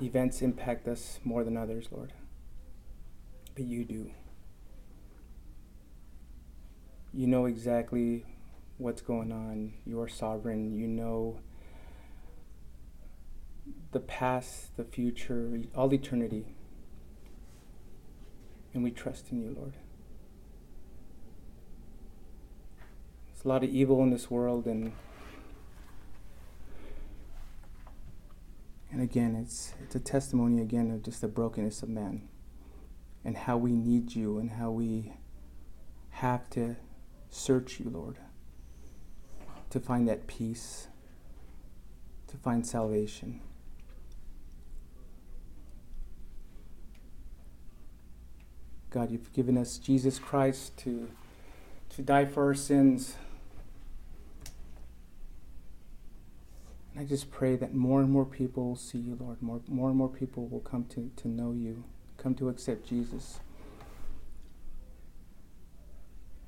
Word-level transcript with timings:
events 0.00 0.42
impact 0.42 0.86
us 0.88 1.20
more 1.24 1.44
than 1.44 1.56
others, 1.56 1.88
Lord. 1.90 2.12
But 3.54 3.64
you 3.64 3.84
do. 3.84 4.10
You 7.12 7.26
know 7.26 7.46
exactly 7.46 8.26
what's 8.78 9.00
going 9.00 9.32
on. 9.32 9.72
You 9.86 10.00
are 10.00 10.08
sovereign. 10.08 10.74
You 10.74 10.86
know 10.86 11.40
the 13.92 14.00
past, 14.00 14.76
the 14.76 14.84
future, 14.84 15.62
all 15.74 15.92
eternity. 15.92 16.44
And 18.74 18.84
we 18.84 18.90
trust 18.90 19.32
in 19.32 19.40
you, 19.40 19.54
Lord. 19.56 19.74
There's 23.32 23.44
a 23.44 23.48
lot 23.48 23.64
of 23.64 23.70
evil 23.70 24.02
in 24.02 24.10
this 24.10 24.30
world 24.30 24.66
and 24.66 24.92
and 28.96 29.04
again 29.04 29.36
it's 29.36 29.74
it's 29.82 29.94
a 29.94 30.00
testimony 30.00 30.62
again 30.62 30.90
of 30.90 31.02
just 31.02 31.20
the 31.20 31.28
brokenness 31.28 31.82
of 31.82 31.88
man 31.90 32.26
and 33.26 33.36
how 33.36 33.56
we 33.56 33.72
need 33.72 34.14
you 34.14 34.38
and 34.38 34.52
how 34.52 34.70
we 34.70 35.12
have 36.10 36.48
to 36.48 36.76
search 37.28 37.78
you, 37.78 37.90
Lord, 37.90 38.16
to 39.68 39.80
find 39.80 40.08
that 40.08 40.26
peace, 40.26 40.86
to 42.28 42.36
find 42.36 42.66
salvation. 42.66 43.40
God, 48.90 49.10
you've 49.10 49.32
given 49.32 49.58
us 49.58 49.76
Jesus 49.76 50.18
Christ 50.18 50.76
to, 50.78 51.10
to 51.90 52.02
die 52.02 52.24
for 52.24 52.44
our 52.44 52.54
sins. 52.54 53.16
And 56.96 57.04
I 57.04 57.08
just 57.08 57.30
pray 57.30 57.56
that 57.56 57.74
more 57.74 58.00
and 58.00 58.10
more 58.10 58.24
people 58.24 58.68
will 58.68 58.76
see 58.76 58.96
you, 58.96 59.18
Lord. 59.20 59.42
More, 59.42 59.60
more 59.68 59.90
and 59.90 59.98
more 59.98 60.08
people 60.08 60.46
will 60.48 60.60
come 60.60 60.86
to, 60.86 61.10
to 61.16 61.28
know 61.28 61.52
you, 61.52 61.84
come 62.16 62.34
to 62.36 62.48
accept 62.48 62.88
Jesus. 62.88 63.40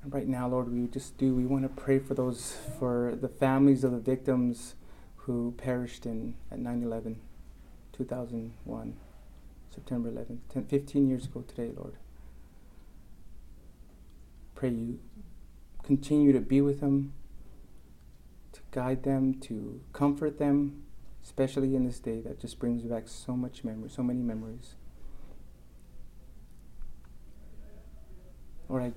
And 0.01 0.11
right 0.11 0.27
now, 0.27 0.47
Lord, 0.47 0.73
we 0.73 0.87
just 0.87 1.17
do, 1.17 1.35
we 1.35 1.45
want 1.45 1.63
to 1.63 1.69
pray 1.69 1.99
for 1.99 2.15
those, 2.15 2.57
for 2.79 3.15
the 3.15 3.27
families 3.27 3.83
of 3.83 3.91
the 3.91 3.99
victims 3.99 4.73
who 5.17 5.53
perished 5.57 6.05
in 6.05 6.33
at 6.51 6.57
9 6.57 6.81
11, 6.81 7.19
2001, 7.93 8.97
September 9.69 10.09
11th, 10.09 10.39
10, 10.51 10.65
15 10.65 11.07
years 11.07 11.25
ago 11.25 11.43
today, 11.47 11.71
Lord 11.77 11.93
pray 14.59 14.69
you 14.71 14.99
continue 15.83 16.33
to 16.33 16.41
be 16.41 16.59
with 16.59 16.81
them, 16.81 17.13
guide 18.71 19.03
them, 19.03 19.33
to 19.41 19.81
comfort 19.93 20.37
them, 20.37 20.83
especially 21.23 21.75
in 21.75 21.85
this 21.85 21.99
day 21.99 22.21
that 22.21 22.39
just 22.39 22.59
brings 22.59 22.83
back 22.83 23.07
so 23.07 23.35
much 23.35 23.63
memory, 23.63 23.89
so 23.89 24.03
many 24.03 24.21
memories. 24.21 24.75
Lord, 28.67 28.83
I 28.83 28.91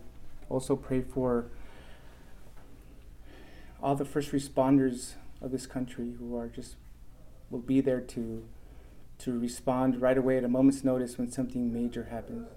also 0.48 0.76
pray 0.76 1.00
for 1.00 1.46
all 3.82 3.96
the 3.96 4.04
first 4.04 4.30
responders 4.30 5.14
of 5.40 5.50
this 5.50 5.66
country 5.66 6.12
who 6.18 6.36
are 6.36 6.46
just 6.46 6.76
will 7.50 7.58
be 7.58 7.80
there 7.80 8.00
to 8.00 8.44
to 9.18 9.38
respond 9.38 10.00
right 10.00 10.18
away 10.18 10.36
at 10.36 10.44
a 10.44 10.48
moment's 10.48 10.82
notice 10.82 11.16
when 11.16 11.30
something 11.30 11.72
major 11.72 12.08
happens. 12.10 12.48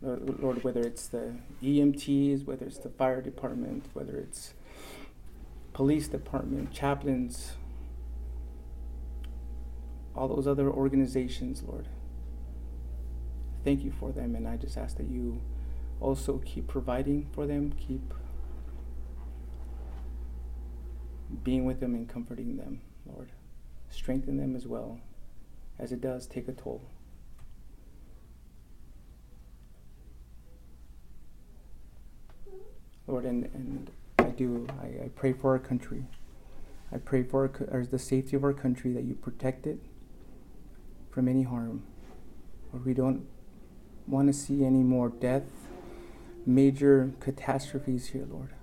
Lord, 0.00 0.64
whether 0.64 0.80
it's 0.80 1.06
the 1.08 1.34
EMTs, 1.62 2.46
whether 2.46 2.64
it's 2.64 2.78
the 2.78 2.88
fire 2.88 3.20
department, 3.20 3.84
whether 3.92 4.16
it's 4.16 4.54
police 5.72 6.08
department, 6.08 6.72
chaplains, 6.72 7.52
all 10.14 10.28
those 10.28 10.46
other 10.46 10.68
organizations, 10.70 11.62
Lord. 11.62 11.88
Thank 13.64 13.84
you 13.84 13.92
for 13.92 14.12
them, 14.12 14.34
and 14.34 14.48
I 14.48 14.56
just 14.56 14.76
ask 14.76 14.96
that 14.96 15.08
you 15.08 15.40
also 16.00 16.38
keep 16.44 16.66
providing 16.66 17.28
for 17.32 17.46
them, 17.46 17.72
keep 17.72 18.14
being 21.44 21.64
with 21.64 21.80
them 21.80 21.94
and 21.94 22.08
comforting 22.08 22.56
them, 22.56 22.80
Lord. 23.06 23.30
Strengthen 23.90 24.36
them 24.36 24.56
as 24.56 24.66
well, 24.66 25.00
as 25.78 25.92
it 25.92 26.00
does 26.00 26.26
take 26.26 26.48
a 26.48 26.52
toll. 26.52 26.82
Lord, 33.06 33.24
and, 33.24 33.44
and 33.54 33.90
do. 34.40 34.66
I, 34.82 35.04
I 35.04 35.08
pray 35.14 35.34
for 35.34 35.50
our 35.50 35.58
country. 35.58 36.06
I 36.90 36.96
pray 36.96 37.22
for 37.22 37.50
our, 37.70 37.84
the 37.84 37.98
safety 37.98 38.36
of 38.36 38.42
our 38.42 38.54
country 38.54 38.92
that 38.94 39.04
you 39.04 39.14
protect 39.14 39.66
it 39.66 39.78
from 41.10 41.28
any 41.28 41.42
harm. 41.42 41.82
Lord, 42.72 42.86
we 42.86 42.94
don't 42.94 43.26
want 44.06 44.28
to 44.28 44.32
see 44.32 44.64
any 44.64 44.82
more 44.82 45.10
death, 45.10 45.44
major 46.46 47.12
catastrophes 47.20 48.08
here, 48.08 48.26
Lord. 48.28 48.54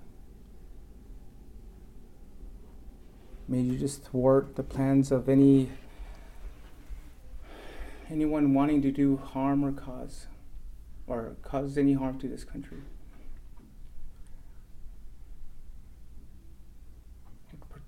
May 3.46 3.60
you 3.60 3.78
just 3.78 4.02
thwart 4.02 4.56
the 4.56 4.62
plans 4.62 5.10
of 5.10 5.28
any 5.28 5.70
anyone 8.10 8.52
wanting 8.52 8.82
to 8.82 8.90
do 8.90 9.18
harm 9.18 9.64
or 9.64 9.70
cause 9.70 10.26
or 11.06 11.36
cause 11.42 11.78
any 11.78 11.92
harm 11.94 12.18
to 12.18 12.28
this 12.28 12.44
country. 12.44 12.78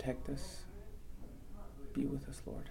Protect 0.00 0.31
us. 0.31 0.62
Be 1.93 2.06
with 2.06 2.27
us, 2.27 2.41
Lord. 2.47 2.71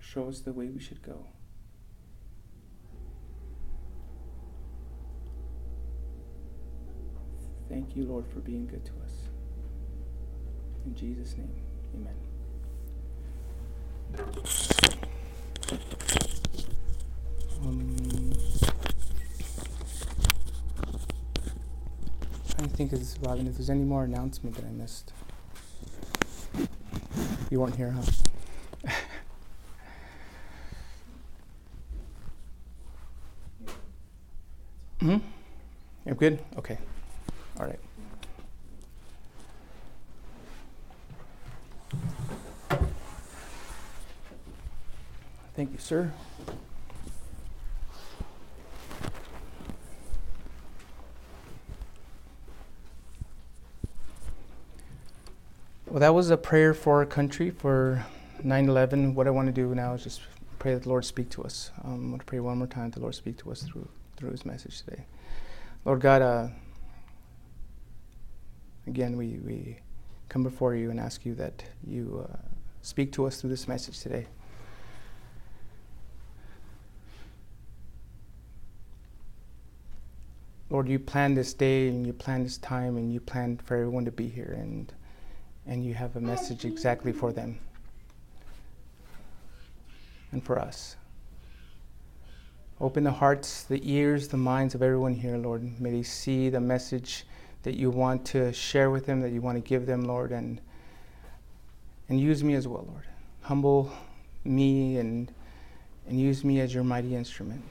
Show 0.00 0.28
us 0.28 0.40
the 0.40 0.52
way 0.52 0.66
we 0.66 0.80
should 0.80 1.00
go. 1.00 1.26
Thank 7.68 7.94
you, 7.94 8.02
Lord, 8.02 8.26
for 8.26 8.40
being 8.40 8.66
good 8.66 8.84
to 8.86 8.92
us. 9.04 9.12
In 10.86 10.96
Jesus' 10.96 11.36
name, 11.36 11.54
amen. 11.94 12.16
Um, 17.62 18.49
to 22.68 22.76
think, 22.76 22.92
is 22.92 23.16
Robin, 23.22 23.46
if 23.46 23.54
there's 23.54 23.70
any 23.70 23.84
more 23.84 24.04
announcement 24.04 24.56
that 24.56 24.64
I 24.64 24.70
missed. 24.70 25.12
You 27.50 27.60
weren't 27.60 27.76
here, 27.76 27.90
huh? 28.84 28.92
hmm? 35.00 35.16
You're 36.04 36.14
good? 36.14 36.38
Okay. 36.56 36.78
All 37.58 37.66
right. 37.66 37.78
Thank 45.56 45.72
you, 45.72 45.78
sir. 45.78 46.12
Well, 55.90 55.98
that 55.98 56.14
was 56.14 56.30
a 56.30 56.36
prayer 56.36 56.72
for 56.72 56.98
our 56.98 57.04
country 57.04 57.50
for 57.50 58.06
9 58.44 58.68
11. 58.68 59.12
What 59.12 59.26
I 59.26 59.30
want 59.30 59.46
to 59.46 59.52
do 59.52 59.74
now 59.74 59.92
is 59.94 60.04
just 60.04 60.20
pray 60.60 60.72
that 60.74 60.84
the 60.84 60.88
Lord 60.88 61.04
speak 61.04 61.30
to 61.30 61.42
us. 61.42 61.72
Um, 61.82 61.94
I'm 61.94 62.08
going 62.10 62.20
to 62.20 62.24
pray 62.24 62.38
one 62.38 62.58
more 62.58 62.68
time 62.68 62.90
that 62.90 62.94
the 62.94 63.00
Lord 63.00 63.16
speak 63.16 63.36
to 63.38 63.50
us 63.50 63.64
through, 63.64 63.88
through 64.16 64.30
his 64.30 64.46
message 64.46 64.82
today. 64.84 65.04
Lord 65.84 66.00
God, 66.00 66.22
uh, 66.22 66.46
again, 68.86 69.16
we, 69.16 69.40
we 69.44 69.78
come 70.28 70.44
before 70.44 70.76
you 70.76 70.92
and 70.92 71.00
ask 71.00 71.26
you 71.26 71.34
that 71.34 71.64
you 71.84 72.24
uh, 72.24 72.36
speak 72.82 73.10
to 73.14 73.26
us 73.26 73.40
through 73.40 73.50
this 73.50 73.66
message 73.66 73.98
today. 73.98 74.28
Lord, 80.68 80.88
you 80.88 81.00
planned 81.00 81.36
this 81.36 81.52
day 81.52 81.88
and 81.88 82.06
you 82.06 82.12
planned 82.12 82.46
this 82.46 82.58
time 82.58 82.96
and 82.96 83.12
you 83.12 83.18
planned 83.18 83.60
for 83.62 83.74
everyone 83.74 84.04
to 84.04 84.12
be 84.12 84.28
here. 84.28 84.56
And 84.56 84.92
and 85.70 85.84
you 85.84 85.94
have 85.94 86.16
a 86.16 86.20
message 86.20 86.64
exactly 86.64 87.12
for 87.12 87.32
them 87.32 87.56
and 90.32 90.44
for 90.44 90.58
us. 90.58 90.96
Open 92.80 93.04
the 93.04 93.12
hearts, 93.12 93.62
the 93.62 93.80
ears, 93.84 94.26
the 94.26 94.36
minds 94.36 94.74
of 94.74 94.82
everyone 94.82 95.14
here, 95.14 95.36
Lord. 95.36 95.80
May 95.80 95.92
they 95.92 96.02
see 96.02 96.48
the 96.48 96.60
message 96.60 97.24
that 97.62 97.76
you 97.76 97.88
want 97.88 98.24
to 98.26 98.52
share 98.52 98.90
with 98.90 99.06
them, 99.06 99.20
that 99.20 99.30
you 99.30 99.40
want 99.40 99.62
to 99.62 99.68
give 99.68 99.86
them, 99.86 100.02
Lord, 100.02 100.32
and 100.32 100.60
and 102.08 102.18
use 102.18 102.42
me 102.42 102.54
as 102.54 102.66
well, 102.66 102.84
Lord. 102.88 103.04
Humble 103.42 103.92
me 104.42 104.96
and 104.96 105.32
and 106.08 106.20
use 106.20 106.44
me 106.44 106.58
as 106.58 106.74
your 106.74 106.82
mighty 106.82 107.14
instrument. 107.14 107.62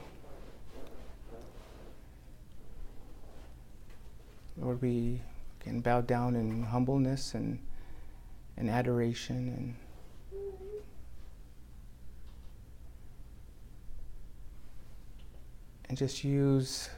Lord, 4.56 4.80
we 4.80 5.20
can 5.58 5.80
bow 5.80 6.00
down 6.00 6.36
in 6.36 6.62
humbleness 6.62 7.34
and, 7.34 7.58
and 8.60 8.68
adoration 8.68 9.48
and 9.56 9.74
and 15.88 15.96
just 15.96 16.22
use 16.22 16.90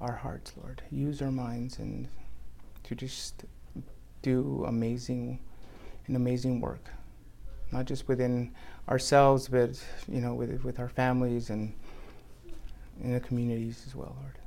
our 0.00 0.14
hearts, 0.14 0.54
Lord. 0.60 0.82
Use 0.90 1.22
our 1.22 1.30
minds 1.30 1.78
and 1.78 2.08
to 2.84 2.94
just 2.94 3.44
do 4.22 4.64
amazing 4.66 5.38
an 6.08 6.16
amazing 6.16 6.60
work. 6.60 6.90
Not 7.70 7.84
just 7.84 8.08
within 8.08 8.52
ourselves, 8.88 9.48
but 9.48 9.80
you 10.08 10.20
know, 10.20 10.34
with 10.34 10.64
with 10.64 10.80
our 10.80 10.88
families 10.88 11.50
and 11.50 11.74
in 13.02 13.12
the 13.12 13.20
communities 13.20 13.84
as 13.86 13.94
well, 13.94 14.16
Lord. 14.20 14.38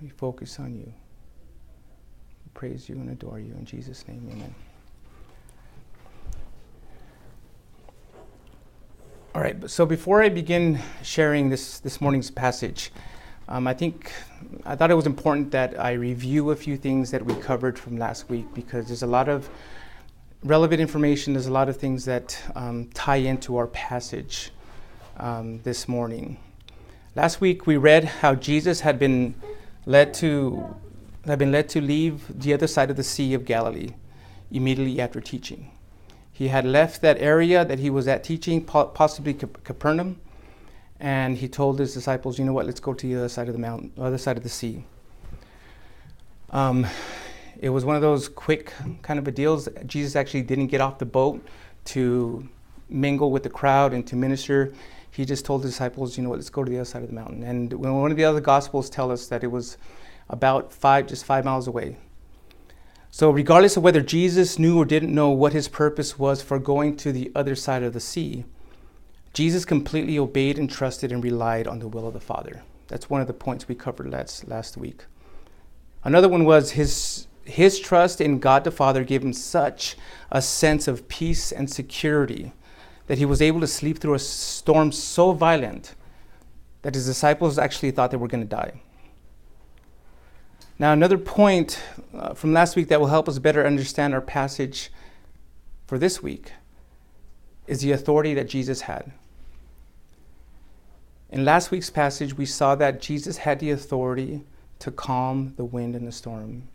We 0.00 0.08
focus 0.08 0.58
on 0.58 0.74
you. 0.74 0.92
Praise 2.56 2.88
you 2.88 2.94
and 2.94 3.10
adore 3.10 3.38
you. 3.38 3.52
In 3.58 3.66
Jesus' 3.66 4.08
name, 4.08 4.26
amen. 4.32 4.54
All 9.34 9.42
right, 9.42 9.68
so 9.68 9.84
before 9.84 10.22
I 10.22 10.30
begin 10.30 10.80
sharing 11.02 11.50
this, 11.50 11.80
this 11.80 12.00
morning's 12.00 12.30
passage, 12.30 12.92
um, 13.46 13.66
I 13.66 13.74
think 13.74 14.10
I 14.64 14.74
thought 14.74 14.90
it 14.90 14.94
was 14.94 15.04
important 15.04 15.50
that 15.50 15.78
I 15.78 15.92
review 15.92 16.50
a 16.50 16.56
few 16.56 16.78
things 16.78 17.10
that 17.10 17.22
we 17.22 17.34
covered 17.34 17.78
from 17.78 17.98
last 17.98 18.30
week 18.30 18.46
because 18.54 18.86
there's 18.86 19.02
a 19.02 19.06
lot 19.06 19.28
of 19.28 19.50
relevant 20.42 20.80
information, 20.80 21.34
there's 21.34 21.48
a 21.48 21.52
lot 21.52 21.68
of 21.68 21.76
things 21.76 22.06
that 22.06 22.42
um, 22.54 22.88
tie 22.94 23.16
into 23.16 23.58
our 23.58 23.66
passage 23.66 24.50
um, 25.18 25.60
this 25.60 25.86
morning. 25.88 26.38
Last 27.14 27.42
week 27.42 27.66
we 27.66 27.76
read 27.76 28.04
how 28.04 28.34
Jesus 28.34 28.80
had 28.80 28.98
been 28.98 29.34
led 29.84 30.14
to 30.14 30.74
had 31.26 31.38
been 31.38 31.52
led 31.52 31.68
to 31.70 31.80
leave 31.80 32.40
the 32.40 32.52
other 32.54 32.66
side 32.66 32.90
of 32.90 32.96
the 32.96 33.02
Sea 33.02 33.34
of 33.34 33.44
Galilee 33.44 33.90
immediately 34.50 35.00
after 35.00 35.20
teaching. 35.20 35.70
He 36.30 36.48
had 36.48 36.64
left 36.64 37.00
that 37.00 37.18
area 37.18 37.64
that 37.64 37.78
he 37.78 37.90
was 37.90 38.06
at 38.06 38.22
teaching, 38.22 38.62
possibly 38.64 39.34
Capernaum, 39.34 40.20
and 41.00 41.38
he 41.38 41.48
told 41.48 41.78
his 41.78 41.94
disciples, 41.94 42.38
"You 42.38 42.44
know 42.44 42.52
what? 42.52 42.66
Let's 42.66 42.80
go 42.80 42.94
to 42.94 43.06
the 43.06 43.16
other 43.16 43.28
side 43.28 43.48
of 43.48 43.54
the 43.54 43.60
mountain, 43.60 43.92
other 43.98 44.18
side 44.18 44.36
of 44.36 44.42
the 44.42 44.48
sea." 44.48 44.84
Um, 46.50 46.86
it 47.58 47.70
was 47.70 47.84
one 47.84 47.96
of 47.96 48.02
those 48.02 48.28
quick 48.28 48.72
kind 49.02 49.18
of 49.18 49.26
a 49.26 49.32
deals. 49.32 49.68
Jesus 49.86 50.14
actually 50.14 50.42
didn't 50.42 50.68
get 50.68 50.80
off 50.80 50.98
the 50.98 51.06
boat 51.06 51.42
to 51.86 52.48
mingle 52.88 53.30
with 53.30 53.42
the 53.42 53.50
crowd 53.50 53.92
and 53.92 54.06
to 54.06 54.14
minister. 54.14 54.72
He 55.10 55.24
just 55.24 55.44
told 55.44 55.62
the 55.62 55.68
disciples, 55.68 56.16
"You 56.16 56.22
know 56.22 56.28
what? 56.28 56.36
Let's 56.36 56.50
go 56.50 56.62
to 56.62 56.70
the 56.70 56.76
other 56.76 56.84
side 56.84 57.02
of 57.02 57.08
the 57.08 57.14
mountain." 57.14 57.42
And 57.42 57.72
one 57.72 58.10
of 58.10 58.16
the 58.16 58.24
other 58.24 58.40
gospels 58.40 58.90
tell 58.90 59.10
us 59.10 59.26
that 59.28 59.42
it 59.42 59.50
was 59.50 59.78
about 60.28 60.72
five, 60.72 61.06
just 61.06 61.24
five 61.24 61.44
miles 61.44 61.66
away, 61.66 61.96
so, 63.16 63.30
regardless 63.30 63.78
of 63.78 63.82
whether 63.82 64.02
Jesus 64.02 64.58
knew 64.58 64.78
or 64.78 64.84
didn't 64.84 65.14
know 65.14 65.30
what 65.30 65.54
his 65.54 65.68
purpose 65.68 66.18
was 66.18 66.42
for 66.42 66.58
going 66.58 66.98
to 66.98 67.12
the 67.12 67.32
other 67.34 67.54
side 67.54 67.82
of 67.82 67.94
the 67.94 67.98
sea, 67.98 68.44
Jesus 69.32 69.64
completely 69.64 70.18
obeyed 70.18 70.58
and 70.58 70.68
trusted 70.68 71.10
and 71.10 71.24
relied 71.24 71.66
on 71.66 71.78
the 71.78 71.88
will 71.88 72.06
of 72.06 72.12
the 72.12 72.20
Father. 72.20 72.62
That's 72.88 73.08
one 73.08 73.22
of 73.22 73.26
the 73.26 73.32
points 73.32 73.68
we 73.68 73.74
covered 73.74 74.10
last, 74.10 74.46
last 74.48 74.76
week. 74.76 75.06
Another 76.04 76.28
one 76.28 76.44
was 76.44 76.72
his, 76.72 77.26
his 77.46 77.80
trust 77.80 78.20
in 78.20 78.38
God 78.38 78.64
the 78.64 78.70
Father 78.70 79.02
gave 79.02 79.22
him 79.22 79.32
such 79.32 79.96
a 80.30 80.42
sense 80.42 80.86
of 80.86 81.08
peace 81.08 81.52
and 81.52 81.70
security 81.70 82.52
that 83.06 83.16
he 83.16 83.24
was 83.24 83.40
able 83.40 83.60
to 83.60 83.66
sleep 83.66 83.98
through 83.98 84.12
a 84.12 84.18
storm 84.18 84.92
so 84.92 85.32
violent 85.32 85.94
that 86.82 86.94
his 86.94 87.06
disciples 87.06 87.58
actually 87.58 87.92
thought 87.92 88.10
they 88.10 88.18
were 88.18 88.28
going 88.28 88.46
to 88.46 88.56
die. 88.56 88.82
Now, 90.78 90.92
another 90.92 91.16
point 91.16 91.80
uh, 92.14 92.34
from 92.34 92.52
last 92.52 92.76
week 92.76 92.88
that 92.88 93.00
will 93.00 93.06
help 93.06 93.28
us 93.28 93.38
better 93.38 93.66
understand 93.66 94.12
our 94.12 94.20
passage 94.20 94.90
for 95.86 95.98
this 95.98 96.22
week 96.22 96.52
is 97.66 97.80
the 97.80 97.92
authority 97.92 98.34
that 98.34 98.48
Jesus 98.48 98.82
had. 98.82 99.12
In 101.30 101.44
last 101.44 101.70
week's 101.70 101.90
passage, 101.90 102.36
we 102.36 102.44
saw 102.44 102.74
that 102.74 103.00
Jesus 103.00 103.38
had 103.38 103.58
the 103.58 103.70
authority 103.70 104.44
to 104.78 104.90
calm 104.90 105.54
the 105.56 105.64
wind 105.64 105.96
and 105.96 106.06
the 106.06 106.12
storm. 106.12 106.68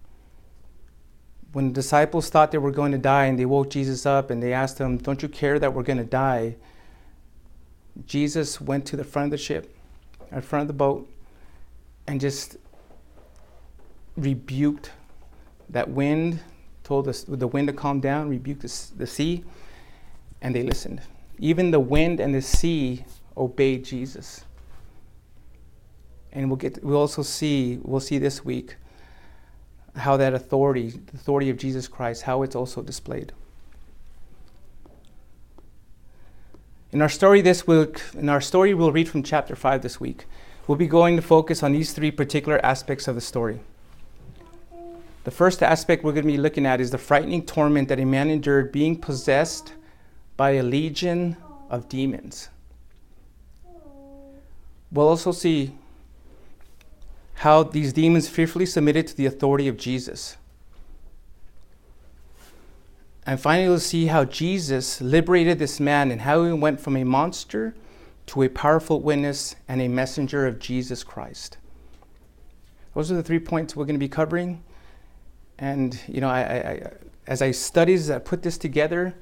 When 1.53 1.67
the 1.67 1.73
disciples 1.73 2.29
thought 2.29 2.51
they 2.51 2.57
were 2.57 2.71
going 2.71 2.91
to 2.93 2.97
die 2.97 3.25
and 3.25 3.37
they 3.37 3.45
woke 3.45 3.69
Jesus 3.69 4.05
up 4.05 4.29
and 4.29 4.41
they 4.41 4.51
asked 4.51 4.79
him, 4.79 4.97
Don't 4.97 5.21
you 5.21 5.29
care 5.29 5.59
that 5.59 5.73
we're 5.73 5.83
going 5.83 5.97
to 5.97 6.03
die? 6.03 6.55
Jesus 8.05 8.59
went 8.59 8.85
to 8.87 8.97
the 8.97 9.03
front 9.03 9.25
of 9.25 9.31
the 9.31 9.37
ship, 9.37 9.75
in 10.31 10.41
front 10.41 10.61
of 10.61 10.67
the 10.67 10.73
boat, 10.73 11.09
and 12.07 12.19
just 12.19 12.57
rebuked 14.15 14.91
that 15.69 15.89
wind, 15.89 16.39
told 16.83 17.07
us 17.07 17.23
the 17.23 17.47
wind 17.47 17.67
to 17.67 17.73
calm 17.73 17.99
down, 17.99 18.29
rebuked 18.29 18.61
the, 18.61 18.97
the 18.97 19.07
sea, 19.07 19.43
and 20.41 20.55
they 20.55 20.63
listened. 20.63 21.01
Even 21.37 21.71
the 21.71 21.79
wind 21.79 22.19
and 22.19 22.35
the 22.35 22.41
sea 22.41 23.05
obeyed 23.37 23.85
Jesus. 23.85 24.45
And 26.33 26.49
we'll 26.49 26.57
get 26.57 26.83
we'll 26.83 26.97
also 26.97 27.23
see 27.23 27.79
we'll 27.83 27.99
see 27.99 28.17
this 28.17 28.43
week 28.45 28.75
how 29.95 30.15
that 30.17 30.33
authority, 30.33 30.89
the 30.89 31.17
authority 31.17 31.49
of 31.49 31.57
Jesus 31.57 31.87
Christ, 31.87 32.23
how 32.23 32.43
it's 32.43 32.55
also 32.55 32.81
displayed. 32.81 33.33
In 36.93 37.01
our 37.01 37.09
story 37.09 37.41
this 37.41 37.67
week, 37.67 38.01
in 38.13 38.29
our 38.29 38.41
story 38.41 38.73
we'll 38.73 38.91
read 38.91 39.09
from 39.09 39.23
chapter 39.23 39.55
5 39.55 39.81
this 39.81 39.99
week. 39.99 40.25
We'll 40.67 40.77
be 40.77 40.87
going 40.87 41.15
to 41.15 41.21
focus 41.21 41.63
on 41.63 41.73
these 41.73 41.91
three 41.91 42.11
particular 42.11 42.63
aspects 42.65 43.07
of 43.07 43.15
the 43.15 43.21
story. 43.21 43.59
The 45.23 45.31
first 45.31 45.61
aspect 45.61 46.03
we're 46.03 46.13
going 46.13 46.25
to 46.25 46.31
be 46.31 46.37
looking 46.37 46.65
at 46.65 46.81
is 46.81 46.91
the 46.91 46.97
frightening 46.97 47.45
torment 47.45 47.89
that 47.89 47.99
a 47.99 48.05
man 48.05 48.29
endured 48.29 48.71
being 48.71 48.97
possessed 48.97 49.73
by 50.35 50.51
a 50.51 50.63
legion 50.63 51.37
of 51.69 51.87
demons. 51.87 52.49
We'll 54.91 55.07
also 55.07 55.31
see 55.31 55.77
how 57.35 57.63
these 57.63 57.93
demons 57.93 58.27
fearfully 58.27 58.65
submitted 58.65 59.07
to 59.07 59.17
the 59.17 59.25
authority 59.25 59.67
of 59.67 59.77
Jesus. 59.77 60.37
And 63.25 63.39
finally, 63.39 63.69
we'll 63.69 63.79
see 63.79 64.07
how 64.07 64.25
Jesus 64.25 64.99
liberated 64.99 65.59
this 65.59 65.79
man 65.79 66.11
and 66.11 66.21
how 66.21 66.43
he 66.43 66.51
went 66.51 66.79
from 66.79 66.97
a 66.97 67.03
monster 67.03 67.75
to 68.27 68.41
a 68.41 68.49
powerful 68.49 68.99
witness 68.99 69.55
and 69.67 69.81
a 69.81 69.87
messenger 69.87 70.47
of 70.47 70.59
Jesus 70.59 71.03
Christ. 71.03 71.57
Those 72.95 73.11
are 73.11 73.15
the 73.15 73.23
three 73.23 73.39
points 73.39 73.75
we're 73.75 73.85
going 73.85 73.95
to 73.95 73.99
be 73.99 74.09
covering. 74.09 74.63
And 75.61 75.97
you 76.07 76.21
know, 76.21 76.27
I, 76.27 76.41
I, 76.41 76.91
as 77.27 77.41
I 77.43 77.51
studied, 77.51 77.93
as 77.93 78.09
I 78.09 78.17
put 78.17 78.41
this 78.41 78.57
together, 78.57 79.13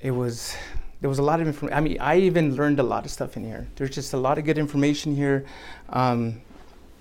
it 0.00 0.10
was 0.10 0.54
there 1.00 1.08
was 1.08 1.20
a 1.20 1.22
lot 1.22 1.40
of 1.40 1.46
information. 1.46 1.78
I 1.78 1.80
mean, 1.80 1.98
I 2.00 2.18
even 2.18 2.56
learned 2.56 2.80
a 2.80 2.82
lot 2.82 3.04
of 3.04 3.12
stuff 3.12 3.36
in 3.36 3.44
here. 3.44 3.68
There's 3.76 3.94
just 3.94 4.12
a 4.12 4.16
lot 4.16 4.38
of 4.38 4.44
good 4.44 4.58
information 4.58 5.14
here. 5.14 5.46
Um, 5.90 6.42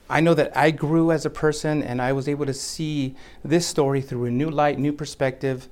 I 0.10 0.22
know 0.22 0.36
that 0.36 0.56
I 0.56 0.70
grew 0.72 1.12
as 1.12 1.26
a 1.26 1.30
person, 1.30 1.82
and 1.82 2.00
I 2.00 2.14
was 2.14 2.30
able 2.30 2.46
to 2.46 2.54
see 2.54 3.16
this 3.44 3.66
story 3.66 4.02
through 4.02 4.26
a 4.26 4.32
new 4.32 4.50
light, 4.50 4.78
new 4.78 4.94
perspective, 4.94 5.68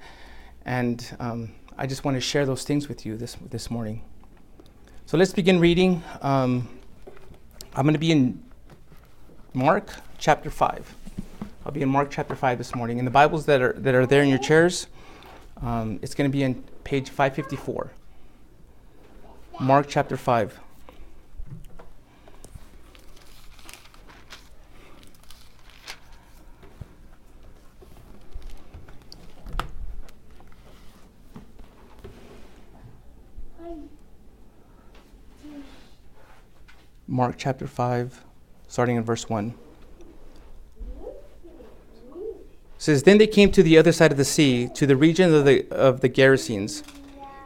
and 0.66 1.16
um, 1.20 1.52
I 1.78 1.86
just 1.86 2.04
want 2.04 2.18
to 2.18 2.22
share 2.22 2.46
those 2.48 2.64
things 2.64 2.90
with 2.90 3.06
you 3.06 3.18
this 3.18 3.38
this 3.52 3.70
morning. 3.70 4.02
So 5.06 5.16
let's 5.16 5.32
begin 5.32 5.60
reading. 5.60 6.04
Um, 6.24 6.68
I'm 7.76 7.84
going 7.84 7.94
to 7.94 8.00
be 8.00 8.12
in 8.12 8.44
Mark 9.54 9.94
chapter 10.18 10.50
five. 10.50 10.96
I'll 11.66 11.72
be 11.72 11.82
in 11.82 11.90
Mark 11.90 12.12
chapter 12.12 12.36
5 12.36 12.60
this 12.60 12.76
morning. 12.76 13.00
In 13.00 13.06
the 13.06 13.12
Bibles 13.12 13.48
that 13.48 13.60
are, 13.60 13.74
that 13.74 13.96
are 13.96 14.06
there 14.06 14.22
in 14.22 14.30
your 14.30 14.38
chairs, 14.38 14.86
um, 15.64 15.98
it's 16.04 16.14
going 16.14 16.30
to 16.30 16.32
be 16.32 16.44
in 16.44 16.64
page 16.84 17.10
554. 17.10 17.92
Mark 19.60 19.88
chapter 19.90 20.16
5. 20.16 20.60
Mark 37.08 37.36
chapter 37.40 37.66
5, 37.66 38.24
starting 38.68 38.98
in 38.98 39.04
verse 39.04 39.28
1. 39.28 39.56
Says, 42.86 43.02
Then 43.02 43.18
they 43.18 43.26
came 43.26 43.52
to 43.52 43.64
the 43.64 43.80
other 43.80 43.92
side 43.92 44.12
of 44.12 44.18
the 44.18 44.24
sea, 44.24 44.70
to 44.76 44.86
the 44.86 44.96
region 44.96 45.34
of 45.34 45.44
the, 45.44 45.68
of 45.72 46.02
the 46.02 46.10
Gerasenes. 46.10 46.84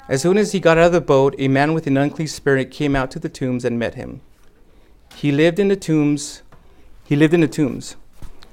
As 0.10 0.22
soon 0.22 0.38
as 0.38 0.52
he 0.52 0.60
got 0.60 0.78
out 0.78 0.88
of 0.88 0.92
the 0.92 1.00
boat, 1.00 1.34
a 1.40 1.48
man 1.48 1.74
with 1.74 1.88
an 1.88 1.96
unclean 1.96 2.28
spirit 2.28 2.72
came 2.72 2.94
out 2.94 3.10
to 3.12 3.20
the 3.20 3.30
tombs 3.30 3.64
and 3.64 3.80
met 3.80 3.96
him. 3.96 4.20
He 5.16 5.32
lived 5.32 5.58
in 5.58 5.70
the 5.70 5.78
tombs. 5.78 6.42
He 7.06 7.16
lived 7.16 7.34
in 7.34 7.40
the 7.40 7.48
tombs. 7.48 7.96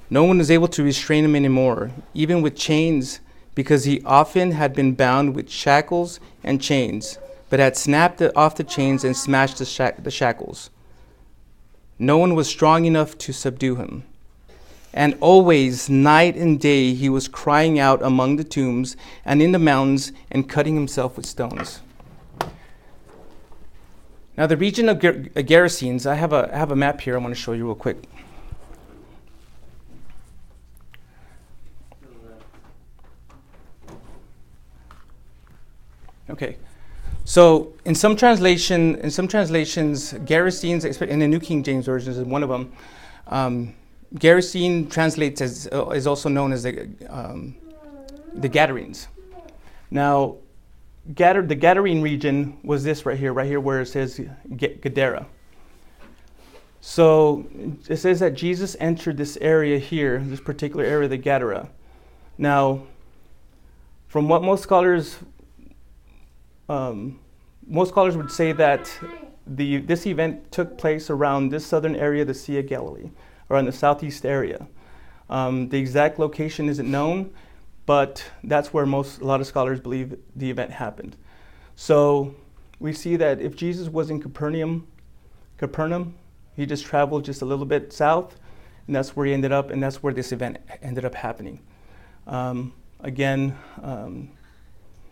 No 0.09 0.23
one 0.23 0.37
was 0.37 0.49
able 0.49 0.69
to 0.69 0.83
restrain 0.83 1.25
him 1.25 1.35
anymore, 1.35 1.91
even 2.13 2.41
with 2.41 2.55
chains, 2.55 3.19
because 3.53 3.83
he 3.83 4.01
often 4.05 4.51
had 4.51 4.73
been 4.73 4.93
bound 4.93 5.35
with 5.35 5.49
shackles 5.49 6.21
and 6.41 6.61
chains, 6.61 7.19
but 7.49 7.59
had 7.59 7.75
snapped 7.75 8.21
off 8.33 8.55
the 8.55 8.63
chains 8.63 9.03
and 9.03 9.17
smashed 9.17 9.57
the, 9.57 9.65
shack- 9.65 10.03
the 10.03 10.11
shackles. 10.11 10.69
no 11.99 12.17
one 12.17 12.33
was 12.33 12.47
strong 12.47 12.85
enough 12.85 13.17
to 13.17 13.33
subdue 13.33 13.75
him. 13.75 14.05
And 14.97 15.15
always, 15.21 15.91
night 15.91 16.35
and 16.35 16.59
day, 16.59 16.95
he 16.95 17.07
was 17.07 17.27
crying 17.27 17.77
out 17.77 18.01
among 18.01 18.37
the 18.37 18.43
tombs 18.43 18.97
and 19.23 19.43
in 19.43 19.51
the 19.51 19.59
mountains 19.59 20.11
and 20.31 20.49
cutting 20.49 20.73
himself 20.73 21.15
with 21.15 21.27
stones. 21.27 21.81
Now, 24.35 24.47
the 24.47 24.57
region 24.57 24.89
of 24.89 24.99
Ger- 24.99 25.27
uh, 25.35 25.41
Gerasenes, 25.41 26.07
I 26.07 26.15
have, 26.15 26.33
a, 26.33 26.49
I 26.51 26.57
have 26.57 26.71
a 26.71 26.75
map 26.75 26.99
here 26.99 27.13
I 27.13 27.19
want 27.19 27.35
to 27.35 27.39
show 27.39 27.53
you 27.53 27.67
real 27.67 27.75
quick. 27.75 27.97
Okay. 36.31 36.57
So 37.23 37.73
in 37.85 37.93
some 37.93 38.15
translation, 38.15 38.95
in 38.95 39.11
some 39.11 39.27
translations, 39.27 40.13
Gerasenes, 40.13 41.01
in 41.03 41.19
the 41.19 41.27
New 41.27 41.39
King 41.39 41.61
James 41.61 41.85
Version, 41.85 42.13
is 42.13 42.19
one 42.21 42.41
of 42.41 42.49
them. 42.49 42.73
Um, 43.27 43.75
Gerasene 44.15 44.89
translates 44.89 45.41
as 45.41 45.67
uh, 45.71 45.89
is 45.89 46.07
also 46.07 46.29
known 46.29 46.53
as 46.53 46.63
the 46.63 46.89
um, 47.09 47.55
the 48.33 48.49
Gadarenes. 48.49 49.07
Now, 49.89 50.37
Gadar, 51.13 51.47
the 51.47 51.55
Gadarene 51.55 52.01
region 52.01 52.57
was 52.63 52.83
this 52.83 53.05
right 53.05 53.17
here, 53.17 53.33
right 53.33 53.47
here 53.47 53.59
where 53.59 53.81
it 53.81 53.87
says 53.87 54.19
Gadara. 54.55 55.25
So 56.81 57.45
it 57.89 57.97
says 57.97 58.19
that 58.19 58.33
Jesus 58.33 58.75
entered 58.79 59.17
this 59.17 59.37
area 59.37 59.79
here, 59.79 60.19
this 60.19 60.39
particular 60.39 60.85
area, 60.85 61.07
the 61.07 61.17
Gadara. 61.17 61.69
Now, 62.37 62.83
from 64.07 64.29
what 64.29 64.43
most 64.43 64.63
scholars 64.63 65.17
um, 66.69 67.19
most 67.65 67.89
scholars 67.89 68.15
would 68.15 68.31
say 68.31 68.51
that 68.53 68.91
the, 69.45 69.77
this 69.77 70.05
event 70.05 70.51
took 70.51 70.77
place 70.77 71.09
around 71.09 71.49
this 71.49 71.65
southern 71.65 71.95
area, 71.95 72.25
the 72.25 72.33
Sea 72.33 72.59
of 72.59 72.67
Galilee, 72.67 73.09
or 73.49 73.57
in 73.57 73.65
the 73.65 73.71
southeast 73.71 74.25
area. 74.25 74.67
Um, 75.29 75.69
the 75.69 75.77
exact 75.77 76.19
location 76.19 76.69
isn't 76.69 76.89
known, 76.89 77.33
but 77.85 78.23
that's 78.43 78.73
where 78.73 78.85
most 78.85 79.21
a 79.21 79.25
lot 79.25 79.41
of 79.41 79.47
scholars 79.47 79.79
believe 79.79 80.17
the 80.35 80.49
event 80.49 80.71
happened. 80.71 81.15
So 81.75 82.35
we 82.79 82.93
see 82.93 83.15
that 83.17 83.39
if 83.41 83.55
Jesus 83.55 83.89
was 83.89 84.09
in 84.09 84.21
Capernaum, 84.21 84.87
Capernaum, 85.57 86.15
he 86.55 86.65
just 86.65 86.85
traveled 86.85 87.25
just 87.25 87.41
a 87.41 87.45
little 87.45 87.65
bit 87.65 87.93
south, 87.93 88.35
and 88.87 88.95
that's 88.95 89.15
where 89.15 89.25
he 89.25 89.33
ended 89.33 89.51
up, 89.51 89.69
and 89.69 89.81
that's 89.81 90.01
where 90.01 90.13
this 90.13 90.31
event 90.31 90.57
ended 90.81 91.05
up 91.05 91.13
happening. 91.13 91.59
Um, 92.25 92.73
again, 93.01 93.57
um, 93.81 94.31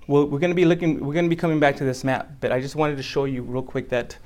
well, 0.07 0.25
we're 0.27 0.39
going 0.39 0.51
to 0.51 0.55
be 0.55 0.65
looking. 0.65 0.99
We're 1.05 1.13
going 1.13 1.25
to 1.25 1.29
be 1.29 1.35
coming 1.35 1.59
back 1.59 1.75
to 1.77 1.83
this 1.83 2.03
map, 2.03 2.29
but 2.39 2.51
I 2.51 2.61
just 2.61 2.75
wanted 2.75 2.97
to 2.97 3.03
show 3.03 3.25
you 3.25 3.41
real 3.41 3.63
quick 3.63 3.89
that 3.89 4.17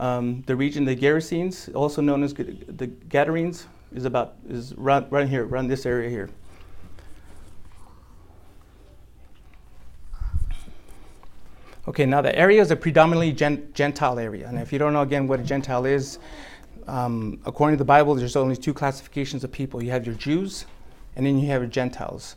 um, 0.00 0.42
the 0.46 0.56
region, 0.56 0.86
the 0.86 0.96
Gerasenes, 0.96 1.72
also 1.74 2.00
known 2.00 2.22
as 2.22 2.32
the 2.32 2.90
Gadarenes, 3.08 3.66
is 3.94 4.06
about 4.06 4.34
is 4.48 4.74
right, 4.76 5.06
right 5.12 5.28
here, 5.28 5.46
around 5.46 5.68
this 5.68 5.84
area 5.84 6.08
here. 6.08 6.30
Okay, 11.86 12.06
now 12.06 12.22
the 12.22 12.34
area 12.34 12.62
is 12.62 12.70
a 12.70 12.76
predominantly 12.76 13.30
gen- 13.32 13.70
Gentile 13.74 14.18
area, 14.18 14.48
and 14.48 14.58
if 14.58 14.72
you 14.72 14.78
don't 14.78 14.94
know 14.94 15.02
again 15.02 15.26
what 15.26 15.38
a 15.38 15.42
Gentile 15.42 15.84
is, 15.84 16.18
um, 16.86 17.38
according 17.44 17.76
to 17.76 17.78
the 17.78 17.84
Bible, 17.84 18.14
there's 18.14 18.36
only 18.36 18.56
two 18.56 18.72
classifications 18.72 19.44
of 19.44 19.52
people. 19.52 19.82
You 19.82 19.90
have 19.90 20.06
your 20.06 20.14
Jews, 20.14 20.64
and 21.14 21.26
then 21.26 21.38
you 21.38 21.48
have 21.48 21.60
your 21.60 21.70
Gentiles. 21.70 22.36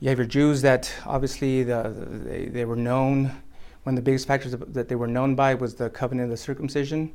You 0.00 0.08
have 0.08 0.18
your 0.18 0.26
Jews 0.26 0.60
that 0.62 0.92
obviously 1.06 1.62
the, 1.62 1.94
they, 2.24 2.46
they 2.46 2.64
were 2.64 2.74
known. 2.74 3.30
One 3.84 3.94
of 3.94 3.96
the 3.96 4.02
biggest 4.02 4.26
factors 4.26 4.52
that 4.52 4.88
they 4.88 4.94
were 4.94 5.06
known 5.06 5.34
by 5.34 5.54
was 5.54 5.74
the 5.74 5.88
covenant 5.90 6.26
of 6.26 6.30
the 6.30 6.36
circumcision. 6.36 7.12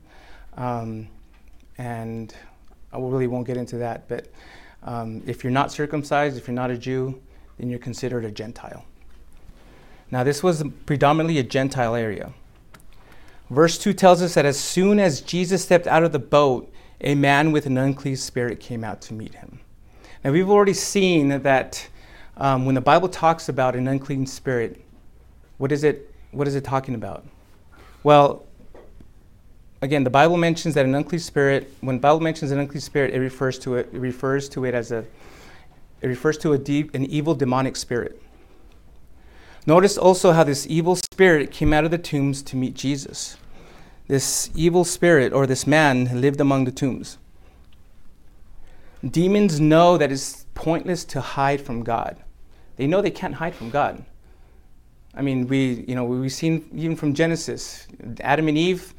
Um, 0.57 1.07
and 1.77 2.33
I 2.91 2.97
really 2.97 3.27
won't 3.27 3.45
get 3.45 3.57
into 3.57 3.77
that. 3.77 4.07
But 4.07 4.29
um, 4.83 5.21
if 5.25 5.43
you're 5.43 5.51
not 5.51 5.71
circumcised, 5.71 6.37
if 6.37 6.47
you're 6.47 6.55
not 6.55 6.71
a 6.71 6.77
Jew, 6.77 7.21
then 7.57 7.69
you're 7.69 7.79
considered 7.79 8.25
a 8.25 8.31
Gentile. 8.31 8.85
Now, 10.11 10.23
this 10.23 10.43
was 10.43 10.63
predominantly 10.85 11.39
a 11.39 11.43
Gentile 11.43 11.95
area. 11.95 12.33
Verse 13.49 13.77
2 13.77 13.93
tells 13.93 14.21
us 14.21 14.33
that 14.33 14.45
as 14.45 14.59
soon 14.59 14.99
as 14.99 15.21
Jesus 15.21 15.63
stepped 15.63 15.87
out 15.87 16.03
of 16.03 16.11
the 16.11 16.19
boat, 16.19 16.71
a 17.01 17.13
man 17.13 17.51
with 17.51 17.65
an 17.65 17.77
unclean 17.77 18.15
spirit 18.15 18.59
came 18.59 18.83
out 18.83 19.01
to 19.01 19.13
meet 19.13 19.35
him. 19.35 19.59
Now, 20.23 20.31
we've 20.31 20.49
already 20.49 20.73
seen 20.73 21.29
that 21.29 21.87
um, 22.37 22.65
when 22.65 22.75
the 22.75 22.81
Bible 22.81 23.09
talks 23.09 23.49
about 23.49 23.75
an 23.75 23.87
unclean 23.87 24.25
spirit, 24.25 24.83
what 25.57 25.71
is 25.71 25.83
it? 25.83 26.11
What 26.35 26.49
is 26.49 26.55
it 26.55 26.65
talking 26.65 26.95
about? 26.95 27.25
Well, 28.03 28.45
again, 29.81 30.03
the 30.03 30.09
Bible 30.09 30.35
mentions 30.35 30.75
that 30.75 30.85
an 30.85 30.93
unclean 30.93 31.19
spirit. 31.19 31.73
When 31.79 31.97
Bible 31.97 32.19
mentions 32.19 32.51
an 32.51 32.59
unclean 32.59 32.81
spirit, 32.81 33.13
it 33.13 33.19
refers 33.19 33.57
to 33.59 33.75
it. 33.75 33.89
It 33.93 33.99
refers 33.99 34.49
to 34.49 34.65
it 34.65 34.75
as 34.75 34.91
a. 34.91 35.05
It 36.01 36.07
refers 36.07 36.37
to 36.39 36.51
a 36.51 36.57
deep, 36.57 36.93
an 36.93 37.05
evil 37.05 37.35
demonic 37.35 37.77
spirit. 37.77 38.21
Notice 39.65 39.97
also 39.97 40.33
how 40.33 40.43
this 40.43 40.67
evil 40.67 40.97
spirit 40.97 41.51
came 41.51 41.71
out 41.71 41.85
of 41.85 41.91
the 41.91 41.97
tombs 41.97 42.43
to 42.43 42.57
meet 42.57 42.73
Jesus. 42.73 43.37
This 44.07 44.51
evil 44.53 44.83
spirit 44.83 45.31
or 45.31 45.47
this 45.47 45.65
man 45.65 46.21
lived 46.21 46.41
among 46.41 46.65
the 46.65 46.71
tombs. 46.71 47.17
Demons 49.09 49.59
know 49.61 49.97
that 49.97 50.11
it's 50.11 50.45
pointless 50.53 51.05
to 51.05 51.21
hide 51.21 51.61
from 51.61 51.81
God. 51.83 52.17
They 52.75 52.87
know 52.87 53.01
they 53.01 53.09
can't 53.09 53.35
hide 53.35 53.55
from 53.55 53.69
God. 53.69 54.03
I 55.15 55.21
mean, 55.21 55.47
we, 55.47 55.85
you 55.87 55.95
know, 55.95 56.03
we've 56.03 56.31
seen 56.31 56.69
even 56.75 56.95
from 56.95 57.13
Genesis, 57.13 57.87
Adam 58.19 58.47
and 58.49 58.57
Eve 58.57 58.93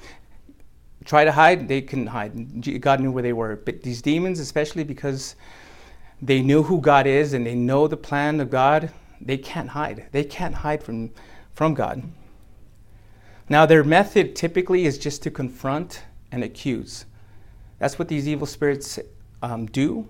try 1.04 1.24
to 1.24 1.32
hide, 1.32 1.68
they 1.68 1.82
couldn't 1.82 2.08
hide. 2.08 2.80
God 2.80 3.00
knew 3.00 3.12
where 3.12 3.22
they 3.22 3.32
were. 3.32 3.56
But 3.56 3.82
these 3.82 4.02
demons, 4.02 4.40
especially 4.40 4.82
because 4.82 5.36
they 6.20 6.42
know 6.42 6.62
who 6.62 6.80
God 6.80 7.06
is 7.06 7.32
and 7.32 7.46
they 7.46 7.54
know 7.54 7.86
the 7.86 7.96
plan 7.96 8.40
of 8.40 8.50
God, 8.50 8.90
they 9.20 9.36
can't 9.36 9.68
hide. 9.68 10.08
They 10.12 10.24
can't 10.24 10.54
hide 10.54 10.82
from, 10.82 11.10
from 11.52 11.74
God. 11.74 12.02
Now, 13.48 13.66
their 13.66 13.84
method 13.84 14.34
typically 14.34 14.86
is 14.86 14.98
just 14.98 15.22
to 15.22 15.30
confront 15.30 16.02
and 16.32 16.42
accuse. 16.42 17.04
That's 17.78 17.98
what 17.98 18.08
these 18.08 18.26
evil 18.26 18.46
spirits 18.46 18.98
um, 19.42 19.66
do. 19.66 20.08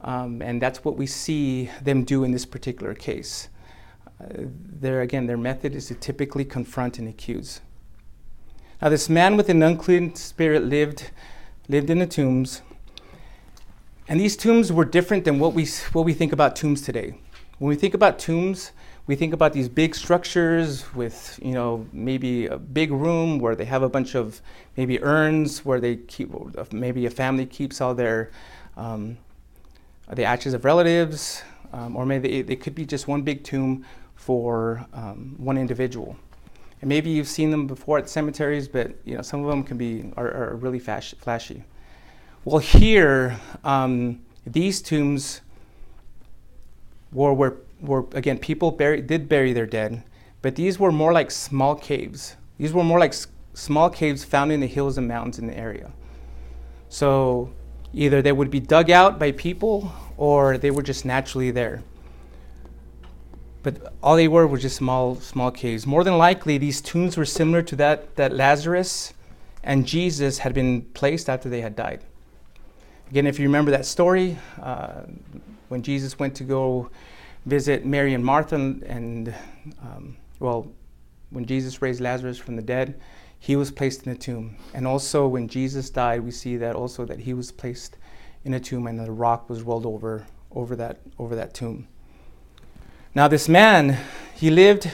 Um, 0.00 0.42
and 0.42 0.60
that's 0.60 0.84
what 0.84 0.96
we 0.96 1.06
see 1.06 1.70
them 1.82 2.04
do 2.04 2.24
in 2.24 2.32
this 2.32 2.46
particular 2.46 2.94
case. 2.94 3.48
There 4.20 5.00
again, 5.00 5.26
their 5.26 5.36
method 5.36 5.74
is 5.74 5.86
to 5.86 5.94
typically 5.94 6.44
confront 6.44 6.98
and 6.98 7.08
accuse. 7.08 7.60
Now, 8.82 8.88
this 8.88 9.08
man 9.08 9.36
with 9.36 9.48
an 9.48 9.62
unclean 9.62 10.14
spirit 10.14 10.64
lived, 10.64 11.10
lived 11.68 11.90
in 11.90 11.98
the 11.98 12.06
tombs, 12.06 12.62
and 14.08 14.18
these 14.18 14.36
tombs 14.36 14.72
were 14.72 14.84
different 14.84 15.24
than 15.24 15.38
what 15.38 15.52
we, 15.52 15.66
what 15.92 16.04
we 16.04 16.14
think 16.14 16.32
about 16.32 16.56
tombs 16.56 16.80
today. 16.80 17.18
When 17.58 17.68
we 17.68 17.76
think 17.76 17.92
about 17.94 18.18
tombs, 18.18 18.72
we 19.06 19.16
think 19.16 19.32
about 19.32 19.52
these 19.52 19.68
big 19.68 19.94
structures 19.94 20.94
with, 20.94 21.38
you 21.42 21.52
know, 21.52 21.86
maybe 21.92 22.46
a 22.46 22.56
big 22.56 22.90
room 22.90 23.38
where 23.38 23.54
they 23.54 23.64
have 23.64 23.82
a 23.82 23.88
bunch 23.88 24.14
of 24.14 24.40
maybe 24.76 25.02
urns 25.02 25.64
where 25.64 25.80
they 25.80 25.96
keep, 25.96 26.30
maybe 26.72 27.06
a 27.06 27.10
family 27.10 27.46
keeps 27.46 27.80
all 27.80 27.94
their 27.94 28.30
um, 28.76 29.18
the 30.12 30.24
ashes 30.24 30.54
of 30.54 30.64
relatives, 30.64 31.42
um, 31.72 31.96
or 31.96 32.06
maybe 32.06 32.42
they, 32.42 32.56
could 32.56 32.74
be 32.74 32.86
just 32.86 33.08
one 33.08 33.22
big 33.22 33.44
tomb 33.44 33.84
for 34.28 34.84
um, 34.92 35.34
one 35.38 35.56
individual. 35.56 36.14
And 36.82 36.88
maybe 36.90 37.08
you've 37.08 37.28
seen 37.28 37.50
them 37.50 37.66
before 37.66 37.96
at 37.96 38.10
cemeteries, 38.10 38.68
but 38.68 38.94
you 39.06 39.14
know 39.16 39.22
some 39.22 39.42
of 39.42 39.48
them 39.48 39.62
can 39.62 39.78
be 39.78 40.12
are, 40.18 40.30
are 40.30 40.56
really 40.56 40.78
flashy. 40.78 41.64
Well, 42.44 42.58
here 42.58 43.40
um, 43.64 44.20
these 44.46 44.82
tombs 44.82 45.40
were 47.10 47.32
where 47.32 47.54
were 47.80 48.04
again 48.12 48.38
people 48.38 48.70
buried 48.70 49.06
did 49.06 49.30
bury 49.30 49.54
their 49.54 49.64
dead, 49.64 50.02
but 50.42 50.56
these 50.56 50.78
were 50.78 50.92
more 50.92 51.14
like 51.14 51.30
small 51.30 51.74
caves. 51.74 52.36
These 52.58 52.74
were 52.74 52.84
more 52.84 52.98
like 52.98 53.12
s- 53.12 53.28
small 53.54 53.88
caves 53.88 54.24
found 54.24 54.52
in 54.52 54.60
the 54.60 54.66
hills 54.66 54.98
and 54.98 55.08
mountains 55.08 55.38
in 55.38 55.46
the 55.46 55.56
area. 55.56 55.90
So 56.90 57.50
Either 57.94 58.20
they 58.20 58.32
would 58.32 58.50
be 58.50 58.60
dug 58.60 58.90
out 58.90 59.18
by 59.18 59.32
people 59.32 59.90
or 60.16 60.58
they 60.58 60.70
were 60.70 60.82
just 60.82 61.04
naturally 61.04 61.50
there. 61.50 61.82
But 63.68 63.92
all 64.02 64.16
they 64.16 64.28
were 64.28 64.46
were 64.46 64.56
just 64.56 64.76
small, 64.76 65.16
small 65.16 65.50
caves. 65.50 65.86
More 65.86 66.02
than 66.02 66.16
likely, 66.16 66.56
these 66.56 66.80
tombs 66.80 67.18
were 67.18 67.26
similar 67.26 67.60
to 67.60 67.76
that 67.76 68.16
that 68.16 68.32
Lazarus 68.32 69.12
and 69.62 69.86
Jesus 69.86 70.38
had 70.38 70.54
been 70.54 70.80
placed 70.94 71.28
after 71.28 71.50
they 71.50 71.60
had 71.60 71.76
died. 71.76 72.02
Again, 73.10 73.26
if 73.26 73.38
you 73.38 73.44
remember 73.44 73.70
that 73.72 73.84
story, 73.84 74.38
uh, 74.62 75.02
when 75.68 75.82
Jesus 75.82 76.18
went 76.18 76.34
to 76.36 76.44
go 76.44 76.88
visit 77.44 77.84
Mary 77.84 78.14
and 78.14 78.24
Martha, 78.24 78.54
and, 78.54 78.82
and 78.84 79.34
um, 79.82 80.16
well, 80.40 80.72
when 81.28 81.44
Jesus 81.44 81.82
raised 81.82 82.00
Lazarus 82.00 82.38
from 82.38 82.56
the 82.56 82.62
dead, 82.62 82.98
he 83.38 83.54
was 83.54 83.70
placed 83.70 84.06
in 84.06 84.12
a 84.12 84.16
tomb. 84.16 84.56
And 84.72 84.86
also 84.86 85.28
when 85.28 85.46
Jesus 85.46 85.90
died, 85.90 86.22
we 86.22 86.30
see 86.30 86.56
that 86.56 86.74
also 86.74 87.04
that 87.04 87.20
he 87.20 87.34
was 87.34 87.52
placed 87.52 87.98
in 88.44 88.54
a 88.54 88.60
tomb 88.60 88.86
and 88.86 88.98
the 88.98 89.12
rock 89.12 89.50
was 89.50 89.60
rolled 89.60 89.84
over 89.84 90.26
over 90.52 90.74
that 90.76 91.00
over 91.18 91.36
that 91.36 91.52
tomb. 91.52 91.86
Now 93.18 93.26
this 93.26 93.48
man, 93.48 93.98
he 94.36 94.48
lived 94.48 94.92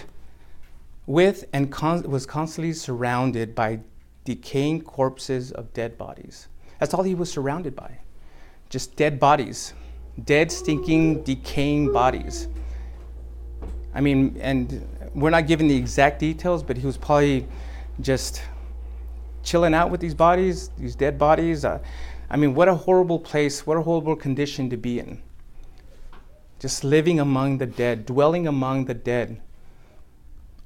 with 1.04 1.44
and 1.52 1.70
con- 1.70 2.04
was 2.04 2.24
constantly 2.24 2.72
surrounded 2.72 3.54
by 3.54 3.80
decaying 4.24 4.80
corpses 4.80 5.52
of 5.52 5.74
dead 5.74 5.98
bodies. 5.98 6.48
That's 6.80 6.94
all 6.94 7.02
he 7.02 7.14
was 7.14 7.30
surrounded 7.30 7.76
by. 7.76 7.98
Just 8.70 8.96
dead 8.96 9.20
bodies, 9.20 9.74
dead, 10.24 10.50
stinking, 10.50 11.22
decaying 11.24 11.92
bodies. 11.92 12.48
I 13.94 14.00
mean, 14.00 14.38
and 14.40 14.88
we're 15.14 15.28
not 15.28 15.46
given 15.46 15.68
the 15.68 15.76
exact 15.76 16.18
details, 16.18 16.62
but 16.62 16.78
he 16.78 16.86
was 16.86 16.96
probably 16.96 17.46
just 18.00 18.40
chilling 19.42 19.74
out 19.74 19.90
with 19.90 20.00
these 20.00 20.14
bodies, 20.14 20.70
these 20.78 20.96
dead 20.96 21.18
bodies. 21.18 21.66
Uh, 21.66 21.78
I 22.30 22.38
mean, 22.38 22.54
what 22.54 22.68
a 22.68 22.74
horrible 22.74 23.18
place, 23.18 23.66
what 23.66 23.76
a 23.76 23.82
horrible 23.82 24.16
condition 24.16 24.70
to 24.70 24.78
be 24.78 24.98
in. 24.98 25.20
Just 26.64 26.82
living 26.82 27.20
among 27.20 27.58
the 27.58 27.66
dead, 27.66 28.06
dwelling 28.06 28.46
among 28.46 28.86
the 28.86 28.94
dead. 28.94 29.38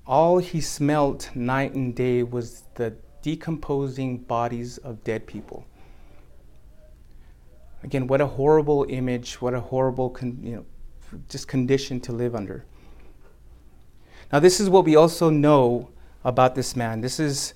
All 0.07 0.39
he 0.39 0.61
smelt 0.61 1.29
night 1.35 1.75
and 1.75 1.93
day 1.93 2.23
was 2.23 2.63
the 2.77 2.95
decomposing 3.21 4.19
bodies 4.19 4.79
of 4.79 5.03
dead 5.03 5.27
people. 5.27 5.67
Again, 7.83 8.07
what 8.07 8.21
a 8.21 8.29
horrible 8.29 8.87
image, 8.89 9.43
what 9.43 9.55
a 9.55 9.61
horrible, 9.61 10.11
con- 10.11 10.39
you 10.41 10.55
know, 10.55 10.67
just 11.29 11.49
condition 11.49 11.99
to 12.03 12.13
live 12.13 12.37
under. 12.37 12.65
Now, 14.33 14.39
this 14.39 14.61
is 14.61 14.71
what 14.71 14.85
we 14.85 14.95
also 14.95 15.31
know 15.31 15.91
about 16.23 16.55
this 16.55 16.77
man. 16.77 17.01
This 17.01 17.19
is 17.19 17.55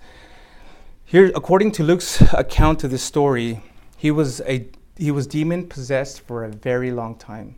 here, 1.05 1.31
according 1.37 1.71
to 1.79 1.85
Luke's 1.85 2.21
account 2.33 2.83
of 2.83 2.91
this 2.91 3.05
story, 3.05 3.63
he 3.97 4.11
was 4.11 4.41
a 4.41 4.69
he 4.97 5.13
was 5.13 5.29
demon 5.29 5.69
possessed 5.69 6.23
for 6.23 6.43
a 6.43 6.49
very 6.49 6.91
long 6.91 7.15
time. 7.15 7.55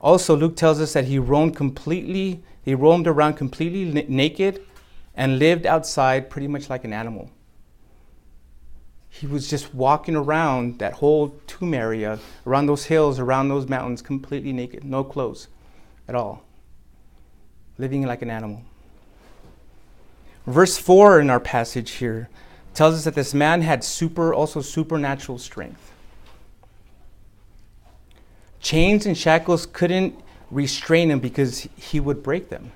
Also, 0.00 0.36
Luke 0.36 0.56
tells 0.56 0.80
us 0.80 0.92
that 0.92 1.06
he 1.06 1.18
roamed 1.18 1.56
completely, 1.56 2.42
he 2.62 2.74
roamed 2.74 3.06
around 3.06 3.34
completely 3.34 4.04
naked 4.08 4.62
and 5.14 5.38
lived 5.38 5.66
outside 5.66 6.28
pretty 6.28 6.48
much 6.48 6.68
like 6.68 6.84
an 6.84 6.92
animal. 6.92 7.30
He 9.08 9.26
was 9.26 9.48
just 9.48 9.74
walking 9.74 10.14
around 10.14 10.78
that 10.78 10.94
whole 10.94 11.30
tomb 11.46 11.72
area, 11.72 12.18
around 12.46 12.66
those 12.66 12.84
hills, 12.84 13.18
around 13.18 13.48
those 13.48 13.66
mountains, 13.66 14.02
completely 14.02 14.52
naked, 14.52 14.84
no 14.84 15.02
clothes 15.02 15.48
at 16.06 16.14
all, 16.14 16.44
living 17.78 18.04
like 18.04 18.20
an 18.20 18.30
animal. 18.30 18.62
Verse 20.46 20.76
4 20.76 21.20
in 21.20 21.30
our 21.30 21.40
passage 21.40 21.92
here 21.92 22.28
tells 22.74 22.94
us 22.94 23.04
that 23.04 23.14
this 23.14 23.32
man 23.32 23.62
had 23.62 23.82
super, 23.82 24.34
also 24.34 24.60
supernatural 24.60 25.38
strength. 25.38 25.92
Chains 28.66 29.06
and 29.06 29.16
shackles 29.16 29.64
couldn't 29.64 30.18
restrain 30.50 31.08
him 31.08 31.20
because 31.20 31.68
he 31.76 32.00
would 32.00 32.20
break 32.20 32.48
them. 32.48 32.72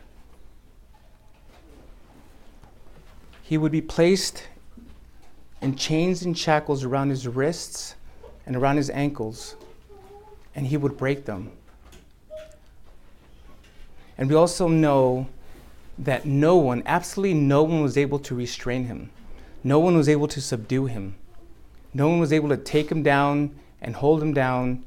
He 3.42 3.58
would 3.58 3.72
be 3.72 3.80
placed 3.80 4.46
in 5.60 5.74
chains 5.74 6.22
and 6.22 6.38
shackles 6.38 6.84
around 6.84 7.10
his 7.10 7.26
wrists 7.26 7.96
and 8.46 8.54
around 8.54 8.76
his 8.76 8.88
ankles, 8.90 9.56
and 10.54 10.64
he 10.64 10.76
would 10.76 10.96
break 10.96 11.24
them. 11.24 11.50
And 14.16 14.30
we 14.30 14.36
also 14.36 14.68
know 14.68 15.26
that 15.98 16.24
no 16.24 16.54
one, 16.54 16.84
absolutely 16.86 17.34
no 17.34 17.64
one, 17.64 17.82
was 17.82 17.98
able 17.98 18.20
to 18.20 18.34
restrain 18.36 18.84
him. 18.84 19.10
No 19.64 19.80
one 19.80 19.96
was 19.96 20.08
able 20.08 20.28
to 20.28 20.40
subdue 20.40 20.86
him. 20.86 21.16
No 21.92 22.06
one 22.06 22.20
was 22.20 22.32
able 22.32 22.50
to 22.50 22.56
take 22.56 22.92
him 22.92 23.02
down 23.02 23.58
and 23.82 23.96
hold 23.96 24.22
him 24.22 24.32
down, 24.32 24.84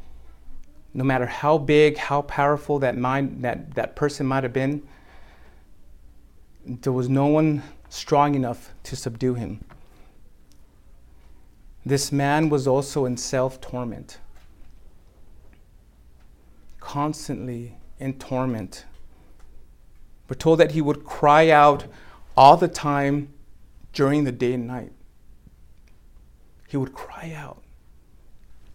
no 0.94 1.04
matter 1.04 1.26
how 1.26 1.58
big, 1.58 1.98
how 1.98 2.22
powerful 2.22 2.80
that 2.80 2.98
mind 2.98 3.44
that, 3.44 3.74
that 3.76 3.96
person 3.96 4.26
might 4.26 4.44
have 4.44 4.54
been. 4.54 4.88
There 6.66 6.94
was 6.94 7.10
no 7.10 7.28
one 7.28 7.64
strong 7.90 8.36
enough 8.36 8.72
to 8.84 8.96
subdue 8.96 9.34
him. 9.34 9.64
This 11.86 12.12
man 12.12 12.50
was 12.50 12.68
also 12.68 13.06
in 13.06 13.18
self 13.18 13.60
torment, 13.60 14.20
constantly 16.80 17.76
in 18.00 18.14
torment 18.14 18.86
we're 20.34 20.38
told 20.38 20.60
that 20.62 20.72
he 20.72 20.82
would 20.82 21.06
cry 21.06 21.50
out 21.50 21.86
all 22.36 22.58
the 22.58 22.68
time 22.68 23.32
during 23.92 24.24
the 24.24 24.32
day 24.32 24.54
and 24.54 24.66
night. 24.66 24.92
He 26.68 26.76
would 26.76 26.94
cry 26.94 27.34
out 27.36 27.62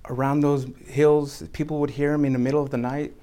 around 0.09 0.41
those 0.41 0.67
hills. 0.87 1.43
People 1.53 1.79
would 1.81 1.91
hear 1.91 2.13
him 2.13 2.25
in 2.25 2.33
the 2.33 2.39
middle 2.39 2.63
of 2.63 2.71
the 2.71 2.77
night. 2.77 3.15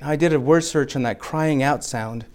I 0.00 0.16
did 0.16 0.32
a 0.32 0.40
word 0.40 0.64
search 0.64 0.96
on 0.96 1.02
that 1.02 1.18
crying 1.18 1.62
out 1.62 1.84
sound. 1.84 2.26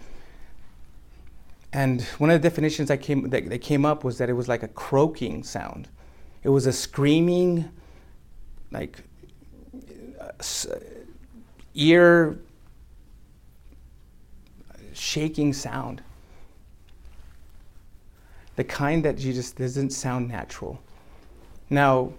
And 1.72 2.02
one 2.18 2.30
of 2.30 2.40
the 2.40 2.48
definitions 2.48 2.90
I 2.90 2.96
came, 2.96 3.28
that, 3.28 3.48
that 3.50 3.58
came 3.58 3.84
up 3.84 4.04
was 4.04 4.18
that 4.18 4.30
it 4.30 4.32
was 4.32 4.48
like 4.48 4.62
a 4.62 4.68
croaking 4.68 5.42
sound. 5.42 5.88
It 6.42 6.48
was 6.48 6.66
a 6.66 6.72
screaming, 6.72 7.68
like 8.70 9.02
ear 11.74 12.38
shaking 14.94 15.52
sound. 15.52 16.02
The 18.56 18.64
kind 18.64 19.04
that 19.04 19.18
just 19.18 19.56
doesn't 19.56 19.90
sound 19.90 20.28
natural. 20.28 20.80
Now, 21.70 22.12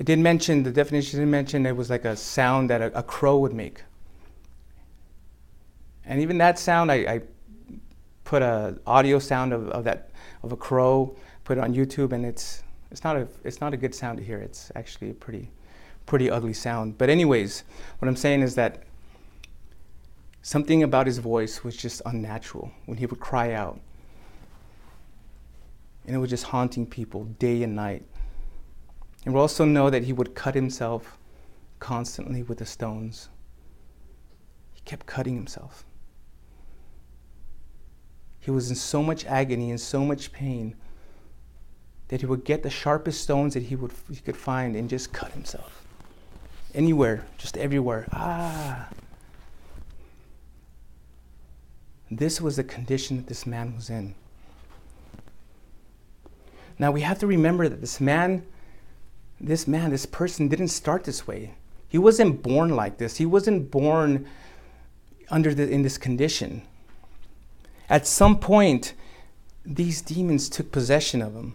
it 0.00 0.06
didn't 0.06 0.24
mention, 0.24 0.64
the 0.64 0.72
definition 0.72 1.20
Didn't 1.20 1.30
mention 1.30 1.64
it 1.66 1.76
was 1.76 1.90
like 1.90 2.04
a 2.04 2.16
sound 2.16 2.70
that 2.70 2.82
a, 2.82 2.98
a 2.98 3.02
crow 3.02 3.38
would 3.38 3.52
make. 3.52 3.82
And 6.04 6.20
even 6.20 6.38
that 6.38 6.58
sound, 6.58 6.90
I, 6.90 6.96
I 6.96 7.20
put 8.24 8.42
a 8.42 8.80
audio 8.86 9.20
sound 9.20 9.52
of, 9.52 9.68
of 9.68 9.84
that 9.84 10.10
of 10.42 10.50
a 10.50 10.56
crow, 10.56 11.14
put 11.44 11.58
it 11.58 11.60
on 11.62 11.72
YouTube, 11.72 12.12
and 12.12 12.26
it's 12.26 12.64
it's 12.90 13.04
not 13.04 13.14
a 13.16 13.28
it's 13.44 13.60
not 13.60 13.74
a 13.74 13.76
good 13.76 13.94
sound 13.94 14.18
to 14.18 14.24
hear. 14.24 14.38
It's 14.38 14.72
actually 14.74 15.10
a 15.10 15.14
pretty 15.14 15.50
pretty 16.06 16.28
ugly 16.28 16.54
sound. 16.54 16.98
But 16.98 17.10
anyways, 17.10 17.62
what 17.98 18.08
I'm 18.08 18.16
saying 18.16 18.42
is 18.42 18.56
that 18.56 18.82
Something 20.42 20.82
about 20.82 21.06
his 21.06 21.18
voice 21.18 21.62
was 21.62 21.76
just 21.76 22.00
unnatural 22.06 22.72
when 22.86 22.96
he 22.96 23.06
would 23.06 23.20
cry 23.20 23.52
out. 23.52 23.78
And 26.06 26.16
it 26.16 26.18
was 26.18 26.30
just 26.30 26.44
haunting 26.44 26.86
people 26.86 27.24
day 27.24 27.62
and 27.62 27.76
night. 27.76 28.04
And 29.24 29.34
we 29.34 29.40
also 29.40 29.64
know 29.64 29.90
that 29.90 30.04
he 30.04 30.12
would 30.12 30.34
cut 30.34 30.54
himself 30.54 31.18
constantly 31.78 32.42
with 32.42 32.58
the 32.58 32.66
stones. 32.66 33.28
He 34.72 34.80
kept 34.82 35.06
cutting 35.06 35.34
himself. 35.34 35.84
He 38.40 38.50
was 38.50 38.70
in 38.70 38.76
so 38.76 39.02
much 39.02 39.26
agony 39.26 39.70
and 39.70 39.80
so 39.80 40.04
much 40.04 40.32
pain 40.32 40.74
that 42.08 42.20
he 42.20 42.26
would 42.26 42.44
get 42.44 42.62
the 42.62 42.70
sharpest 42.70 43.20
stones 43.20 43.54
that 43.54 43.64
he, 43.64 43.76
would, 43.76 43.92
he 44.10 44.16
could 44.16 44.36
find 44.36 44.74
and 44.74 44.88
just 44.88 45.12
cut 45.12 45.30
himself. 45.32 45.84
Anywhere, 46.74 47.26
just 47.36 47.56
everywhere. 47.56 48.08
Ah. 48.12 48.88
This 52.10 52.40
was 52.40 52.56
the 52.56 52.64
condition 52.64 53.18
that 53.18 53.26
this 53.26 53.46
man 53.46 53.76
was 53.76 53.90
in. 53.90 54.14
Now 56.78 56.90
we 56.90 57.02
have 57.02 57.18
to 57.20 57.26
remember 57.26 57.68
that 57.68 57.80
this 57.80 58.00
man, 58.00 58.44
this 59.40 59.66
man, 59.66 59.90
this 59.90 60.06
person 60.06 60.48
didn't 60.48 60.68
start 60.68 61.04
this 61.04 61.26
way. 61.26 61.54
He 61.88 61.98
wasn't 61.98 62.42
born 62.42 62.76
like 62.76 62.98
this. 62.98 63.16
He 63.16 63.26
wasn't 63.26 63.70
born 63.70 64.26
under 65.30 65.54
the, 65.54 65.68
in 65.68 65.82
this 65.82 65.98
condition. 65.98 66.62
At 67.88 68.06
some 68.06 68.38
point, 68.38 68.94
these 69.64 70.02
demons 70.02 70.48
took 70.48 70.70
possession 70.70 71.22
of 71.22 71.34
him. 71.34 71.54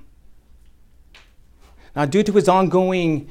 Now, 1.96 2.06
due 2.06 2.24
to 2.24 2.32
his 2.34 2.50
ongoing 2.50 3.30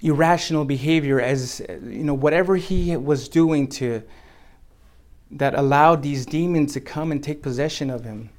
irrational 0.00 0.64
behavior, 0.64 1.20
as 1.20 1.60
you 1.68 2.04
know, 2.04 2.14
whatever 2.14 2.56
he 2.56 2.96
was 2.96 3.28
doing 3.28 3.68
to 3.68 4.02
that 5.30 5.54
allowed 5.54 6.02
these 6.02 6.26
demons 6.26 6.72
to 6.72 6.80
come 6.80 7.12
and 7.12 7.22
take 7.22 7.42
possession 7.42 7.90
of 7.90 8.04
him. 8.04 8.30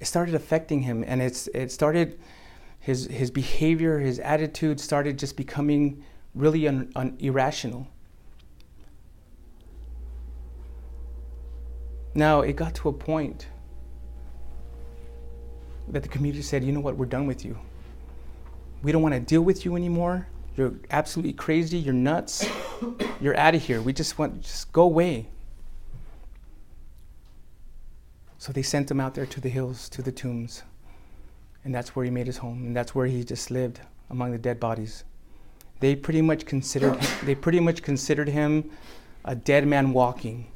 It 0.00 0.06
started 0.06 0.34
affecting 0.34 0.82
him, 0.82 1.04
and 1.06 1.20
it's, 1.20 1.46
it 1.48 1.70
started, 1.70 2.18
his, 2.86 3.06
his 3.06 3.32
behavior, 3.32 3.98
his 3.98 4.20
attitude 4.20 4.78
started 4.78 5.18
just 5.18 5.36
becoming 5.36 6.04
really 6.36 6.68
un, 6.68 6.92
un, 6.94 7.16
irrational. 7.18 7.88
Now, 12.14 12.42
it 12.42 12.54
got 12.54 12.76
to 12.76 12.88
a 12.88 12.92
point 12.92 13.48
that 15.88 16.04
the 16.04 16.08
community 16.08 16.44
said, 16.44 16.62
you 16.62 16.70
know 16.70 16.78
what, 16.78 16.96
we're 16.96 17.06
done 17.06 17.26
with 17.26 17.44
you. 17.44 17.58
We 18.84 18.92
don't 18.92 19.02
want 19.02 19.14
to 19.14 19.20
deal 19.20 19.42
with 19.42 19.64
you 19.64 19.74
anymore. 19.74 20.28
You're 20.56 20.74
absolutely 20.92 21.32
crazy. 21.32 21.78
You're 21.78 21.92
nuts. 21.92 22.46
You're 23.20 23.36
out 23.36 23.56
of 23.56 23.64
here. 23.64 23.82
We 23.82 23.94
just 23.94 24.16
want, 24.16 24.42
just 24.42 24.72
go 24.72 24.82
away. 24.82 25.26
So 28.38 28.52
they 28.52 28.62
sent 28.62 28.88
him 28.88 29.00
out 29.00 29.16
there 29.16 29.26
to 29.26 29.40
the 29.40 29.48
hills, 29.48 29.88
to 29.88 30.02
the 30.02 30.12
tombs. 30.12 30.62
And 31.66 31.74
that's 31.74 31.96
where 31.96 32.04
he 32.04 32.12
made 32.12 32.28
his 32.28 32.36
home. 32.36 32.62
And 32.68 32.76
that's 32.76 32.94
where 32.94 33.06
he 33.06 33.24
just 33.24 33.50
lived 33.50 33.80
among 34.08 34.30
the 34.30 34.38
dead 34.38 34.60
bodies. 34.60 35.02
They 35.80 35.96
pretty 35.96 36.22
much 36.22 36.46
considered 36.46 36.94
him, 36.94 37.26
they 37.26 37.34
pretty 37.34 37.58
much 37.58 37.82
considered 37.82 38.28
him 38.28 38.70
a 39.24 39.34
dead 39.34 39.66
man 39.66 39.92
walking. 39.92 40.46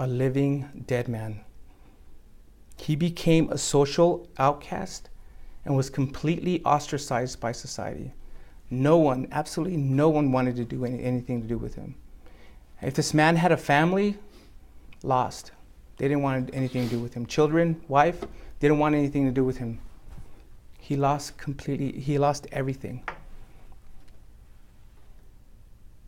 A 0.00 0.06
living 0.08 0.84
dead 0.88 1.06
man. 1.06 1.44
He 2.76 2.96
became 2.96 3.52
a 3.52 3.58
social 3.58 4.28
outcast 4.36 5.10
and 5.64 5.76
was 5.76 5.88
completely 5.88 6.60
ostracized 6.64 7.38
by 7.38 7.52
society. 7.52 8.14
No 8.68 8.96
one, 8.96 9.28
absolutely 9.30 9.76
no 9.76 10.08
one 10.08 10.32
wanted 10.32 10.56
to 10.56 10.64
do 10.64 10.84
any, 10.84 11.04
anything 11.04 11.40
to 11.40 11.46
do 11.46 11.56
with 11.56 11.76
him. 11.76 11.94
If 12.82 12.94
this 12.94 13.14
man 13.14 13.36
had 13.36 13.52
a 13.52 13.56
family, 13.56 14.16
lost. 15.04 15.52
They 15.98 16.06
didn't 16.06 16.22
want 16.22 16.50
anything 16.52 16.84
to 16.84 16.90
do 16.90 17.00
with 17.00 17.14
him. 17.14 17.26
Children, 17.26 17.80
wife, 17.88 18.24
didn't 18.60 18.78
want 18.78 18.94
anything 18.94 19.26
to 19.26 19.32
do 19.32 19.44
with 19.44 19.58
him. 19.58 19.80
He 20.78 20.96
lost 20.96 21.36
completely, 21.36 21.92
he 21.92 22.18
lost 22.18 22.46
everything. 22.52 23.02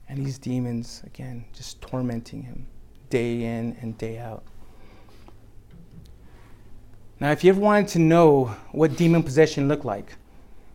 And 0.09 0.24
these 0.24 0.38
demons, 0.38 1.03
again, 1.07 1.44
just 1.53 1.81
tormenting 1.81 2.42
him 2.42 2.66
day 3.11 3.42
in 3.42 3.76
and 3.81 3.98
day 3.98 4.18
out. 4.18 4.44
Now, 7.18 7.33
if 7.33 7.44
you 7.44 7.50
ever 7.50 7.61
wanted 7.61 7.88
to 7.88 7.98
know 7.98 8.57
what 8.72 8.96
demon 8.96 9.22
possession 9.22 9.68
looked 9.68 9.85
like, 9.85 10.14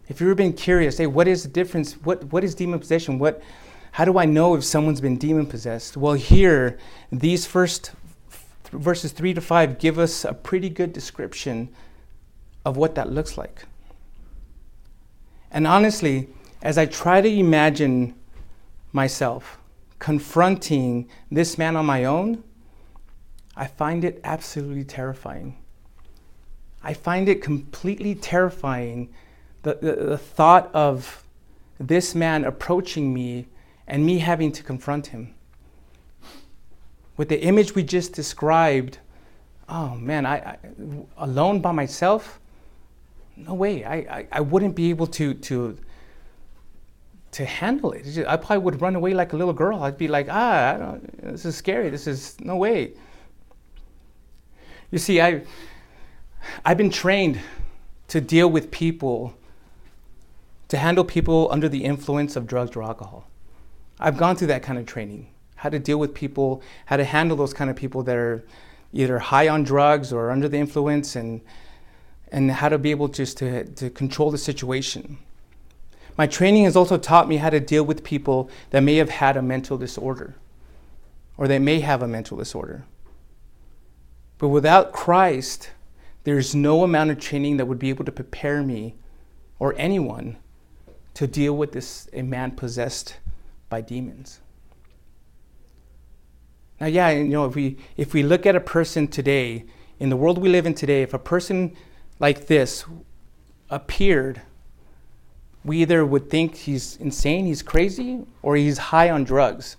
if 0.07 0.21
you've 0.21 0.27
ever 0.27 0.35
been 0.35 0.53
curious, 0.53 0.99
hey, 0.99 1.07
what 1.07 1.27
is 1.27 1.43
the 1.43 1.49
difference? 1.49 1.93
What, 1.93 2.23
what 2.25 2.43
is 2.43 2.53
demon 2.53 2.79
possession? 2.79 3.17
What, 3.17 3.41
how 3.93 4.05
do 4.05 4.19
I 4.19 4.25
know 4.25 4.55
if 4.55 4.63
someone's 4.63 5.01
been 5.01 5.17
demon 5.17 5.47
possessed? 5.47 5.97
Well, 5.97 6.13
here, 6.13 6.77
these 7.11 7.47
first 7.47 7.91
verses 8.69 9.11
3 9.11 9.33
to 9.35 9.41
5 9.41 9.77
give 9.79 9.99
us 9.99 10.25
a 10.25 10.33
pretty 10.33 10.69
good 10.69 10.93
description 10.93 11.69
of 12.65 12.77
what 12.77 12.95
that 12.95 13.11
looks 13.11 13.37
like. 13.37 13.65
And 15.51 15.67
honestly, 15.67 16.27
as 16.61 16.77
I 16.77 16.85
try 16.85 17.21
to 17.21 17.29
imagine 17.29 18.15
myself 18.91 19.59
confronting 19.99 21.07
this 21.31 21.57
man 21.57 21.75
on 21.75 21.85
my 21.85 22.05
own, 22.05 22.43
I 23.55 23.67
find 23.67 24.03
it 24.03 24.19
absolutely 24.23 24.83
terrifying. 24.83 25.57
I 26.83 26.93
find 26.93 27.29
it 27.29 27.41
completely 27.41 28.15
terrifying 28.15 29.13
the, 29.61 29.75
the, 29.81 29.95
the, 29.95 30.17
thought 30.17 30.69
of 30.73 31.23
this 31.79 32.13
man 32.13 32.43
approaching 32.43 33.13
me 33.13 33.47
and 33.87 34.05
me 34.05 34.19
having 34.19 34.51
to 34.51 34.63
confront 34.63 35.07
him. 35.07 35.34
With 37.17 37.29
the 37.29 37.41
image 37.41 37.75
we 37.75 37.83
just 37.83 38.13
described, 38.13 38.99
oh 39.69 39.95
man, 39.95 40.25
I, 40.25 40.35
I 40.35 40.57
alone 41.17 41.61
by 41.61 41.71
myself, 41.71 42.39
no 43.37 43.53
way. 43.53 43.83
I, 43.83 43.95
I, 43.95 44.27
I, 44.31 44.41
wouldn't 44.41 44.75
be 44.75 44.89
able 44.89 45.07
to, 45.07 45.33
to, 45.33 45.77
to 47.31 47.45
handle 47.45 47.91
it. 47.91 48.05
Just, 48.05 48.27
I 48.27 48.37
probably 48.37 48.59
would 48.59 48.81
run 48.81 48.95
away 48.95 49.13
like 49.13 49.33
a 49.33 49.37
little 49.37 49.53
girl. 49.53 49.83
I'd 49.83 49.97
be 49.97 50.07
like, 50.07 50.27
ah, 50.29 50.97
this 51.21 51.45
is 51.45 51.55
scary. 51.55 51.89
This 51.89 52.07
is 52.07 52.39
no 52.39 52.55
way. 52.55 52.93
You 54.91 54.99
see, 54.99 55.19
I, 55.19 55.43
I've 56.63 56.77
been 56.77 56.89
trained 56.89 57.39
to 58.07 58.21
deal 58.21 58.49
with 58.49 58.71
people, 58.71 59.33
to 60.69 60.77
handle 60.77 61.03
people 61.03 61.49
under 61.51 61.67
the 61.67 61.83
influence 61.83 62.35
of 62.35 62.47
drugs 62.47 62.75
or 62.75 62.83
alcohol. 62.83 63.27
I've 63.99 64.17
gone 64.17 64.35
through 64.35 64.47
that 64.47 64.63
kind 64.63 64.77
of 64.77 64.85
training, 64.85 65.27
how 65.55 65.69
to 65.69 65.79
deal 65.79 65.97
with 65.97 66.13
people, 66.13 66.61
how 66.85 66.97
to 66.97 67.03
handle 67.03 67.37
those 67.37 67.53
kind 67.53 67.69
of 67.69 67.75
people 67.75 68.03
that 68.03 68.15
are 68.15 68.43
either 68.93 69.19
high 69.19 69.47
on 69.47 69.63
drugs 69.63 70.13
or 70.13 70.31
under 70.31 70.47
the 70.47 70.57
influence, 70.57 71.15
and, 71.15 71.41
and 72.31 72.51
how 72.51 72.69
to 72.69 72.77
be 72.77 72.91
able 72.91 73.07
just 73.07 73.37
to, 73.37 73.65
to 73.65 73.89
control 73.89 74.31
the 74.31 74.37
situation. 74.37 75.17
My 76.17 76.27
training 76.27 76.63
has 76.63 76.75
also 76.75 76.97
taught 76.97 77.27
me 77.27 77.37
how 77.37 77.49
to 77.49 77.59
deal 77.59 77.83
with 77.83 78.03
people 78.03 78.49
that 78.69 78.81
may 78.81 78.95
have 78.95 79.09
had 79.09 79.35
a 79.35 79.41
mental 79.41 79.77
disorder 79.77 80.35
or 81.37 81.47
they 81.47 81.59
may 81.59 81.81
have 81.81 82.01
a 82.01 82.07
mental 82.07 82.37
disorder. 82.37 82.85
But 84.37 84.49
without 84.49 84.93
Christ, 84.93 85.71
there's 86.23 86.55
no 86.55 86.83
amount 86.83 87.11
of 87.11 87.19
training 87.19 87.57
that 87.57 87.65
would 87.65 87.79
be 87.79 87.89
able 87.89 88.05
to 88.05 88.11
prepare 88.11 88.63
me 88.63 88.95
or 89.59 89.73
anyone 89.77 90.37
to 91.13 91.27
deal 91.27 91.55
with 91.55 91.71
this 91.71 92.09
a 92.13 92.21
man 92.21 92.51
possessed 92.51 93.17
by 93.69 93.81
demons. 93.81 94.39
Now, 96.79 96.87
yeah, 96.87 97.09
you 97.09 97.23
know, 97.25 97.45
if 97.45 97.55
we 97.55 97.77
if 97.95 98.13
we 98.13 98.23
look 98.23 98.45
at 98.45 98.55
a 98.55 98.59
person 98.59 99.07
today, 99.07 99.65
in 99.99 100.09
the 100.09 100.17
world 100.17 100.37
we 100.37 100.49
live 100.49 100.65
in 100.65 100.73
today, 100.73 101.01
if 101.01 101.13
a 101.13 101.19
person 101.19 101.75
like 102.19 102.47
this 102.47 102.85
appeared, 103.69 104.41
we 105.63 105.81
either 105.81 106.05
would 106.05 106.29
think 106.29 106.55
he's 106.55 106.97
insane, 106.97 107.45
he's 107.45 107.61
crazy, 107.61 108.25
or 108.41 108.55
he's 108.55 108.77
high 108.77 109.09
on 109.09 109.23
drugs. 109.23 109.77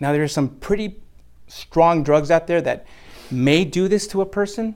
Now, 0.00 0.12
there 0.12 0.22
are 0.22 0.28
some 0.28 0.48
pretty 0.48 1.00
strong 1.46 2.02
drugs 2.02 2.30
out 2.30 2.46
there 2.46 2.60
that 2.62 2.86
may 3.30 3.64
do 3.64 3.88
this 3.88 4.06
to 4.08 4.20
a 4.20 4.26
person, 4.26 4.74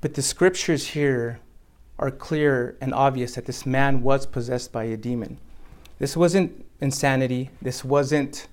but 0.00 0.14
the 0.14 0.22
scriptures 0.22 0.88
here 0.88 1.40
are 1.98 2.10
clear 2.10 2.76
and 2.80 2.92
obvious 2.92 3.34
that 3.34 3.46
this 3.46 3.64
man 3.64 4.02
was 4.02 4.26
possessed 4.26 4.72
by 4.72 4.84
a 4.84 4.96
demon. 4.96 5.38
This 5.98 6.16
wasn't 6.16 6.64
insanity. 6.80 7.50
This 7.60 7.84
wasn't 7.84 8.48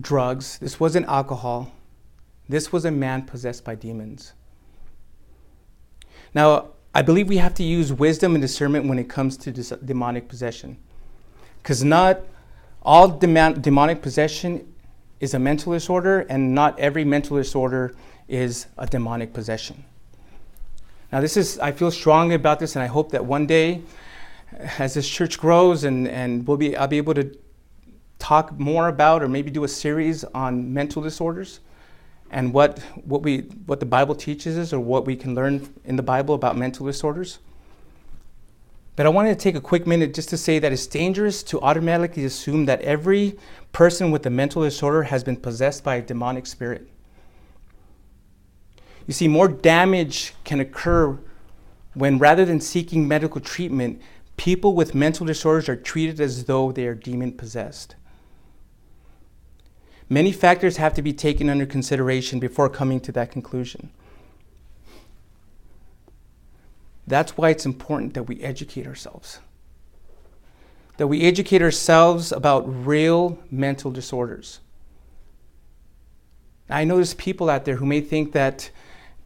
drugs. 0.00 0.58
This 0.58 0.80
wasn't 0.80 1.06
alcohol. 1.06 1.72
This 2.48 2.72
was 2.72 2.84
a 2.84 2.90
man 2.90 3.22
possessed 3.22 3.64
by 3.64 3.74
demons. 3.74 4.32
Now, 6.34 6.70
I 6.94 7.02
believe 7.02 7.28
we 7.28 7.38
have 7.38 7.54
to 7.54 7.64
use 7.64 7.92
wisdom 7.92 8.34
and 8.34 8.42
discernment 8.42 8.86
when 8.86 8.98
it 8.98 9.08
comes 9.08 9.36
to 9.38 9.52
demonic 9.52 10.28
possession. 10.28 10.78
Because 11.62 11.82
not 11.82 12.20
all 12.82 13.08
demonic 13.08 14.02
possession 14.02 14.72
is 15.20 15.34
a 15.34 15.38
mental 15.38 15.72
disorder, 15.72 16.20
and 16.28 16.54
not 16.54 16.78
every 16.78 17.04
mental 17.04 17.36
disorder 17.36 17.94
is 18.28 18.66
a 18.76 18.86
demonic 18.86 19.32
possession. 19.32 19.84
Now, 21.10 21.20
this 21.20 21.36
is, 21.36 21.58
I 21.58 21.72
feel 21.72 21.90
strongly 21.90 22.34
about 22.34 22.58
this, 22.58 22.76
and 22.76 22.82
I 22.82 22.86
hope 22.86 23.12
that 23.12 23.24
one 23.24 23.46
day, 23.46 23.82
as 24.78 24.94
this 24.94 25.08
church 25.08 25.38
grows 25.38 25.84
and, 25.84 26.06
and 26.08 26.46
we'll 26.46 26.56
be, 26.56 26.76
I'll 26.76 26.88
be 26.88 26.98
able 26.98 27.14
to 27.14 27.36
talk 28.18 28.58
more 28.58 28.88
about 28.88 29.22
or 29.22 29.28
maybe 29.28 29.50
do 29.50 29.64
a 29.64 29.68
series 29.68 30.24
on 30.24 30.72
mental 30.72 31.02
disorders 31.02 31.60
and 32.30 32.52
what, 32.52 32.80
what, 33.04 33.22
we, 33.22 33.40
what 33.66 33.80
the 33.80 33.86
Bible 33.86 34.14
teaches 34.14 34.58
us 34.58 34.72
or 34.72 34.80
what 34.80 35.06
we 35.06 35.14
can 35.14 35.34
learn 35.34 35.72
in 35.84 35.96
the 35.96 36.02
Bible 36.02 36.34
about 36.34 36.56
mental 36.56 36.86
disorders. 36.86 37.38
But 38.96 39.06
I 39.06 39.08
wanted 39.08 39.30
to 39.30 39.42
take 39.42 39.56
a 39.56 39.60
quick 39.60 39.86
minute 39.86 40.14
just 40.14 40.28
to 40.30 40.36
say 40.36 40.58
that 40.58 40.72
it's 40.72 40.86
dangerous 40.86 41.42
to 41.44 41.60
automatically 41.60 42.24
assume 42.24 42.66
that 42.66 42.80
every 42.82 43.36
person 43.72 44.10
with 44.10 44.24
a 44.26 44.30
mental 44.30 44.62
disorder 44.62 45.04
has 45.04 45.24
been 45.24 45.36
possessed 45.36 45.82
by 45.82 45.96
a 45.96 46.02
demonic 46.02 46.46
spirit. 46.46 46.88
You 49.06 49.12
see, 49.12 49.28
more 49.28 49.48
damage 49.48 50.34
can 50.44 50.60
occur 50.60 51.18
when 51.94 52.18
rather 52.18 52.44
than 52.44 52.60
seeking 52.60 53.06
medical 53.06 53.40
treatment, 53.40 54.00
people 54.36 54.74
with 54.74 54.94
mental 54.94 55.26
disorders 55.26 55.68
are 55.68 55.76
treated 55.76 56.20
as 56.20 56.44
though 56.44 56.72
they 56.72 56.86
are 56.86 56.94
demon 56.94 57.32
possessed. 57.32 57.96
Many 60.08 60.32
factors 60.32 60.76
have 60.76 60.94
to 60.94 61.02
be 61.02 61.12
taken 61.12 61.48
under 61.48 61.66
consideration 61.66 62.38
before 62.38 62.68
coming 62.68 63.00
to 63.00 63.12
that 63.12 63.30
conclusion. 63.30 63.90
That's 67.06 67.36
why 67.36 67.50
it's 67.50 67.66
important 67.66 68.14
that 68.14 68.24
we 68.24 68.42
educate 68.42 68.86
ourselves. 68.86 69.40
That 70.96 71.08
we 71.08 71.22
educate 71.22 71.62
ourselves 71.62 72.32
about 72.32 72.64
real 72.86 73.38
mental 73.50 73.90
disorders. 73.90 74.60
I 76.70 76.84
know 76.84 76.96
there's 76.96 77.14
people 77.14 77.50
out 77.50 77.64
there 77.64 77.76
who 77.76 77.86
may 77.86 78.00
think 78.00 78.32
that 78.32 78.70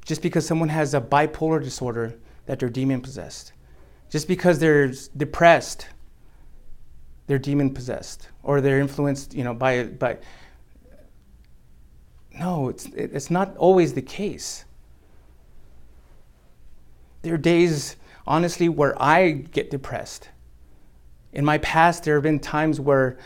just 0.05 0.23
because 0.23 0.47
someone 0.47 0.71
has 0.71 0.95
a 0.95 1.01
bipolar 1.01 1.63
disorder 1.63 2.15
that 2.47 2.59
they're 2.59 2.69
demon 2.69 3.01
possessed. 3.01 3.53
Just 4.11 4.27
because 4.27 4.59
they're 4.59 4.93
depressed, 5.17 5.87
they're 7.27 7.39
demon 7.39 7.75
possessed 7.75 8.29
or 8.43 8.61
they're 8.61 8.81
influenced, 8.81 9.35
you 9.35 9.45
know, 9.45 9.55
by 9.55 9.85
by 9.85 10.17
No, 12.39 12.69
it's 12.69 12.87
it's 12.87 13.31
not 13.31 13.57
always 13.57 13.95
the 13.95 14.03
case. 14.03 14.65
There 17.23 17.35
are 17.35 17.39
days 17.39 17.97
honestly 18.27 18.69
where 18.69 19.01
I 19.03 19.31
get 19.31 19.71
depressed. 19.71 20.29
In 21.33 21.45
my 21.45 21.59
past 21.59 22.05
there 22.05 22.15
have 22.15 22.23
been 22.23 22.41
times 22.41 22.81
where 22.81 23.19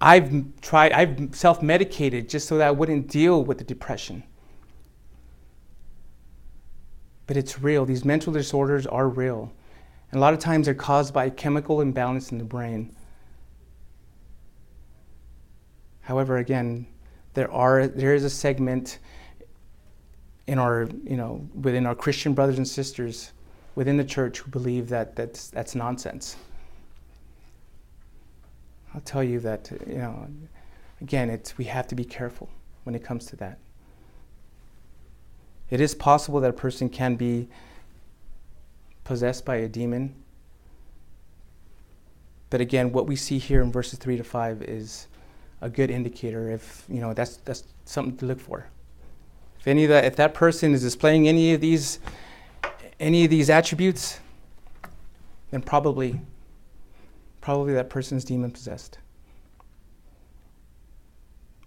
I've 0.00 0.60
tried 0.62 0.92
I've 0.92 1.34
self-medicated 1.34 2.28
just 2.28 2.48
so 2.48 2.58
that 2.58 2.68
I 2.68 2.70
wouldn't 2.70 3.08
deal 3.08 3.44
with 3.44 3.58
the 3.58 3.64
depression 3.64 4.24
but 7.30 7.36
it's 7.36 7.62
real. 7.62 7.84
These 7.84 8.04
mental 8.04 8.32
disorders 8.32 8.88
are 8.88 9.08
real. 9.08 9.52
And 10.10 10.18
a 10.18 10.20
lot 10.20 10.34
of 10.34 10.40
times 10.40 10.64
they're 10.64 10.74
caused 10.74 11.14
by 11.14 11.26
a 11.26 11.30
chemical 11.30 11.80
imbalance 11.80 12.32
in 12.32 12.38
the 12.38 12.44
brain. 12.44 12.92
However, 16.00 16.38
again, 16.38 16.88
there 17.40 17.50
are 17.50 17.86
there 17.86 18.14
is 18.14 18.22
a 18.22 18.28
segment 18.28 18.98
in 20.46 20.58
our 20.58 20.86
you 21.04 21.16
know 21.16 21.48
within 21.54 21.86
our 21.86 21.94
Christian 21.94 22.34
brothers 22.34 22.58
and 22.58 22.68
sisters 22.68 23.32
within 23.76 23.96
the 23.96 24.04
church 24.04 24.40
who 24.40 24.50
believe 24.50 24.90
that 24.90 25.16
that's 25.16 25.48
that's 25.48 25.74
nonsense. 25.74 26.36
I'll 28.92 29.00
tell 29.00 29.24
you 29.24 29.40
that 29.40 29.70
you 29.86 29.96
know 30.04 30.28
again 31.00 31.30
it's 31.30 31.56
we 31.56 31.64
have 31.64 31.88
to 31.88 31.94
be 31.94 32.04
careful 32.04 32.50
when 32.84 32.94
it 32.94 33.02
comes 33.02 33.24
to 33.26 33.36
that. 33.36 33.58
It 35.70 35.80
is 35.80 35.94
possible 35.94 36.40
that 36.40 36.50
a 36.50 36.60
person 36.66 36.90
can 36.90 37.16
be 37.16 37.48
possessed 39.02 39.46
by 39.46 39.56
a 39.56 39.68
demon. 39.68 40.14
But 42.50 42.60
again, 42.60 42.92
what 42.92 43.06
we 43.06 43.16
see 43.16 43.38
here 43.38 43.62
in 43.62 43.72
verses 43.72 43.98
3 43.98 44.18
to 44.18 44.24
5 44.24 44.62
is 44.62 45.06
a 45.60 45.68
good 45.68 45.90
indicator 45.90 46.50
if, 46.50 46.84
you 46.88 47.00
know, 47.00 47.12
that's 47.12 47.36
that's 47.38 47.64
something 47.84 48.16
to 48.18 48.26
look 48.26 48.40
for. 48.40 48.66
If 49.58 49.66
any 49.66 49.84
of 49.84 49.90
that 49.90 50.04
if 50.04 50.16
that 50.16 50.34
person 50.34 50.72
is 50.72 50.82
displaying 50.82 51.28
any 51.28 51.52
of 51.52 51.60
these 51.60 51.98
any 52.98 53.24
of 53.24 53.30
these 53.30 53.50
attributes, 53.50 54.20
then 55.50 55.62
probably 55.62 56.20
probably 57.40 57.72
that 57.74 57.90
person 57.90 58.16
is 58.16 58.24
demon 58.24 58.50
possessed. 58.50 58.98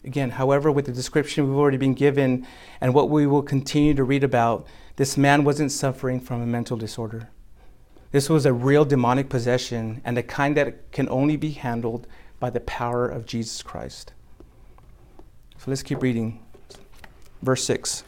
Again, 0.05 0.31
however, 0.31 0.69
with 0.71 0.85
the 0.85 0.91
description 0.91 1.47
we've 1.47 1.57
already 1.57 1.77
been 1.77 1.93
given 1.93 2.45
and 2.81 2.93
what 2.93 3.09
we 3.09 3.25
will 3.25 3.41
continue 3.41 3.93
to 3.93 4.03
read 4.03 4.23
about, 4.23 4.67
this 4.97 5.15
man 5.17 5.45
wasn't 5.45 5.71
suffering 5.71 6.19
from 6.19 6.41
a 6.41 6.45
mental 6.45 6.75
disorder. 6.75 7.29
This 8.11 8.29
was 8.29 8.45
a 8.45 8.53
real 8.53 8.85
demonic 8.85 9.29
possession 9.29 10.01
and 10.03 10.17
the 10.17 10.23
kind 10.23 10.57
that 10.57 10.91
can 10.91 11.07
only 11.09 11.37
be 11.37 11.51
handled 11.51 12.05
by 12.43 12.49
the 12.49 12.59
power 12.59 13.07
of 13.07 13.25
Jesus 13.25 13.63
Christ. 13.63 14.11
So 15.57 15.71
let's 15.71 15.81
keep 15.81 16.01
reading. 16.01 16.43
Verse 17.41 17.63
6. 17.63 18.03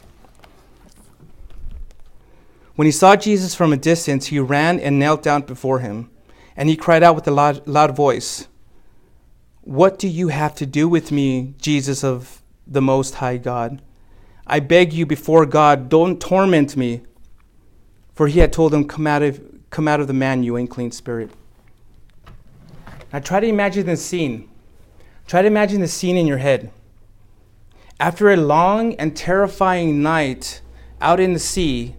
When 2.74 2.84
he 2.84 2.92
saw 2.92 3.16
Jesus 3.16 3.54
from 3.54 3.72
a 3.72 3.78
distance, 3.78 4.26
he 4.26 4.38
ran 4.38 4.78
and 4.78 4.98
knelt 4.98 5.22
down 5.22 5.40
before 5.40 5.78
him, 5.78 6.10
and 6.54 6.68
he 6.68 6.76
cried 6.76 7.02
out 7.02 7.14
with 7.14 7.26
a 7.26 7.30
loud, 7.30 7.66
loud 7.66 7.96
voice. 7.96 8.46
What 9.62 9.98
do 9.98 10.06
you 10.06 10.28
have 10.28 10.54
to 10.56 10.66
do 10.66 10.86
with 10.86 11.10
me, 11.10 11.54
Jesus 11.56 12.04
of 12.04 12.42
the 12.66 12.82
Most 12.82 13.14
High 13.14 13.38
God? 13.38 13.80
I 14.46 14.60
beg 14.60 14.92
you 14.92 15.06
before 15.06 15.46
God, 15.46 15.88
don't 15.88 16.20
torment 16.20 16.76
me. 16.76 17.00
For 18.14 18.28
he 18.28 18.40
had 18.40 18.52
told 18.52 18.74
him, 18.74 18.86
Come 18.86 19.06
out 19.06 19.22
of, 19.22 19.40
come 19.70 19.88
out 19.88 20.00
of 20.00 20.08
the 20.08 20.12
man, 20.12 20.42
you 20.42 20.56
unclean 20.56 20.92
spirit. 20.92 21.30
Now 23.16 23.20
try 23.20 23.40
to 23.40 23.46
imagine 23.46 23.86
the 23.86 23.96
scene. 23.96 24.46
Try 25.26 25.40
to 25.40 25.48
imagine 25.48 25.80
the 25.80 25.88
scene 25.88 26.18
in 26.18 26.26
your 26.26 26.36
head. 26.36 26.70
After 27.98 28.30
a 28.30 28.36
long 28.36 28.94
and 28.96 29.16
terrifying 29.16 30.02
night 30.02 30.60
out 31.00 31.18
in 31.18 31.32
the 31.32 31.38
sea, 31.38 31.96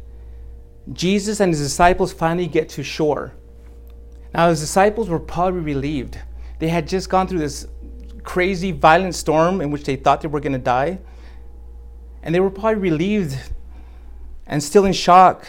Jesus 0.93 1.39
and 1.39 1.51
his 1.51 1.59
disciples 1.59 2.13
finally 2.13 2.45
get 2.45 2.69
to 2.69 2.83
shore. 2.83 3.33
Now, 4.31 4.49
his 4.49 4.59
disciples 4.59 5.09
were 5.09 5.19
probably 5.19 5.61
relieved 5.61 6.19
they 6.59 6.67
had 6.67 6.87
just 6.87 7.09
gone 7.09 7.27
through 7.27 7.39
this 7.39 7.65
crazy, 8.21 8.71
violent 8.71 9.15
storm 9.15 9.59
in 9.59 9.71
which 9.71 9.85
they 9.85 9.95
thought 9.95 10.21
they 10.21 10.27
were 10.27 10.39
going 10.39 10.53
to 10.53 10.59
die. 10.59 10.99
And 12.21 12.35
they 12.35 12.39
were 12.39 12.51
probably 12.51 12.91
relieved 12.91 13.35
and 14.45 14.61
still 14.61 14.85
in 14.85 14.93
shock 14.93 15.47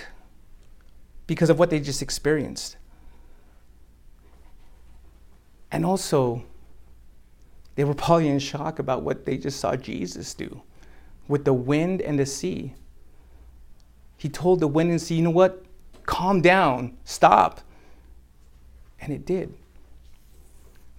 because 1.27 1.51
of 1.51 1.59
what 1.59 1.69
they 1.69 1.79
just 1.79 2.01
experienced. 2.01 2.79
And 5.71 5.85
also, 5.85 6.45
they 7.75 7.85
were 7.85 7.95
probably 7.95 8.29
in 8.29 8.39
shock 8.39 8.79
about 8.79 9.03
what 9.03 9.25
they 9.25 9.37
just 9.37 9.61
saw 9.61 9.77
Jesus 9.77 10.35
do 10.35 10.63
with 11.29 11.45
the 11.45 11.53
wind 11.53 12.01
and 12.01 12.19
the 12.19 12.27
sea. 12.27 12.75
He 14.17 14.29
told 14.29 14.61
the 14.61 14.67
wind 14.67 14.91
and 14.91 15.01
sea, 15.01 15.17
you 15.17 15.23
know 15.23 15.31
what? 15.31 15.65
Calm 16.07 16.41
down, 16.41 16.97
stop. 17.05 17.61
And 19.01 19.13
it 19.13 19.27
did 19.27 19.55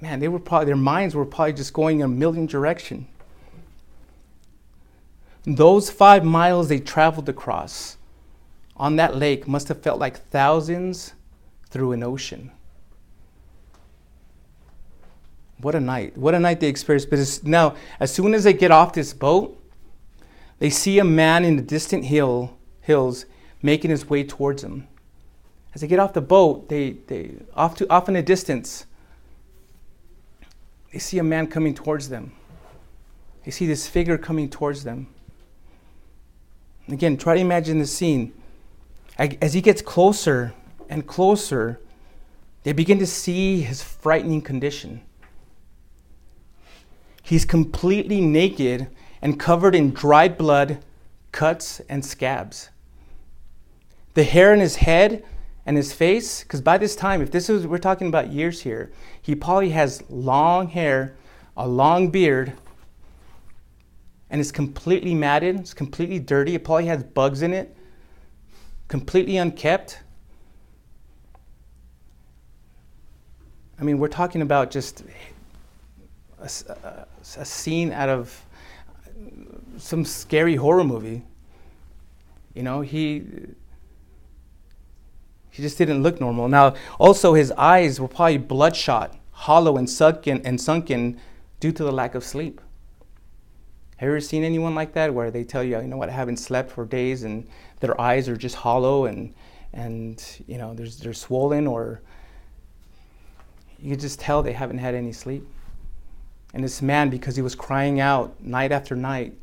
man, 0.01 0.19
they 0.19 0.27
were 0.27 0.39
probably, 0.39 0.65
their 0.67 0.75
minds 0.75 1.15
were 1.15 1.25
probably 1.25 1.53
just 1.53 1.73
going 1.73 1.99
in 1.99 2.05
a 2.05 2.07
million 2.07 2.45
direction. 2.45 3.07
Those 5.45 5.89
five 5.89 6.23
miles 6.23 6.69
they 6.69 6.79
traveled 6.79 7.29
across 7.29 7.97
on 8.77 8.95
that 8.97 9.15
lake 9.17 9.47
must 9.47 9.67
have 9.67 9.81
felt 9.81 9.99
like 9.99 10.17
thousands 10.27 11.13
through 11.69 11.91
an 11.91 12.03
ocean. 12.03 12.51
What 15.61 15.75
a 15.75 15.79
night. 15.79 16.17
What 16.17 16.35
a 16.35 16.39
night 16.39 16.59
they 16.59 16.67
experienced. 16.67 17.09
But 17.09 17.41
now, 17.43 17.75
as 17.99 18.13
soon 18.13 18.33
as 18.33 18.45
they 18.45 18.53
get 18.53 18.71
off 18.71 18.93
this 18.93 19.13
boat, 19.13 19.61
they 20.59 20.69
see 20.69 20.99
a 20.99 21.03
man 21.03 21.43
in 21.43 21.55
the 21.57 21.61
distant 21.61 22.05
hill, 22.05 22.57
hills 22.81 23.25
making 23.61 23.91
his 23.91 24.09
way 24.09 24.23
towards 24.23 24.61
them. 24.61 24.87
As 25.73 25.81
they 25.81 25.87
get 25.87 25.99
off 25.99 26.13
the 26.13 26.21
boat, 26.21 26.69
they, 26.69 26.91
they 27.07 27.33
off, 27.55 27.75
to, 27.75 27.89
off 27.89 28.07
in 28.07 28.13
the 28.13 28.21
distance, 28.21 28.85
they 30.91 30.99
see 30.99 31.19
a 31.19 31.23
man 31.23 31.47
coming 31.47 31.73
towards 31.73 32.09
them. 32.09 32.31
They 33.43 33.51
see 33.51 33.67
this 33.67 33.87
figure 33.87 34.17
coming 34.17 34.49
towards 34.49 34.83
them. 34.83 35.07
Again, 36.87 37.17
try 37.17 37.35
to 37.35 37.41
imagine 37.41 37.79
the 37.79 37.85
scene. 37.85 38.33
As 39.17 39.53
he 39.53 39.61
gets 39.61 39.81
closer 39.81 40.53
and 40.89 41.05
closer, 41.05 41.79
they 42.63 42.73
begin 42.73 42.97
to 42.99 43.05
see 43.05 43.61
his 43.61 43.83
frightening 43.83 44.41
condition. 44.41 45.01
He's 47.29 47.45
completely 47.45 48.21
naked 48.21 48.87
and 49.21 49.39
covered 49.39 49.75
in 49.75 49.91
dried 49.91 50.35
blood, 50.35 50.83
cuts, 51.31 51.79
and 51.81 52.03
scabs. 52.03 52.69
The 54.15 54.23
hair 54.23 54.51
in 54.51 54.59
his 54.59 54.77
head 54.77 55.23
and 55.63 55.77
his 55.77 55.93
face, 55.93 56.41
because 56.41 56.61
by 56.61 56.79
this 56.79 56.95
time, 56.95 57.21
if 57.21 57.29
this 57.29 57.47
is, 57.47 57.67
we're 57.67 57.77
talking 57.77 58.07
about 58.07 58.31
years 58.31 58.61
here, 58.61 58.91
he 59.21 59.35
probably 59.35 59.69
has 59.69 60.01
long 60.09 60.69
hair, 60.69 61.17
a 61.55 61.67
long 61.67 62.09
beard, 62.09 62.53
and 64.31 64.41
is 64.41 64.51
completely 64.51 65.13
matted, 65.13 65.59
it's 65.59 65.75
completely 65.75 66.17
dirty. 66.17 66.55
It 66.55 66.63
probably 66.63 66.87
has 66.87 67.03
bugs 67.03 67.43
in 67.43 67.53
it, 67.53 67.77
completely 68.87 69.37
unkept. 69.37 69.99
I 73.79 73.83
mean, 73.83 73.99
we're 73.99 74.07
talking 74.07 74.41
about 74.41 74.71
just 74.71 75.03
a, 76.41 77.05
a, 77.37 77.45
scene 77.45 77.91
out 77.91 78.09
of 78.09 78.45
some 79.77 80.05
scary 80.05 80.55
horror 80.55 80.83
movie. 80.83 81.23
You 82.53 82.63
know, 82.63 82.81
he 82.81 83.23
he 85.49 85.61
just 85.61 85.77
didn't 85.77 86.03
look 86.03 86.21
normal. 86.21 86.47
Now, 86.47 86.75
also 86.99 87.33
his 87.33 87.51
eyes 87.53 87.99
were 87.99 88.07
probably 88.07 88.37
bloodshot, 88.37 89.15
hollow, 89.31 89.77
and 89.77 89.89
sunken 89.89 90.41
and 90.45 90.59
sunken 90.59 91.19
due 91.59 91.71
to 91.71 91.83
the 91.83 91.91
lack 91.91 92.15
of 92.15 92.23
sleep. 92.23 92.61
Have 93.97 94.07
you 94.07 94.13
ever 94.13 94.21
seen 94.21 94.45
anyone 94.45 94.75
like 94.75 94.93
that 94.93 95.13
where 95.13 95.29
they 95.29 95.43
tell 95.43 95.63
you, 95.63 95.81
you 95.81 95.87
know 95.87 95.97
what, 95.97 96.07
I 96.07 96.13
haven't 96.13 96.37
slept 96.37 96.71
for 96.71 96.85
days 96.85 97.23
and 97.23 97.45
their 97.81 97.99
eyes 97.99 98.29
are 98.29 98.37
just 98.37 98.55
hollow 98.55 99.05
and 99.05 99.33
and 99.73 100.23
you 100.47 100.57
know 100.57 100.73
there's 100.73 100.97
they're 100.97 101.13
swollen 101.13 101.67
or 101.67 102.01
you 103.79 103.91
can 103.91 103.99
just 103.99 104.19
tell 104.19 104.41
they 104.41 104.53
haven't 104.53 104.77
had 104.77 104.95
any 104.95 105.11
sleep. 105.11 105.45
And 106.53 106.63
this 106.63 106.81
man, 106.81 107.09
because 107.09 107.35
he 107.35 107.41
was 107.41 107.55
crying 107.55 107.99
out 107.99 108.41
night 108.43 108.71
after 108.71 108.95
night, 108.95 109.35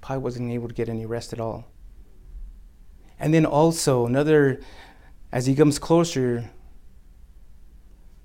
probably 0.00 0.22
wasn't 0.22 0.50
able 0.50 0.68
to 0.68 0.74
get 0.74 0.88
any 0.88 1.04
rest 1.04 1.32
at 1.32 1.40
all. 1.40 1.66
And 3.18 3.34
then 3.34 3.44
also, 3.44 4.06
another, 4.06 4.60
as 5.32 5.46
he 5.46 5.54
comes 5.54 5.78
closer, 5.78 6.50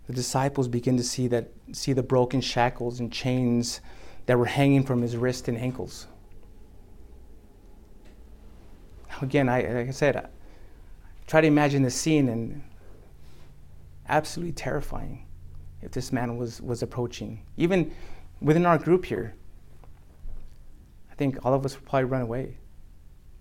the 0.08 0.14
disciples 0.14 0.68
begin 0.68 0.98
to 0.98 1.04
see 1.04 1.28
that 1.28 1.52
see 1.72 1.94
the 1.94 2.04
broken 2.04 2.42
shackles 2.42 3.00
and 3.00 3.12
chains 3.12 3.82
that 4.26 4.38
were 4.38 4.46
hanging 4.46 4.84
from 4.84 5.02
his 5.02 5.18
wrists 5.18 5.48
and 5.48 5.58
ankles. 5.58 6.08
Again, 9.22 9.50
I, 9.50 9.62
like 9.62 9.88
I 9.88 9.92
said, 9.92 10.16
I 10.16 10.28
try 11.28 11.42
to 11.42 11.48
imagine 11.48 11.84
the 11.84 11.92
scene 11.92 12.30
and 12.30 12.64
absolutely 14.08 14.54
terrifying 14.54 15.26
if 15.84 15.92
this 15.92 16.12
man 16.12 16.38
was, 16.38 16.62
was 16.62 16.82
approaching. 16.82 17.44
Even 17.58 17.94
within 18.42 18.66
our 18.66 18.78
group 18.78 19.06
here, 19.06 19.36
I 21.12 21.16
think 21.16 21.46
all 21.46 21.54
of 21.54 21.66
us 21.66 21.76
would 21.76 21.86
probably 21.86 22.06
run 22.06 22.22
away. 22.22 22.58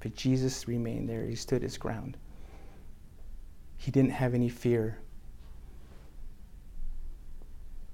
But 0.01 0.17
Jesus 0.17 0.67
remained 0.67 1.09
there. 1.09 1.25
He 1.25 1.37
stood 1.37 1.63
his 1.63 1.79
ground. 1.79 2.17
He 3.77 3.91
didn't 3.91 4.11
have 4.11 4.35
any 4.35 4.49
fear. 4.49 4.99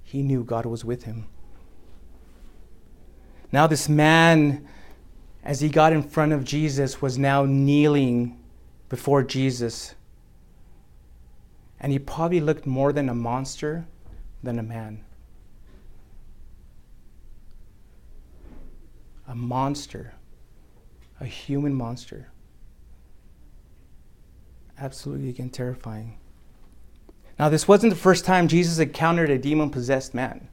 He 0.02 0.22
knew 0.22 0.42
God 0.42 0.64
was 0.64 0.84
with 0.84 1.04
him. 1.04 1.26
Now, 3.52 3.66
this 3.66 3.88
man, 3.88 4.66
as 5.44 5.60
he 5.60 5.68
got 5.68 5.92
in 5.92 6.02
front 6.02 6.32
of 6.32 6.44
Jesus, 6.44 7.00
was 7.00 7.18
now 7.18 7.44
kneeling 7.44 8.38
before 8.88 9.22
Jesus. 9.22 9.94
And 11.80 11.92
he 11.92 11.98
probably 11.98 12.40
looked 12.40 12.66
more 12.66 12.92
than 12.92 13.08
a 13.08 13.14
monster 13.14 13.86
than 14.42 14.58
a 14.58 14.62
man. 14.62 15.04
A 19.26 19.34
monster 19.34 20.14
a 21.20 21.26
human 21.26 21.74
monster. 21.74 22.28
Absolutely, 24.78 25.28
again, 25.28 25.50
terrifying. 25.50 26.18
Now, 27.38 27.48
this 27.48 27.66
wasn't 27.66 27.92
the 27.92 27.98
first 27.98 28.24
time 28.24 28.48
Jesus 28.48 28.78
encountered 28.78 29.30
a 29.30 29.38
demon 29.38 29.70
possessed 29.70 30.14
man. 30.14 30.48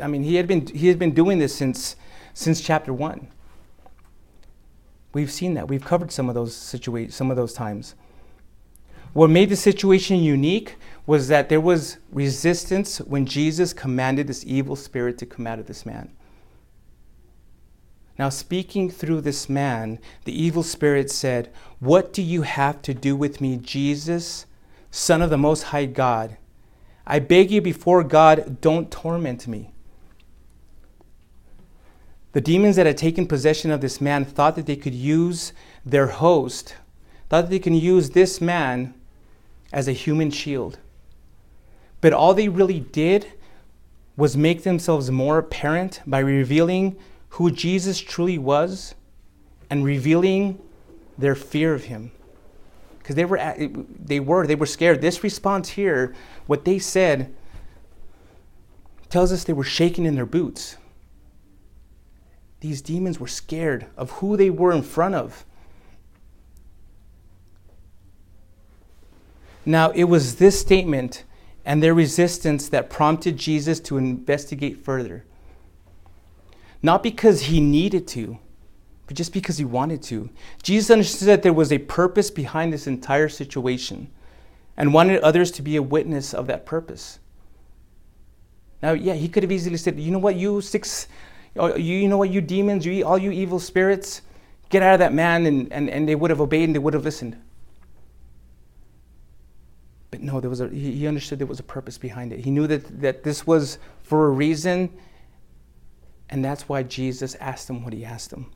I 0.00 0.06
mean, 0.06 0.22
he 0.22 0.36
had 0.36 0.46
been, 0.46 0.66
he 0.66 0.88
had 0.88 0.98
been 0.98 1.12
doing 1.12 1.38
this 1.38 1.54
since, 1.54 1.96
since 2.34 2.60
chapter 2.60 2.92
1. 2.92 3.28
We've 5.12 5.30
seen 5.30 5.54
that. 5.54 5.68
We've 5.68 5.84
covered 5.84 6.12
some 6.12 6.28
of 6.28 6.34
those 6.34 6.54
situa- 6.54 7.12
some 7.12 7.30
of 7.30 7.36
those 7.36 7.52
times. 7.52 7.94
What 9.12 9.28
made 9.28 9.50
the 9.50 9.56
situation 9.56 10.18
unique 10.18 10.76
was 11.06 11.28
that 11.28 11.48
there 11.48 11.60
was 11.60 11.98
resistance 12.12 12.98
when 12.98 13.26
Jesus 13.26 13.72
commanded 13.72 14.26
this 14.26 14.44
evil 14.46 14.76
spirit 14.76 15.18
to 15.18 15.26
come 15.26 15.46
out 15.46 15.58
of 15.58 15.66
this 15.66 15.84
man. 15.84 16.10
Now, 18.18 18.28
speaking 18.28 18.90
through 18.90 19.22
this 19.22 19.48
man, 19.48 19.98
the 20.24 20.40
evil 20.40 20.62
spirit 20.62 21.10
said, 21.10 21.52
What 21.80 22.12
do 22.12 22.22
you 22.22 22.42
have 22.42 22.82
to 22.82 22.94
do 22.94 23.16
with 23.16 23.40
me, 23.40 23.56
Jesus, 23.56 24.46
Son 24.90 25.22
of 25.22 25.30
the 25.30 25.38
Most 25.38 25.64
High 25.64 25.86
God? 25.86 26.36
I 27.06 27.18
beg 27.18 27.50
you 27.50 27.60
before 27.60 28.04
God, 28.04 28.60
don't 28.60 28.90
torment 28.90 29.48
me. 29.48 29.72
The 32.32 32.40
demons 32.40 32.76
that 32.76 32.86
had 32.86 32.96
taken 32.96 33.26
possession 33.26 33.70
of 33.70 33.80
this 33.80 34.00
man 34.00 34.24
thought 34.24 34.56
that 34.56 34.66
they 34.66 34.76
could 34.76 34.94
use 34.94 35.52
their 35.84 36.06
host, 36.06 36.76
thought 37.28 37.42
that 37.42 37.50
they 37.50 37.58
can 37.58 37.74
use 37.74 38.10
this 38.10 38.40
man 38.40 38.94
as 39.72 39.88
a 39.88 39.92
human 39.92 40.30
shield. 40.30 40.78
But 42.02 42.12
all 42.12 42.34
they 42.34 42.48
really 42.48 42.80
did 42.80 43.32
was 44.16 44.36
make 44.36 44.64
themselves 44.64 45.10
more 45.10 45.38
apparent 45.38 46.02
by 46.06 46.18
revealing 46.18 46.98
who 47.30 47.50
Jesus 47.50 47.98
truly 47.98 48.36
was 48.36 48.94
and 49.70 49.84
revealing 49.84 50.60
their 51.16 51.34
fear 51.34 51.72
of 51.72 51.84
him. 51.84 52.10
Because 52.98 53.16
they 53.16 53.24
were, 53.24 53.38
they 53.98 54.20
were, 54.20 54.46
they 54.46 54.54
were 54.54 54.66
scared. 54.66 55.00
This 55.00 55.24
response 55.24 55.70
here, 55.70 56.14
what 56.46 56.64
they 56.64 56.78
said, 56.78 57.34
tells 59.08 59.32
us 59.32 59.44
they 59.44 59.52
were 59.52 59.64
shaking 59.64 60.04
in 60.04 60.14
their 60.14 60.26
boots. 60.26 60.76
These 62.60 62.82
demons 62.82 63.20
were 63.20 63.28
scared 63.28 63.86
of 63.96 64.10
who 64.10 64.36
they 64.36 64.50
were 64.50 64.72
in 64.72 64.82
front 64.82 65.14
of. 65.14 65.44
Now, 69.64 69.90
it 69.90 70.04
was 70.04 70.36
this 70.36 70.60
statement 70.60 71.24
and 71.64 71.82
their 71.82 71.94
resistance 71.94 72.68
that 72.68 72.90
prompted 72.90 73.36
Jesus 73.36 73.80
to 73.80 73.98
investigate 73.98 74.84
further. 74.84 75.24
Not 76.82 77.02
because 77.02 77.42
he 77.42 77.60
needed 77.60 78.08
to, 78.08 78.38
but 79.06 79.16
just 79.16 79.32
because 79.32 79.58
he 79.58 79.64
wanted 79.64 80.02
to. 80.04 80.30
Jesus 80.62 80.90
understood 80.90 81.28
that 81.28 81.42
there 81.42 81.52
was 81.52 81.72
a 81.72 81.78
purpose 81.78 82.30
behind 82.30 82.72
this 82.72 82.86
entire 82.86 83.28
situation 83.28 84.10
and 84.76 84.92
wanted 84.92 85.20
others 85.22 85.50
to 85.52 85.62
be 85.62 85.76
a 85.76 85.82
witness 85.82 86.34
of 86.34 86.46
that 86.48 86.66
purpose. 86.66 87.18
Now, 88.82 88.92
yeah, 88.92 89.14
he 89.14 89.28
could 89.28 89.44
have 89.44 89.52
easily 89.52 89.76
said, 89.76 90.00
you 90.00 90.10
know 90.10 90.18
what, 90.18 90.34
you 90.34 90.60
six, 90.60 91.06
uh, 91.56 91.74
you, 91.76 91.96
you 91.98 92.08
know 92.08 92.18
what, 92.18 92.30
you 92.30 92.40
demons, 92.40 92.84
you, 92.84 93.04
all 93.06 93.18
you 93.18 93.30
evil 93.30 93.60
spirits, 93.60 94.22
get 94.70 94.82
out 94.82 94.94
of 94.94 94.98
that 94.98 95.12
man, 95.12 95.46
and, 95.46 95.72
and, 95.72 95.88
and 95.88 96.08
they 96.08 96.16
would 96.16 96.30
have 96.30 96.40
obeyed 96.40 96.64
and 96.64 96.74
they 96.74 96.80
would 96.80 96.94
have 96.94 97.04
listened. 97.04 97.36
But 100.12 100.20
no, 100.20 100.38
there 100.38 100.48
was 100.48 100.60
a, 100.60 100.68
he, 100.68 100.92
he 100.92 101.08
understood 101.08 101.40
there 101.40 101.46
was 101.48 101.58
a 101.58 101.64
purpose 101.64 101.98
behind 101.98 102.32
it. 102.32 102.38
He 102.38 102.52
knew 102.52 102.68
that, 102.68 103.00
that 103.00 103.24
this 103.24 103.44
was 103.44 103.78
for 104.04 104.26
a 104.26 104.30
reason, 104.30 104.88
and 106.30 106.44
that's 106.44 106.68
why 106.68 106.84
Jesus 106.84 107.34
asked 107.40 107.68
him 107.68 107.82
what 107.82 107.92
he 107.92 108.04
asked 108.04 108.32
him. 108.32 108.46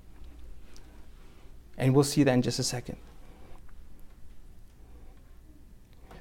And 1.77 1.93
we'll 1.93 2.05
see 2.05 2.23
that 2.23 2.33
in 2.33 2.43
just 2.43 2.61
a 2.61 2.63
second. 2.63 2.97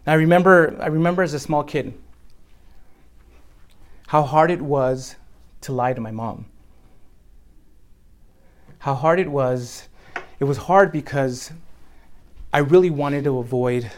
I 0.08 0.15
remember, 0.15 0.76
I 0.82 0.88
remember 0.88 1.21
as 1.21 1.36
a 1.36 1.39
small 1.39 1.63
kid 1.63 1.93
how 4.08 4.24
hard 4.24 4.50
it 4.50 4.62
was 4.62 5.15
to 5.62 5.71
lie 5.71 5.93
to 5.93 6.02
my 6.02 6.12
mom 6.12 6.48
how 8.86 8.93
hard 8.93 9.19
it 9.19 9.28
was. 9.28 9.88
It 10.39 10.43
was 10.43 10.58
hard 10.58 10.91
because 10.91 11.52
I 12.54 12.60
really 12.60 12.91
wanted 12.91 13.24
to 13.24 13.39
avoid 13.39 13.89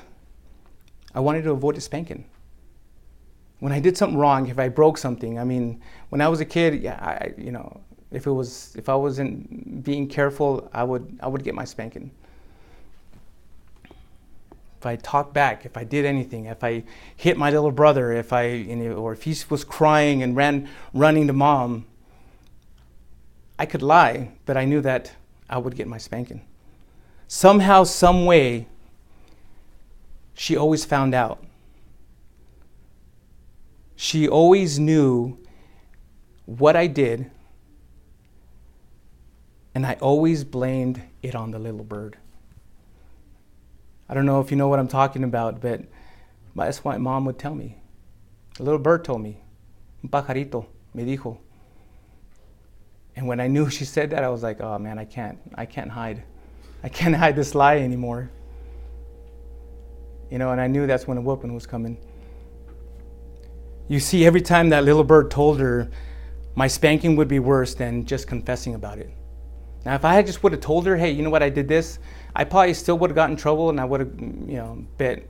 I 1.17 1.19
wanted 1.19 1.45
to 1.45 1.51
avoid 1.51 1.75
a 1.77 1.82
spanking. 1.82 2.25
When 3.58 3.71
I 3.71 3.80
did 3.80 3.97
something 3.97 4.19
wrong, 4.19 4.49
if 4.49 4.60
I 4.60 4.69
broke 4.69 4.99
something, 4.99 5.39
I 5.39 5.43
mean, 5.43 5.82
when 6.10 6.21
I 6.21 6.27
was 6.27 6.41
a 6.41 6.45
kid, 6.45 6.75
yeah, 6.75 6.93
I, 6.93 7.34
you 7.36 7.51
know, 7.51 7.82
if 8.12 8.27
it 8.27 8.32
was 8.32 8.75
if 8.75 8.88
I 8.88 8.93
wasn't 8.93 9.84
being 9.84 10.08
careful, 10.08 10.69
I 10.75 10.84
would 10.84 11.17
I 11.19 11.27
would 11.27 11.43
get 11.43 11.56
my 11.56 11.65
spanking. 11.65 12.12
If 14.80 14.86
I 14.86 14.95
talked 14.97 15.34
back, 15.34 15.65
if 15.65 15.75
I 15.75 15.84
did 15.84 16.06
anything, 16.06 16.45
if 16.45 16.63
I 16.63 16.84
hit 17.15 17.36
my 17.36 17.49
little 17.49 17.71
brother, 17.71 18.12
if 18.12 18.32
I 18.32 18.49
you 18.49 18.75
know, 18.75 18.93
or 18.93 19.12
if 19.12 19.23
he 19.23 19.36
was 19.49 19.63
crying 19.63 20.21
and 20.21 20.36
ran 20.36 20.69
running 20.93 21.25
to 21.25 21.34
mom, 21.34 21.88
I 23.58 23.65
could 23.65 23.82
lie, 23.82 24.34
but 24.45 24.56
I 24.56 24.65
knew 24.65 24.82
that 24.82 25.13
I 25.49 25.58
would 25.58 25.75
get 25.75 25.88
my 25.88 25.97
spanking. 25.97 26.41
Somehow, 27.27 27.86
some 27.86 28.27
way, 28.27 28.67
she 30.38 30.56
always 30.56 30.86
found 30.86 31.15
out. 31.15 31.43
She 33.95 34.30
always 34.30 34.78
knew 34.78 35.39
what 36.45 36.76
I 36.76 36.86
did, 36.86 37.32
and 39.73 39.84
I 39.84 39.93
always 39.95 40.43
blamed 40.43 41.02
it 41.23 41.34
on 41.34 41.50
the 41.50 41.58
little 41.58 41.84
bird. 41.84 42.17
I 44.08 44.13
don't 44.13 44.28
know 44.28 44.39
if 44.39 44.52
you 44.52 44.58
know 44.58 44.67
what 44.67 44.78
I'm 44.78 44.88
talking 44.88 45.23
about, 45.23 45.60
but 45.60 45.82
that's 46.56 46.84
what 46.84 47.02
mom 47.02 47.26
would 47.26 47.39
tell 47.39 47.56
me. 47.56 47.78
The 48.58 48.63
little 48.63 48.80
bird 48.80 49.04
told 49.04 49.21
me, 49.21 49.41
un 50.04 50.10
pajarito, 50.10 50.67
me 50.93 51.04
dijo. 51.04 51.39
And 53.15 53.28
when 53.28 53.39
I 53.39 53.47
knew 53.47 53.69
she 53.71 53.86
said 53.86 54.12
that, 54.12 54.23
I 54.23 54.30
was 54.30 54.43
like, 54.43 54.62
oh 54.62 54.78
man, 54.78 55.00
I 55.00 55.06
can't, 55.06 55.39
I 55.56 55.65
can't 55.65 55.89
hide. 55.89 56.21
I 56.84 56.89
can't 56.89 57.15
hide 57.15 57.36
this 57.36 57.56
lie 57.56 57.80
anymore. 57.80 58.30
You 60.29 60.37
know, 60.37 60.51
and 60.51 60.59
I 60.59 60.67
knew 60.67 60.87
that's 60.87 61.07
when 61.07 61.17
a 61.17 61.21
whooping 61.21 61.53
was 61.53 61.65
coming. 61.65 61.97
You 63.87 63.99
see, 63.99 64.25
every 64.25 64.41
time 64.41 64.69
that 64.69 64.83
little 64.83 65.03
bird 65.03 65.31
told 65.31 65.59
her, 65.59 65.89
my 66.55 66.67
spanking 66.67 67.15
would 67.15 67.27
be 67.27 67.39
worse 67.39 67.73
than 67.73 68.05
just 68.05 68.27
confessing 68.27 68.75
about 68.75 68.97
it. 68.97 69.09
Now, 69.85 69.95
if 69.95 70.03
I 70.03 70.13
had 70.15 70.25
just 70.25 70.43
would 70.43 70.51
have 70.51 70.59
told 70.59 70.85
her, 70.85 70.97
hey, 70.97 71.11
you 71.11 71.23
know 71.23 71.29
what, 71.29 71.43
I 71.43 71.49
did 71.49 71.67
this, 71.67 71.99
I 72.35 72.43
probably 72.43 72.73
still 72.73 72.97
would 72.97 73.09
have 73.09 73.15
gotten 73.15 73.31
in 73.33 73.37
trouble 73.37 73.69
and 73.69 73.79
I 73.79 73.85
would 73.85 74.01
have, 74.01 74.13
you 74.19 74.57
know, 74.57 74.85
but 74.97 75.23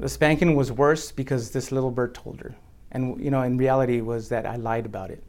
the 0.00 0.08
spanking 0.08 0.56
was 0.56 0.72
worse 0.72 1.12
because 1.12 1.50
this 1.50 1.70
little 1.70 1.90
bird 1.90 2.14
told 2.14 2.40
her. 2.40 2.54
And, 2.90 3.22
you 3.22 3.30
know, 3.30 3.42
in 3.42 3.56
reality 3.56 4.00
was 4.00 4.28
that 4.30 4.46
I 4.46 4.56
lied 4.56 4.86
about 4.86 5.10
it. 5.10 5.22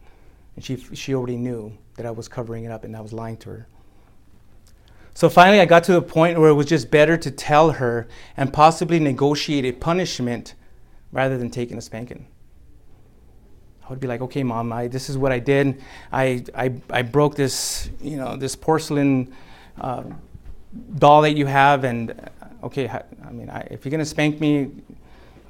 And 0.56 0.65
she, 0.65 0.78
she 0.78 1.13
already 1.13 1.38
knew 1.38 1.71
that 1.97 2.06
I 2.06 2.12
was 2.12 2.28
covering 2.28 2.63
it 2.63 2.71
up 2.71 2.84
and 2.84 2.95
I 2.95 3.02
was 3.02 3.13
lying 3.13 3.38
to 3.38 3.49
her. 3.49 3.67
So 5.15 5.30
finally, 5.30 5.60
I 5.60 5.65
got 5.65 5.84
to 5.86 5.93
the 5.93 6.02
point 6.02 6.39
where 6.39 6.49
it 6.49 6.54
was 6.54 6.65
just 6.65 6.89
better 6.89 7.17
to 7.17 7.30
tell 7.30 7.71
her 7.71 8.08
and 8.36 8.52
possibly 8.52 8.99
negotiate 8.99 9.63
a 9.65 9.71
punishment 9.71 10.56
rather 11.12 11.38
than 11.38 11.52
taking 11.52 11.78
a 11.78 11.82
spanking. 11.82 12.26
I 13.86 13.89
would 13.89 13.99
be 13.99 14.08
like, 14.08 14.21
okay, 14.21 14.43
mom, 14.43 14.73
I, 14.73 14.88
this 14.88 15.10
is 15.10 15.17
what 15.17 15.32
I 15.32 15.39
did. 15.39 15.82
I, 16.12 16.43
I, 16.56 16.73
I 16.89 17.02
broke 17.04 17.36
this, 17.36 17.89
you 18.02 18.17
know, 18.17 18.36
this 18.36 18.56
porcelain 18.56 19.34
uh, 19.80 20.04
doll 20.97 21.21
that 21.21 21.34
you 21.34 21.45
have, 21.45 21.84
and 21.84 22.12
uh, 22.12 22.65
okay, 22.65 22.88
I 22.89 23.32
mean, 23.32 23.49
I, 23.49 23.67
if 23.69 23.86
you're 23.86 23.91
gonna 23.91 24.06
spank 24.06 24.39
me, 24.39 24.71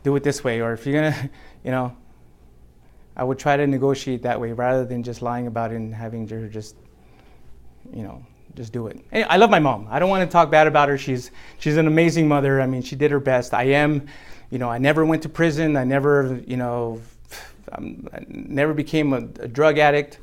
do 0.04 0.16
it 0.16 0.24
this 0.24 0.44
way, 0.44 0.62
or 0.62 0.74
if 0.74 0.86
you're 0.86 0.96
gonna, 0.96 1.30
you 1.64 1.72
know, 1.72 1.96
I 3.16 3.24
would 3.24 3.38
try 3.38 3.56
to 3.56 3.68
negotiate 3.68 4.24
that 4.24 4.42
way 4.42 4.52
rather 4.52 4.84
than 4.84 5.04
just 5.04 5.22
lying 5.22 5.48
about 5.48 5.72
it 5.72 5.76
and 5.76 5.94
having 5.94 6.28
her 6.28 6.48
just, 6.48 6.76
you 7.94 8.02
know, 8.02 8.26
just 8.56 8.74
do 8.74 8.88
it. 8.88 9.00
I 9.12 9.38
love 9.38 9.50
my 9.50 9.60
mom. 9.60 9.88
I 9.90 10.00
don't 10.00 10.10
want 10.10 10.28
to 10.28 10.32
talk 10.32 10.52
bad 10.52 10.68
about 10.68 10.90
her. 10.90 10.98
She's 10.98 11.32
she's 11.60 11.78
an 11.78 11.88
amazing 11.88 12.28
mother. 12.28 12.62
I 12.62 12.68
mean, 12.68 12.82
she 12.82 12.96
did 12.96 13.12
her 13.12 13.20
best. 13.20 13.54
I 13.54 13.64
am, 13.64 14.08
you 14.50 14.60
know, 14.60 14.70
I 14.70 14.78
never 14.78 15.06
went 15.06 15.24
to 15.24 15.30
prison. 15.30 15.76
I 15.76 15.84
never, 15.84 16.42
you 16.46 16.58
know, 16.58 17.02
I'm, 17.72 18.08
I 18.14 18.24
never 18.28 18.74
became 18.74 19.14
a, 19.14 19.18
a 19.40 19.48
drug 19.48 19.78
addict. 19.78 20.20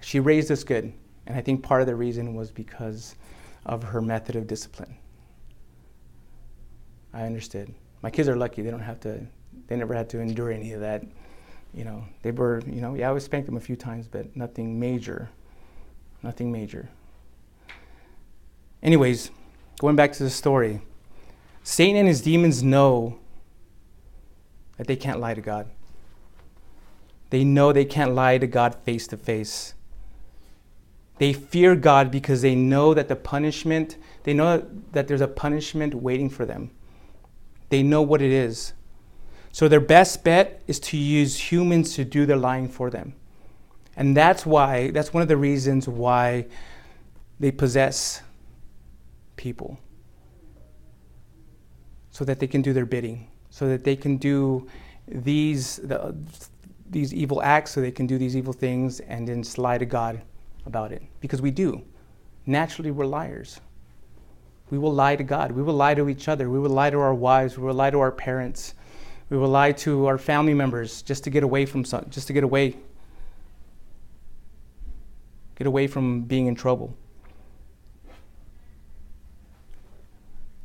She 0.00 0.20
raised 0.20 0.50
us 0.50 0.64
good, 0.64 0.92
and 1.26 1.36
I 1.36 1.40
think 1.40 1.62
part 1.62 1.80
of 1.80 1.86
the 1.86 1.94
reason 1.94 2.34
was 2.34 2.50
because 2.50 3.14
of 3.66 3.82
her 3.82 4.00
method 4.00 4.36
of 4.36 4.46
discipline. 4.46 4.96
I 7.12 7.22
understood. 7.22 7.72
My 8.02 8.10
kids 8.10 8.28
are 8.28 8.36
lucky; 8.36 8.62
they 8.62 8.70
don't 8.70 8.80
have 8.80 9.00
to. 9.00 9.20
They 9.66 9.76
never 9.76 9.94
had 9.94 10.08
to 10.10 10.20
endure 10.20 10.50
any 10.50 10.72
of 10.72 10.80
that 10.80 11.04
you 11.74 11.84
know, 11.84 12.04
they 12.22 12.30
were, 12.30 12.62
you 12.66 12.80
know, 12.80 12.94
yeah, 12.94 13.08
I 13.08 13.12
was 13.12 13.24
spanked 13.24 13.46
them 13.46 13.56
a 13.56 13.60
few 13.60 13.76
times, 13.76 14.06
but 14.06 14.34
nothing 14.36 14.78
major. 14.78 15.30
Nothing 16.22 16.52
major. 16.52 16.88
Anyways, 18.82 19.30
going 19.78 19.96
back 19.96 20.12
to 20.12 20.24
the 20.24 20.30
story, 20.30 20.80
Satan 21.62 21.96
and 21.96 22.08
his 22.08 22.20
demons 22.20 22.62
know 22.62 23.18
that 24.76 24.86
they 24.86 24.96
can't 24.96 25.20
lie 25.20 25.34
to 25.34 25.40
God. 25.40 25.70
They 27.30 27.44
know 27.44 27.72
they 27.72 27.84
can't 27.84 28.14
lie 28.14 28.38
to 28.38 28.46
God 28.46 28.74
face 28.74 29.06
to 29.08 29.16
face. 29.16 29.74
They 31.18 31.32
fear 31.32 31.76
God 31.76 32.10
because 32.10 32.42
they 32.42 32.54
know 32.54 32.94
that 32.94 33.08
the 33.08 33.16
punishment, 33.16 33.96
they 34.24 34.34
know 34.34 34.66
that 34.92 35.06
there's 35.06 35.20
a 35.20 35.28
punishment 35.28 35.94
waiting 35.94 36.28
for 36.28 36.44
them. 36.44 36.72
They 37.68 37.82
know 37.82 38.02
what 38.02 38.20
it 38.20 38.32
is. 38.32 38.72
So 39.52 39.68
their 39.68 39.80
best 39.80 40.24
bet 40.24 40.62
is 40.66 40.80
to 40.80 40.96
use 40.96 41.52
humans 41.52 41.94
to 41.94 42.04
do 42.04 42.26
their 42.26 42.36
lying 42.36 42.68
for 42.68 42.90
them. 42.90 43.14
And 43.96 44.16
that's 44.16 44.44
why, 44.44 44.90
that's 44.90 45.12
one 45.14 45.22
of 45.22 45.28
the 45.28 45.36
reasons 45.36 45.86
why 45.86 46.46
they 47.38 47.50
possess 47.50 48.22
people 49.42 49.76
so 52.12 52.24
that 52.24 52.38
they 52.38 52.46
can 52.46 52.62
do 52.62 52.72
their 52.72 52.86
bidding, 52.86 53.28
so 53.50 53.66
that 53.68 53.82
they 53.84 53.96
can 53.96 54.16
do 54.16 54.68
these, 55.08 55.76
the, 55.76 56.14
these 56.88 57.12
evil 57.12 57.42
acts, 57.42 57.72
so 57.72 57.80
they 57.80 57.90
can 57.90 58.06
do 58.06 58.18
these 58.18 58.36
evil 58.36 58.52
things 58.52 59.00
and 59.00 59.26
then 59.26 59.42
lie 59.56 59.78
to 59.78 59.86
God 59.86 60.22
about 60.66 60.92
it. 60.92 61.02
Because 61.20 61.42
we 61.42 61.50
do. 61.50 61.82
Naturally, 62.46 62.90
we're 62.90 63.06
liars. 63.06 63.60
We 64.70 64.78
will 64.78 64.92
lie 64.92 65.16
to 65.16 65.24
God. 65.24 65.52
We 65.52 65.62
will 65.62 65.74
lie 65.74 65.94
to 65.94 66.08
each 66.08 66.28
other. 66.28 66.48
We 66.48 66.58
will 66.58 66.70
lie 66.70 66.90
to 66.90 66.98
our 66.98 67.14
wives. 67.14 67.58
We 67.58 67.64
will 67.64 67.74
lie 67.74 67.90
to 67.90 68.00
our 68.00 68.12
parents. 68.12 68.74
We 69.30 69.38
will 69.38 69.48
lie 69.48 69.72
to 69.72 70.06
our 70.06 70.18
family 70.18 70.54
members 70.54 71.02
just 71.02 71.24
to 71.24 71.30
get 71.30 71.42
away 71.42 71.66
from 71.66 71.84
some, 71.84 72.06
just 72.10 72.26
to 72.26 72.32
get 72.32 72.44
away. 72.44 72.76
Get 75.56 75.66
away 75.66 75.86
from 75.86 76.22
being 76.22 76.46
in 76.46 76.54
trouble. 76.54 76.94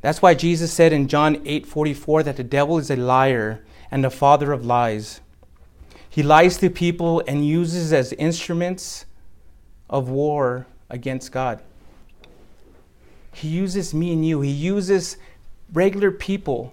That's 0.00 0.22
why 0.22 0.34
Jesus 0.34 0.72
said 0.72 0.92
in 0.92 1.08
John 1.08 1.36
8:44 1.44 2.22
that 2.22 2.36
the 2.36 2.44
devil 2.44 2.78
is 2.78 2.90
a 2.90 2.96
liar 2.96 3.64
and 3.90 4.04
the 4.04 4.10
father 4.10 4.52
of 4.52 4.64
lies. 4.64 5.20
He 6.08 6.22
lies 6.22 6.56
to 6.58 6.70
people 6.70 7.22
and 7.26 7.46
uses 7.46 7.92
as 7.92 8.12
instruments 8.14 9.06
of 9.90 10.08
war 10.08 10.66
against 10.88 11.32
God. 11.32 11.62
He 13.32 13.48
uses 13.48 13.94
me 13.94 14.12
and 14.12 14.26
you. 14.26 14.40
He 14.40 14.50
uses 14.50 15.16
regular 15.72 16.10
people 16.10 16.72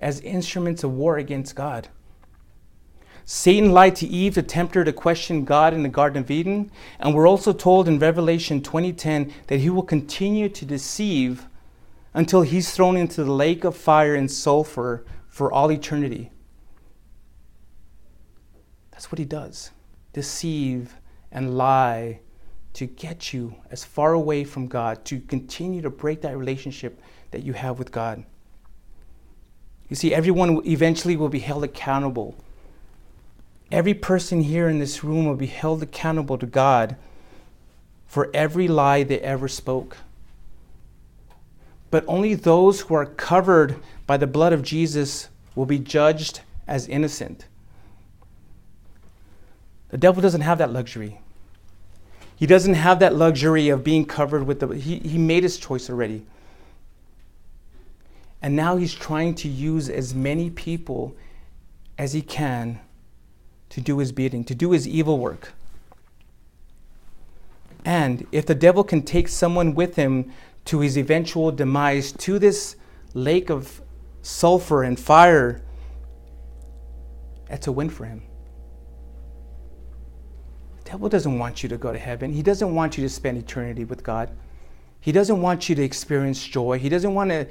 as 0.00 0.20
instruments 0.20 0.84
of 0.84 0.92
war 0.92 1.18
against 1.18 1.54
God. 1.54 1.88
Satan 3.24 3.72
lied 3.72 3.96
to 3.96 4.06
Eve 4.06 4.34
to 4.34 4.42
tempt 4.42 4.76
her 4.76 4.84
to 4.84 4.92
question 4.92 5.44
God 5.44 5.74
in 5.74 5.82
the 5.82 5.88
Garden 5.88 6.22
of 6.22 6.30
Eden, 6.30 6.70
and 7.00 7.14
we're 7.14 7.28
also 7.28 7.52
told 7.52 7.88
in 7.88 7.98
Revelation 7.98 8.60
20:10 8.60 9.32
that 9.48 9.60
he 9.60 9.68
will 9.68 9.82
continue 9.82 10.48
to 10.48 10.64
deceive 10.64 11.46
until 12.16 12.40
he's 12.40 12.72
thrown 12.72 12.96
into 12.96 13.22
the 13.22 13.30
lake 13.30 13.62
of 13.62 13.76
fire 13.76 14.14
and 14.14 14.30
sulfur 14.30 15.04
for 15.28 15.52
all 15.52 15.70
eternity. 15.70 16.30
That's 18.90 19.12
what 19.12 19.18
he 19.18 19.26
does 19.26 19.70
deceive 20.14 20.94
and 21.30 21.58
lie 21.58 22.20
to 22.72 22.86
get 22.86 23.34
you 23.34 23.54
as 23.70 23.84
far 23.84 24.14
away 24.14 24.44
from 24.44 24.66
God, 24.66 25.04
to 25.04 25.20
continue 25.20 25.82
to 25.82 25.90
break 25.90 26.22
that 26.22 26.38
relationship 26.38 27.02
that 27.32 27.42
you 27.42 27.52
have 27.52 27.78
with 27.78 27.92
God. 27.92 28.24
You 29.90 29.96
see, 29.96 30.14
everyone 30.14 30.66
eventually 30.66 31.16
will 31.16 31.28
be 31.28 31.40
held 31.40 31.64
accountable. 31.64 32.34
Every 33.70 33.92
person 33.92 34.40
here 34.40 34.70
in 34.70 34.78
this 34.78 35.04
room 35.04 35.26
will 35.26 35.36
be 35.36 35.46
held 35.46 35.82
accountable 35.82 36.38
to 36.38 36.46
God 36.46 36.96
for 38.06 38.30
every 38.32 38.68
lie 38.68 39.02
they 39.02 39.20
ever 39.20 39.48
spoke 39.48 39.98
but 41.96 42.04
only 42.06 42.34
those 42.34 42.82
who 42.82 42.94
are 42.94 43.06
covered 43.06 43.74
by 44.06 44.18
the 44.18 44.26
blood 44.26 44.52
of 44.52 44.60
Jesus 44.60 45.30
will 45.54 45.64
be 45.64 45.78
judged 45.78 46.42
as 46.66 46.86
innocent. 46.88 47.46
The 49.88 49.96
devil 49.96 50.20
doesn't 50.20 50.42
have 50.42 50.58
that 50.58 50.70
luxury. 50.70 51.20
He 52.36 52.44
doesn't 52.46 52.74
have 52.74 52.98
that 52.98 53.14
luxury 53.14 53.70
of 53.70 53.82
being 53.82 54.04
covered 54.04 54.46
with 54.46 54.60
the. 54.60 54.68
He, 54.74 54.98
he 54.98 55.16
made 55.16 55.42
his 55.42 55.56
choice 55.56 55.88
already. 55.88 56.26
And 58.42 58.54
now 58.54 58.76
he's 58.76 58.92
trying 58.92 59.34
to 59.36 59.48
use 59.48 59.88
as 59.88 60.14
many 60.14 60.50
people 60.50 61.16
as 61.96 62.12
he 62.12 62.20
can 62.20 62.78
to 63.70 63.80
do 63.80 63.96
his 64.00 64.12
bidding, 64.12 64.44
to 64.44 64.54
do 64.54 64.72
his 64.72 64.86
evil 64.86 65.18
work. 65.18 65.54
And 67.86 68.26
if 68.32 68.44
the 68.44 68.54
devil 68.54 68.84
can 68.84 69.00
take 69.00 69.28
someone 69.28 69.74
with 69.74 69.96
him 69.96 70.30
to 70.66 70.80
his 70.80 70.98
eventual 70.98 71.50
demise, 71.50 72.12
to 72.12 72.38
this 72.38 72.76
lake 73.14 73.50
of 73.50 73.80
sulfur 74.22 74.82
and 74.82 74.98
fire, 74.98 75.62
that's 77.48 77.66
a 77.66 77.72
win 77.72 77.88
for 77.88 78.04
him. 78.04 78.22
The 80.84 80.90
devil 80.90 81.08
doesn't 81.08 81.38
want 81.38 81.62
you 81.62 81.68
to 81.68 81.78
go 81.78 81.92
to 81.92 81.98
heaven. 81.98 82.32
He 82.32 82.42
doesn't 82.42 82.74
want 82.74 82.96
you 82.96 83.02
to 83.04 83.08
spend 83.08 83.38
eternity 83.38 83.84
with 83.84 84.02
God. 84.02 84.30
He 85.00 85.12
doesn't 85.12 85.40
want 85.40 85.68
you 85.68 85.74
to 85.76 85.82
experience 85.82 86.44
joy. 86.44 86.78
He 86.78 86.88
doesn't 86.88 87.14
want 87.14 87.30
to 87.30 87.46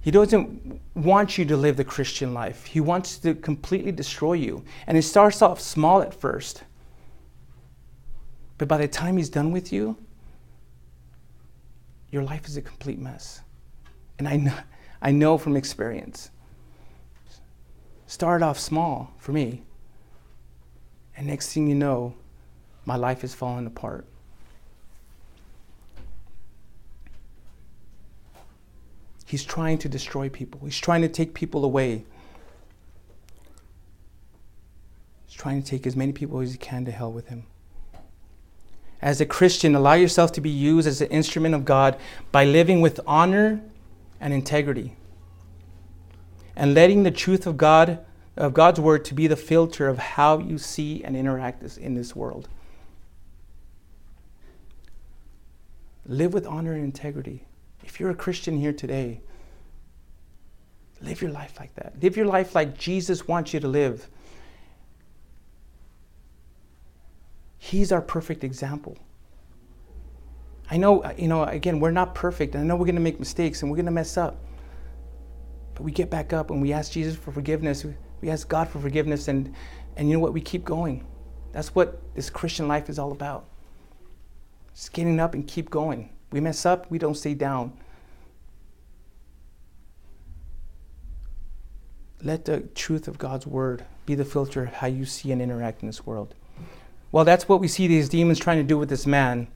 he 0.00 0.10
doesn't 0.10 0.82
want 0.94 1.38
you 1.38 1.46
to 1.46 1.56
live 1.56 1.78
the 1.78 1.84
Christian 1.84 2.34
life. 2.34 2.66
He 2.66 2.78
wants 2.78 3.16
to 3.20 3.34
completely 3.34 3.90
destroy 3.90 4.34
you. 4.34 4.62
And 4.86 4.98
it 4.98 5.02
starts 5.02 5.40
off 5.40 5.62
small 5.62 6.02
at 6.02 6.12
first. 6.12 6.62
But 8.58 8.68
by 8.68 8.76
the 8.76 8.86
time 8.86 9.16
he's 9.16 9.30
done 9.30 9.50
with 9.50 9.72
you, 9.72 9.96
your 12.14 12.22
life 12.22 12.46
is 12.46 12.56
a 12.56 12.62
complete 12.62 13.00
mess. 13.00 13.40
And 14.20 14.28
I 14.28 14.36
know, 14.36 14.54
I 15.02 15.10
know 15.10 15.36
from 15.36 15.56
experience. 15.56 16.30
Start 18.06 18.40
off 18.40 18.56
small 18.56 19.12
for 19.18 19.32
me. 19.32 19.62
And 21.16 21.26
next 21.26 21.52
thing 21.52 21.66
you 21.66 21.74
know, 21.74 22.14
my 22.84 22.94
life 22.94 23.24
is 23.24 23.34
falling 23.34 23.66
apart. 23.66 24.06
He's 29.26 29.42
trying 29.42 29.78
to 29.78 29.88
destroy 29.88 30.28
people. 30.28 30.60
He's 30.62 30.78
trying 30.78 31.02
to 31.02 31.08
take 31.08 31.34
people 31.34 31.64
away. 31.64 32.04
He's 35.26 35.34
trying 35.34 35.60
to 35.60 35.68
take 35.68 35.84
as 35.84 35.96
many 35.96 36.12
people 36.12 36.38
as 36.38 36.52
he 36.52 36.58
can 36.58 36.84
to 36.84 36.92
hell 36.92 37.10
with 37.10 37.26
him 37.26 37.46
as 39.04 39.20
a 39.20 39.26
Christian, 39.26 39.74
allow 39.74 39.92
yourself 39.92 40.32
to 40.32 40.40
be 40.40 40.48
used 40.48 40.88
as 40.88 41.02
an 41.02 41.08
instrument 41.08 41.54
of 41.54 41.66
God 41.66 41.98
by 42.32 42.46
living 42.46 42.80
with 42.80 42.98
honor 43.06 43.60
and 44.18 44.32
integrity. 44.32 44.96
And 46.56 46.72
letting 46.72 47.02
the 47.02 47.10
truth 47.10 47.46
of 47.46 47.58
God, 47.58 47.98
of 48.34 48.54
God's 48.54 48.80
word, 48.80 49.04
to 49.04 49.14
be 49.14 49.26
the 49.26 49.36
filter 49.36 49.88
of 49.88 49.98
how 49.98 50.38
you 50.38 50.56
see 50.56 51.04
and 51.04 51.18
interact 51.18 51.76
in 51.76 51.94
this 51.94 52.16
world. 52.16 52.48
Live 56.06 56.32
with 56.32 56.46
honor 56.46 56.72
and 56.72 56.82
integrity. 56.82 57.44
If 57.84 58.00
you're 58.00 58.10
a 58.10 58.14
Christian 58.14 58.56
here 58.56 58.72
today, 58.72 59.20
live 61.02 61.20
your 61.20 61.30
life 61.30 61.60
like 61.60 61.74
that. 61.74 61.92
Live 62.02 62.16
your 62.16 62.26
life 62.26 62.54
like 62.54 62.78
Jesus 62.78 63.28
wants 63.28 63.52
you 63.52 63.60
to 63.60 63.68
live. 63.68 64.08
He's 67.64 67.92
our 67.92 68.02
perfect 68.02 68.44
example. 68.44 68.98
I 70.70 70.76
know, 70.76 71.02
uh, 71.02 71.14
you 71.16 71.28
know, 71.28 71.44
again, 71.44 71.80
we're 71.80 71.92
not 71.92 72.14
perfect. 72.14 72.54
And 72.54 72.62
I 72.62 72.66
know 72.66 72.76
we're 72.76 72.84
going 72.84 72.94
to 72.96 73.00
make 73.00 73.18
mistakes 73.18 73.62
and 73.62 73.70
we're 73.70 73.78
going 73.78 73.86
to 73.86 73.90
mess 73.90 74.18
up. 74.18 74.36
But 75.72 75.84
we 75.84 75.90
get 75.90 76.10
back 76.10 76.34
up 76.34 76.50
and 76.50 76.60
we 76.60 76.74
ask 76.74 76.92
Jesus 76.92 77.16
for 77.16 77.32
forgiveness. 77.32 77.86
We 78.20 78.28
ask 78.28 78.46
God 78.50 78.68
for 78.68 78.80
forgiveness. 78.80 79.28
And, 79.28 79.54
and 79.96 80.10
you 80.10 80.14
know 80.14 80.20
what? 80.20 80.34
We 80.34 80.42
keep 80.42 80.62
going. 80.62 81.06
That's 81.52 81.74
what 81.74 82.02
this 82.14 82.28
Christian 82.28 82.68
life 82.68 82.90
is 82.90 82.98
all 82.98 83.12
about. 83.12 83.46
Just 84.74 84.92
getting 84.92 85.18
up 85.18 85.32
and 85.32 85.48
keep 85.48 85.70
going. 85.70 86.10
We 86.32 86.40
mess 86.40 86.66
up, 86.66 86.90
we 86.90 86.98
don't 86.98 87.14
stay 87.14 87.32
down. 87.32 87.72
Let 92.22 92.44
the 92.44 92.60
truth 92.60 93.08
of 93.08 93.16
God's 93.16 93.46
word 93.46 93.86
be 94.04 94.14
the 94.14 94.26
filter 94.26 94.64
of 94.64 94.74
how 94.74 94.86
you 94.86 95.06
see 95.06 95.32
and 95.32 95.40
interact 95.40 95.80
in 95.80 95.86
this 95.86 96.04
world. 96.04 96.34
Well, 97.14 97.24
that's 97.24 97.48
what 97.48 97.60
we 97.60 97.68
see 97.68 97.86
these 97.86 98.08
demons 98.08 98.40
trying 98.40 98.58
to 98.58 98.64
do 98.64 98.76
with 98.76 98.88
this 98.88 99.06
man. 99.06 99.46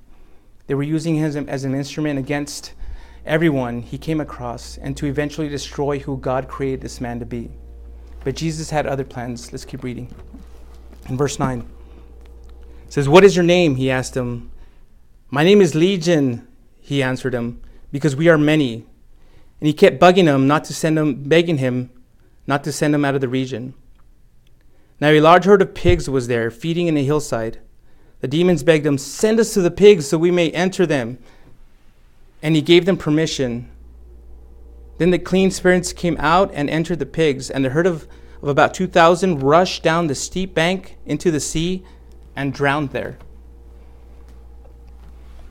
They 0.68 0.76
were 0.76 0.84
using 0.84 1.16
him 1.16 1.48
as 1.48 1.64
an 1.64 1.74
instrument 1.74 2.16
against 2.16 2.72
everyone 3.26 3.82
he 3.82 3.98
came 3.98 4.20
across 4.20 4.78
and 4.78 4.96
to 4.96 5.06
eventually 5.06 5.48
destroy 5.48 5.98
who 5.98 6.18
God 6.18 6.46
created 6.46 6.82
this 6.82 7.00
man 7.00 7.18
to 7.18 7.26
be. 7.26 7.50
But 8.22 8.36
Jesus 8.36 8.70
had 8.70 8.86
other 8.86 9.02
plans. 9.02 9.50
Let's 9.50 9.64
keep 9.64 9.82
reading. 9.82 10.14
In 11.08 11.16
verse 11.16 11.40
9, 11.40 11.68
it 12.86 12.92
says, 12.92 13.08
What 13.08 13.24
is 13.24 13.34
your 13.34 13.44
name? 13.44 13.74
He 13.74 13.90
asked 13.90 14.16
him. 14.16 14.52
My 15.28 15.42
name 15.42 15.60
is 15.60 15.74
Legion, 15.74 16.46
he 16.80 17.02
answered 17.02 17.34
him, 17.34 17.60
because 17.90 18.14
we 18.14 18.28
are 18.28 18.38
many. 18.38 18.86
And 19.60 19.66
he 19.66 19.72
kept 19.72 19.98
bugging 19.98 20.32
him 20.32 20.46
not 20.46 20.62
to 20.66 20.74
send 20.74 20.96
him, 20.96 21.24
begging 21.24 21.58
him 21.58 21.90
not 22.46 22.62
to 22.62 22.70
send 22.70 22.94
him 22.94 23.04
out 23.04 23.16
of 23.16 23.20
the 23.20 23.28
region. 23.28 23.74
Now 25.00 25.10
a 25.10 25.20
large 25.20 25.44
herd 25.44 25.62
of 25.62 25.74
pigs 25.74 26.10
was 26.10 26.26
there, 26.26 26.50
feeding 26.50 26.88
in 26.88 26.96
a 26.96 27.04
hillside. 27.04 27.58
The 28.20 28.28
demons 28.28 28.62
begged 28.62 28.86
him, 28.86 28.98
Send 28.98 29.38
us 29.38 29.54
to 29.54 29.62
the 29.62 29.70
pigs 29.70 30.08
so 30.08 30.18
we 30.18 30.30
may 30.30 30.50
enter 30.50 30.86
them. 30.86 31.18
And 32.42 32.56
he 32.56 32.62
gave 32.62 32.84
them 32.84 32.96
permission. 32.96 33.70
Then 34.98 35.10
the 35.10 35.18
clean 35.18 35.50
spirits 35.50 35.92
came 35.92 36.16
out 36.18 36.50
and 36.52 36.68
entered 36.68 36.98
the 36.98 37.06
pigs, 37.06 37.50
and 37.50 37.64
the 37.64 37.70
herd 37.70 37.86
of, 37.86 38.08
of 38.42 38.48
about 38.48 38.74
2,000 38.74 39.40
rushed 39.40 39.82
down 39.82 40.08
the 40.08 40.14
steep 40.14 40.54
bank 40.54 40.96
into 41.06 41.30
the 41.30 41.40
sea 41.40 41.84
and 42.34 42.52
drowned 42.52 42.90
there. 42.90 43.18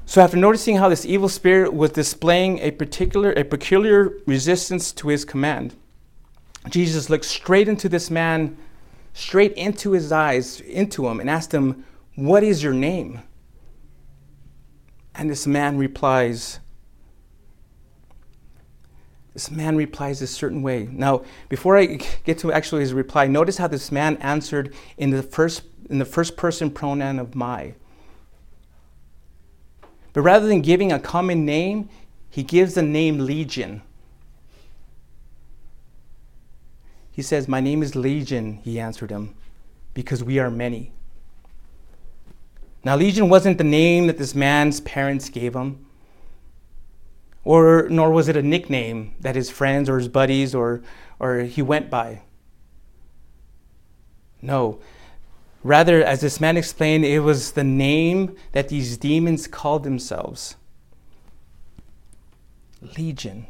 So 0.06 0.22
after 0.22 0.38
noticing 0.38 0.78
how 0.78 0.88
this 0.88 1.06
evil 1.06 1.28
spirit 1.28 1.74
was 1.74 1.91
displaying 1.91 2.60
a 2.60 2.72
particular 2.72 3.34
a 3.34 3.43
peculiar 3.43 4.14
resistance 4.26 4.93
to 4.93 5.10
his 5.10 5.26
command, 5.26 5.76
Jesus 6.70 7.10
looked 7.10 7.26
straight 7.26 7.68
into 7.68 7.89
this 7.89 8.10
man 8.10 8.58
straight 9.18 9.53
into 9.53 9.91
his 9.93 10.11
eyes, 10.11 10.61
into 10.61 11.07
him, 11.07 11.20
and 11.20 11.28
asked 11.28 11.51
him, 11.51 11.84
What 12.15 12.43
is 12.43 12.61
your 12.61 12.74
name? 12.74 13.22
And 15.15 15.28
this 15.28 15.47
man 15.47 15.78
replies, 15.78 16.59
This 19.34 19.49
man 19.49 19.76
replies 19.76 20.22
a 20.22 20.28
certain 20.28 20.61
way. 20.61 20.88
Now, 20.91 21.24
before 21.49 21.78
I 21.78 21.97
get 22.26 22.38
to 22.39 22.51
actually 22.53 22.82
his 22.82 22.93
reply, 22.93 23.26
notice 23.26 23.57
how 23.57 23.68
this 23.68 23.91
man 23.91 24.18
answered 24.18 24.74
in 24.97 25.09
the 25.09 25.24
first 25.24 25.63
in 25.89 25.99
the 25.99 26.05
first 26.05 26.38
person 26.38 26.70
pronoun 26.70 27.18
of 27.18 27.34
my. 27.34 27.74
But 30.13 30.22
rather 30.22 30.47
than 30.47 30.61
giving 30.61 30.91
a 30.91 30.99
common 30.99 31.45
name, 31.45 31.89
he 32.30 32.43
gives 32.43 32.76
the 32.76 32.82
name 32.82 33.20
Legion. 33.20 33.82
He 37.18 37.24
says, 37.24 37.47
My 37.47 37.61
name 37.61 37.82
is 37.82 37.95
Legion, 37.95 38.59
he 38.63 38.80
answered 38.80 39.09
him, 39.09 39.34
because 39.95 40.24
we 40.24 40.38
are 40.38 40.51
many. 40.51 40.91
Now, 42.84 42.95
Legion 42.95 43.28
wasn't 43.28 43.57
the 43.57 43.63
name 43.63 44.05
that 44.05 44.20
this 44.20 44.36
man's 44.36 44.82
parents 44.82 45.28
gave 45.30 45.55
him, 45.55 45.84
or 47.43 47.88
nor 47.89 48.11
was 48.11 48.28
it 48.28 48.38
a 48.38 48.43
nickname 48.43 49.15
that 49.20 49.36
his 49.36 49.49
friends 49.49 49.89
or 49.89 49.97
his 49.97 50.07
buddies 50.07 50.53
or, 50.53 50.84
or 51.20 51.39
he 51.39 51.63
went 51.63 51.89
by. 51.89 52.22
No. 54.39 54.80
Rather, 55.63 56.03
as 56.03 56.22
this 56.22 56.39
man 56.39 56.55
explained, 56.55 57.03
it 57.03 57.22
was 57.22 57.53
the 57.53 57.63
name 57.63 58.36
that 58.51 58.70
these 58.70 58.95
demons 58.95 59.47
called 59.47 59.84
themselves 59.84 60.55
Legion. 62.95 63.47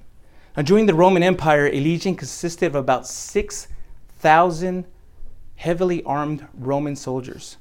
Now, 0.58 0.64
during 0.64 0.88
the 0.88 0.96
Roman 0.96 1.22
Empire, 1.22 1.68
a 1.68 1.80
legion 1.80 2.16
consisted 2.16 2.66
of 2.66 2.74
about 2.74 3.08
6,000 3.08 4.86
heavily 5.56 6.04
armed 6.04 6.48
Roman 6.56 6.96
soldiers. 6.96 7.58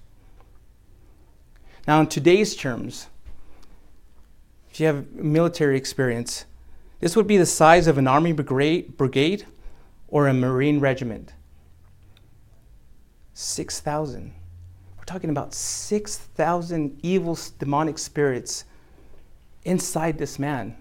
Now, 1.87 2.01
in 2.01 2.07
today's 2.07 2.57
terms, 2.57 3.09
if 4.71 4.81
you 4.81 4.87
have 4.87 5.13
military 5.13 5.77
experience, 5.77 6.47
this 7.01 7.15
would 7.15 7.27
be 7.27 7.37
the 7.37 7.45
size 7.45 7.87
of 7.87 7.99
an 7.99 8.09
army 8.09 8.33
brigade, 8.33 9.47
or 10.09 10.27
a 10.27 10.33
marine 10.33 10.81
regiment. 10.81 11.35
6,000. 13.35 14.33
We're 14.97 15.05
talking 15.05 15.29
about 15.29 15.53
6,000 15.53 16.99
evil 17.03 17.39
demonic 17.59 17.99
spirits 17.99 18.65
inside 19.65 20.17
this 20.17 20.39
man, 20.39 20.77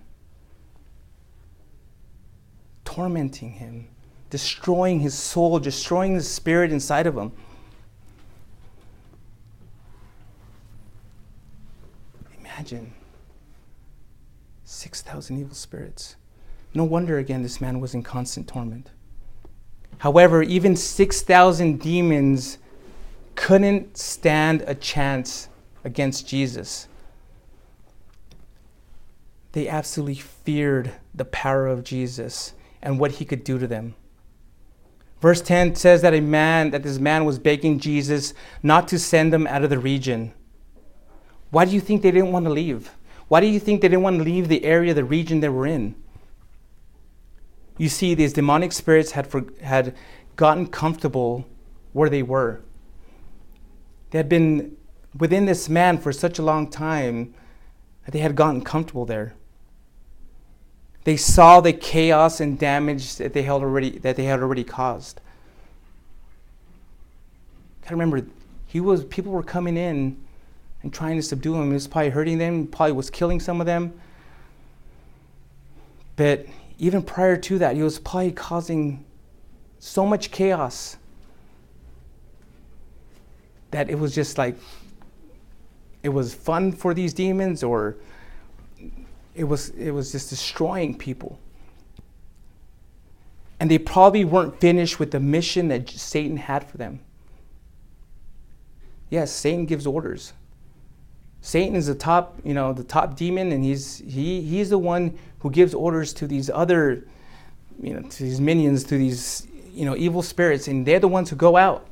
tormenting 2.86 3.52
him, 3.52 3.88
destroying 4.30 5.02
his 5.02 5.14
soul, 5.14 5.60
destroying 5.60 6.16
the 6.16 6.24
spirit 6.24 6.72
inside 6.72 7.08
of 7.08 7.18
him. 7.18 7.32
Imagine 12.40 12.94
6,000 14.64 15.40
evil 15.40 15.56
spirits. 15.56 16.16
No 16.74 16.84
wonder, 16.84 17.18
again, 17.18 17.44
this 17.44 17.60
man 17.60 17.80
was 17.80 17.94
in 17.94 18.04
constant 18.04 18.48
torment. 18.48 18.92
However, 20.00 20.44
even 20.44 20.76
6,000 20.76 21.80
demons 21.80 22.58
couldn't 23.36 23.98
stand 23.98 24.64
a 24.68 24.76
chance 24.76 25.50
against 25.84 26.28
Jesus. 26.28 26.88
They 29.54 29.68
absolutely 29.68 30.16
feared 30.16 30.92
the 31.14 31.26
power 31.26 31.68
of 31.68 31.84
Jesus 31.84 32.54
and 32.86 33.00
what 33.00 33.14
he 33.14 33.26
could 33.26 33.44
do 33.44 33.60
to 33.60 33.68
them. 33.68 33.96
Verse 35.20 35.42
10 35.42 35.76
says 35.76 36.02
that 36.04 36.14
a 36.14 36.22
man 36.22 36.70
that 36.70 36.84
this 36.84 37.00
man 37.00 37.26
was 37.26 37.40
begging 37.40 37.80
Jesus 37.80 38.34
not 38.62 38.88
to 38.90 39.00
send 39.00 39.34
them 39.34 39.48
out 39.48 39.64
of 39.64 39.70
the 39.70 39.80
region. 39.80 40.34
Why 41.50 41.66
do 41.66 41.72
you 41.72 41.82
think 41.82 42.02
they 42.02 42.12
didn't 42.12 42.32
want 42.32 42.46
to 42.46 42.52
leave? 42.52 42.92
Why 43.28 43.42
do 43.42 43.48
you 43.48 43.60
think 43.60 43.82
they 43.82 43.88
didn't 43.88 44.04
want 44.04 44.20
to 44.20 44.24
leave 44.24 44.48
the 44.48 44.64
area, 44.64 44.94
the 44.94 45.04
region 45.04 45.40
they 45.40 45.50
were 45.50 45.66
in? 45.66 45.96
You 47.78 47.90
see, 47.90 48.14
these 48.14 48.34
demonic 48.34 48.72
spirits 48.72 49.12
had, 49.12 49.28
for, 49.28 49.46
had 49.62 49.96
gotten 50.36 50.68
comfortable 50.68 51.46
where 51.92 52.10
they 52.10 52.24
were. 52.24 52.62
They 54.12 54.20
had 54.20 54.30
been 54.30 54.78
within 55.18 55.46
this 55.46 55.68
man 55.70 55.98
for 55.98 56.14
such 56.14 56.38
a 56.38 56.44
long 56.44 56.70
time 56.70 57.34
that 58.06 58.12
they 58.12 58.20
had 58.20 58.36
gotten 58.36 58.62
comfortable 58.62 59.06
there. 59.06 59.34
They 61.06 61.18
saw 61.18 61.62
the 61.62 61.72
chaos 61.72 62.40
and 62.40 62.58
damage 62.60 63.16
that 63.18 63.34
they 63.34 63.44
had 63.44 63.52
already, 63.52 64.00
that 64.00 64.16
they 64.16 64.26
had 64.26 64.42
already 64.42 64.64
caused. 64.64 65.22
Gotta 67.84 67.96
remember, 67.96 68.26
he 68.66 68.80
was, 68.80 69.06
people 69.06 69.32
were 69.32 69.44
coming 69.44 69.78
in 69.78 70.18
and 70.82 70.92
trying 70.92 71.16
to 71.16 71.22
subdue 71.22 71.56
him. 71.56 71.68
He 71.68 71.74
was 71.74 71.88
probably 71.88 72.10
hurting 72.10 72.40
them, 72.40 72.66
probably 72.66 72.94
was 72.94 73.12
killing 73.12 73.40
some 73.40 73.62
of 73.62 73.68
them. 73.68 73.94
But 76.16 76.48
even 76.80 77.04
prior 77.04 77.38
to 77.38 77.60
that, 77.60 77.76
he 77.76 77.84
was 77.84 78.00
probably 78.00 78.32
causing 78.32 79.06
so 79.78 80.08
much 80.08 80.32
chaos 80.32 80.98
that 83.70 83.92
it 83.92 84.00
was 84.00 84.16
just 84.16 84.40
like 84.40 84.56
it 86.02 86.10
was 86.10 86.34
fun 86.34 86.72
for 86.72 86.96
these 86.96 87.14
demons 87.14 87.62
or 87.62 87.96
it 89.36 89.44
was 89.44 89.70
it 89.70 89.92
was 89.92 90.12
just 90.12 90.30
destroying 90.30 90.98
people. 90.98 91.40
And 93.60 93.70
they 93.70 93.78
probably 93.78 94.26
weren't 94.26 94.60
finished 94.60 95.00
with 95.00 95.12
the 95.12 95.20
mission 95.20 95.68
that 95.70 95.90
Satan 95.90 96.38
had 96.38 96.70
for 96.70 96.78
them. 96.78 97.00
Yes 99.10 99.32
Satan 99.32 99.66
gives 99.66 99.86
orders. 99.86 100.34
Satan 101.42 101.76
is 101.76 101.86
the 101.86 101.96
top, 101.96 102.40
you 102.44 102.56
know, 102.56 102.74
the 102.74 102.84
top 102.84 103.16
demon, 103.16 103.52
and 103.52 103.64
he's 103.64 104.00
he 104.00 104.42
he's 104.42 104.70
the 104.72 104.80
one 104.80 105.18
who 105.40 105.52
gives 105.52 105.76
orders 105.76 106.12
to 106.14 106.28
these 106.28 106.50
other, 106.50 107.06
you 107.80 107.94
know, 107.94 108.02
to 108.02 108.24
these 108.24 108.42
minions, 108.42 108.84
to 108.86 108.98
these 108.98 109.48
you 109.72 109.86
know 109.86 109.96
evil 109.96 110.24
spirits, 110.24 110.68
and 110.68 110.86
they're 110.86 111.00
the 111.00 111.08
ones 111.08 111.30
who 111.30 111.36
go 111.36 111.56
out 111.56 111.88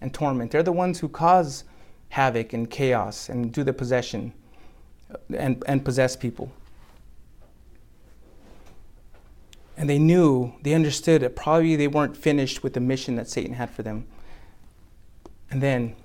and 0.00 0.14
torment. 0.14 0.50
They're 0.50 0.62
the 0.62 0.72
ones 0.72 1.00
who 1.00 1.08
cause 1.08 1.64
havoc 2.08 2.52
and 2.52 2.70
chaos 2.70 3.28
and 3.28 3.52
do 3.52 3.62
the 3.64 3.72
possession 3.72 4.32
and, 5.36 5.62
and 5.66 5.84
possess 5.84 6.16
people. 6.16 6.50
And 9.76 9.90
they 9.90 9.98
knew, 9.98 10.54
they 10.62 10.72
understood 10.72 11.22
that 11.22 11.36
probably 11.36 11.76
they 11.76 11.88
weren't 11.88 12.16
finished 12.16 12.62
with 12.62 12.72
the 12.72 12.80
mission 12.80 13.16
that 13.16 13.28
Satan 13.28 13.54
had 13.54 13.70
for 13.70 13.82
them. 13.82 14.06
And 15.50 15.62
then 15.62 15.96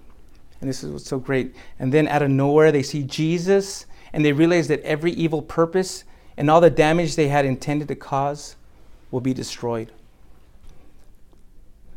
and 0.62 0.70
this 0.70 0.84
is 0.84 0.92
what's 0.92 1.10
so 1.10 1.20
great. 1.20 1.56
And 1.80 1.92
then 1.92 2.08
out 2.08 2.22
of 2.22 2.30
nowhere, 2.30 2.72
they 2.72 2.84
see 2.84 3.04
Jesus 3.04 3.88
and 4.14 4.24
they 4.24 4.32
realize 4.32 4.68
that 4.68 4.80
every 4.82 5.12
evil 5.14 5.42
purpose 5.42 6.04
and 6.38 6.50
all 6.50 6.62
the 6.62 6.70
damage 6.70 7.16
they 7.16 7.28
had 7.28 7.46
intended 7.46 7.88
to 7.88 7.96
cause 7.96 8.56
will 9.10 9.22
be 9.22 9.34
destroyed. 9.34 9.92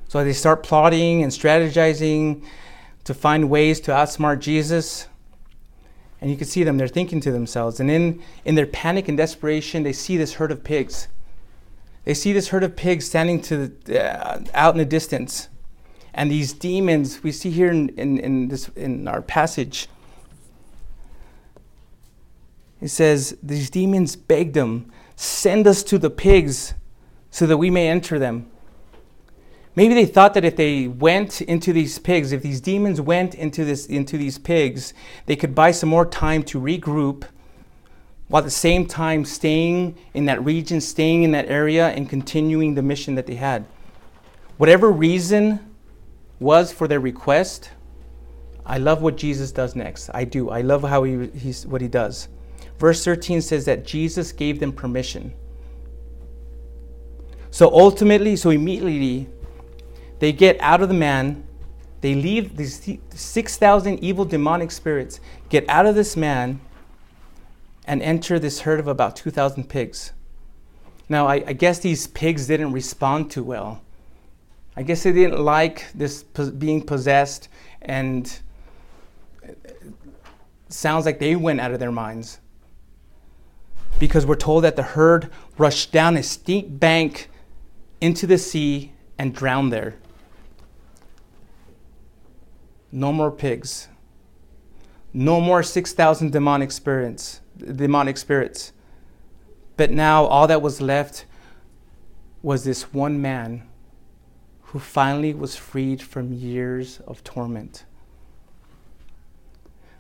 So 0.09 0.25
they 0.25 0.33
start 0.33 0.63
plotting 0.63 1.23
and 1.23 1.31
strategizing 1.31 2.45
to 3.05 3.15
find 3.15 3.51
ways 3.51 3.81
to 3.81 3.91
outsmart 3.91 4.39
Jesus. 4.41 5.09
And 6.21 6.31
you 6.31 6.37
can 6.37 6.47
see 6.47 6.65
them, 6.65 6.77
they're 6.79 6.89
thinking 6.89 7.21
to 7.21 7.33
themselves. 7.33 7.81
And 7.81 7.91
in, 7.91 8.23
in 8.45 8.55
their 8.55 8.67
panic 8.67 9.09
and 9.09 9.19
desperation, 9.19 9.83
they 9.83 9.93
see 9.93 10.17
this 10.17 10.35
herd 10.35 10.51
of 10.51 10.65
pigs. 10.65 11.09
They 12.05 12.15
see 12.15 12.33
this 12.33 12.49
herd 12.49 12.63
of 12.63 12.77
pigs 12.77 13.07
standing 13.07 13.41
to 13.43 13.69
the, 13.69 14.03
uh, 14.03 14.45
out 14.55 14.75
in 14.75 14.79
the 14.79 14.85
distance. 14.85 15.49
And 16.15 16.31
these 16.31 16.53
demons, 16.53 17.23
we 17.23 17.33
see 17.33 17.51
here 17.51 17.71
in, 17.71 17.89
in, 17.91 18.19
in, 18.19 18.49
this, 18.49 18.69
in 18.77 19.09
our 19.09 19.21
passage, 19.21 19.89
it 22.81 22.89
says, 22.89 23.37
These 23.43 23.71
demons 23.71 24.15
begged 24.15 24.55
them, 24.55 24.93
Send 25.17 25.67
us 25.67 25.83
to 25.85 25.99
the 25.99 26.11
pigs 26.11 26.75
so 27.31 27.47
that 27.47 27.57
we 27.57 27.71
may 27.71 27.89
enter 27.89 28.19
them. 28.19 28.51
Maybe 29.77 29.95
they 29.95 30.07
thought 30.07 30.35
that 30.35 30.45
if 30.45 30.57
they 30.57 30.87
went 30.87 31.41
into 31.41 31.73
these 31.73 31.99
pigs, 31.99 32.31
if 32.33 32.43
these 32.43 32.61
demons 32.61 33.01
went 33.01 33.35
into, 33.35 33.65
this, 33.65 33.87
into 33.87 34.17
these 34.17 34.39
pigs, 34.39 34.95
they 35.27 35.35
could 35.35 35.55
buy 35.55 35.73
some 35.73 35.89
more 35.89 36.07
time 36.07 36.45
to 36.45 36.61
regroup 36.61 37.25
while 38.29 38.41
at 38.41 38.45
the 38.45 38.51
same 38.51 38.87
time 38.87 39.25
staying 39.25 39.99
in 40.15 40.27
that 40.27 40.43
region, 40.45 40.81
staying 40.81 41.25
in 41.25 41.33
that 41.33 41.49
area, 41.49 41.89
and 41.89 42.09
continuing 42.09 42.75
the 42.75 42.83
mission 42.83 43.17
that 43.17 43.27
they 43.27 43.35
had. 43.35 43.67
Whatever 44.57 44.91
reason 44.91 45.75
was 46.39 46.73
for 46.73 46.89
their 46.89 47.01
request, 47.01 47.71
I 48.65 48.79
love 48.79 49.03
what 49.03 49.17
Jesus 49.17 49.53
does 49.53 49.77
next. 49.77 50.09
I 50.15 50.25
do. 50.25 50.51
I 50.51 50.63
love 50.63 50.83
how 50.83 51.03
he, 51.03 51.27
he's, 51.29 51.67
what 51.67 51.81
he 51.81 51.89
does. 51.89 52.29
Verse 52.79 53.05
13 53.05 53.43
says 53.43 53.67
that 53.67 53.85
Jesus 53.85 54.33
gave 54.33 54.59
them 54.59 54.73
permission. 54.73 55.35
So 57.51 57.71
ultimately, 57.71 58.37
so 58.37 58.51
immediately, 58.51 59.29
they 60.25 60.33
get 60.33 60.59
out 60.61 60.81
of 60.81 60.89
the 60.89 60.95
man. 60.95 61.45
They 62.01 62.15
leave 62.15 62.57
these 62.57 62.99
6,000 63.11 63.99
evil 64.03 64.25
demonic 64.25 64.71
spirits, 64.71 65.21
get 65.51 65.69
out 65.69 65.85
of 65.85 65.95
this 65.95 66.17
man, 66.17 66.63
and 67.87 68.01
enter 68.01 68.39
this 68.39 68.61
herd 68.61 68.81
of 68.81 68.89
about 68.89 69.17
2,000 69.17 69.69
pigs. 69.69 70.15
Now, 71.11 71.27
I, 71.27 71.45
I 71.47 71.53
guess 71.53 71.79
these 71.81 72.07
pigs 72.07 72.47
didn't 72.47 72.73
respond 72.73 73.33
too 73.33 73.45
well. 73.45 73.83
I 74.75 74.83
guess 74.83 75.03
they 75.03 75.13
didn't 75.13 75.41
like 75.41 75.93
this 75.93 76.23
being 76.23 76.81
possessed, 76.81 77.51
and 77.83 78.41
sounds 80.71 81.05
like 81.05 81.19
they 81.19 81.37
went 81.37 81.61
out 81.61 81.73
of 81.73 81.81
their 81.81 81.93
minds. 81.93 82.41
because 83.99 84.25
we're 84.25 84.37
told 84.37 84.65
that 84.65 84.77
the 84.77 84.83
herd 84.83 85.31
rushed 85.59 85.93
down 85.93 86.17
a 86.17 86.23
steep 86.23 86.81
bank 86.81 87.29
into 88.01 88.27
the 88.27 88.39
sea 88.39 88.91
and 89.19 89.35
drowned 89.35 89.71
there. 89.71 89.97
No 92.95 93.13
more 93.13 93.33
pigs. 93.33 93.89
No 95.13 95.41
more 95.41 95.65
6,000 95.65 96.31
demonic 96.31 96.71
spirits, 96.71 97.41
demonic 97.59 98.17
spirits. 98.17 98.73
But 99.77 99.91
now 99.91 100.27
all 100.27 100.47
that 100.47 100.63
was 100.63 100.81
left 100.81 101.25
was 102.41 102.63
this 102.63 102.95
one 102.95 103.21
man 103.21 103.69
who 104.63 104.79
finally 104.79 105.35
was 105.35 105.57
freed 105.57 106.01
from 106.01 106.33
years 106.33 107.01
of 107.01 107.25
torment. 107.25 107.85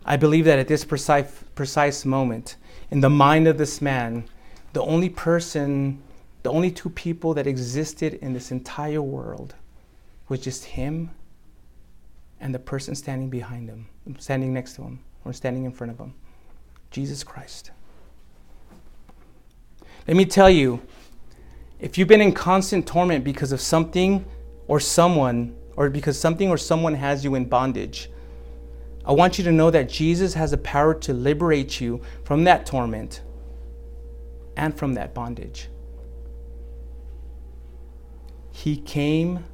I 0.04 0.16
believe 0.16 0.44
that 0.44 0.60
at 0.60 0.68
this 0.68 0.84
precise, 0.84 1.42
precise 1.56 2.04
moment, 2.04 2.54
in 2.92 3.00
the 3.00 3.10
mind 3.10 3.48
of 3.48 3.58
this 3.58 3.82
man, 3.82 4.28
the 4.72 4.82
only 4.82 5.08
person, 5.08 6.00
the 6.44 6.52
only 6.52 6.70
two 6.70 6.90
people 6.90 7.34
that 7.34 7.48
existed 7.48 8.14
in 8.14 8.34
this 8.34 8.52
entire 8.52 9.02
world 9.02 9.56
was 10.28 10.38
just 10.38 10.64
him 10.64 11.10
and 12.44 12.54
the 12.54 12.58
person 12.58 12.94
standing 12.94 13.30
behind 13.30 13.70
him, 13.70 13.86
standing 14.18 14.52
next 14.52 14.74
to 14.74 14.82
him, 14.82 15.00
or 15.24 15.32
standing 15.32 15.64
in 15.64 15.72
front 15.72 15.90
of 15.90 15.98
him 15.98 16.12
Jesus 16.90 17.24
Christ. 17.24 17.72
Let 20.06 20.16
me 20.16 20.26
tell 20.26 20.50
you, 20.50 20.82
if 21.80 21.96
you've 21.96 22.06
been 22.06 22.20
in 22.20 22.32
constant 22.32 22.86
torment 22.86 23.24
because 23.24 23.50
of 23.50 23.60
something 23.60 24.24
or 24.68 24.78
someone, 24.78 25.56
or 25.74 25.88
because 25.88 26.20
something 26.20 26.50
or 26.50 26.58
someone 26.58 26.94
has 26.94 27.24
you 27.24 27.34
in 27.34 27.46
bondage, 27.46 28.10
I 29.06 29.12
want 29.12 29.38
you 29.38 29.44
to 29.44 29.52
know 29.52 29.70
that 29.70 29.88
Jesus 29.88 30.34
has 30.34 30.50
the 30.50 30.58
power 30.58 30.94
to 30.94 31.14
liberate 31.14 31.80
you 31.80 32.02
from 32.24 32.44
that 32.44 32.66
torment 32.66 33.22
and 34.56 34.76
from 34.76 34.94
that 34.94 35.14
bondage. 35.14 35.68
He 38.52 38.76
came 38.76 39.44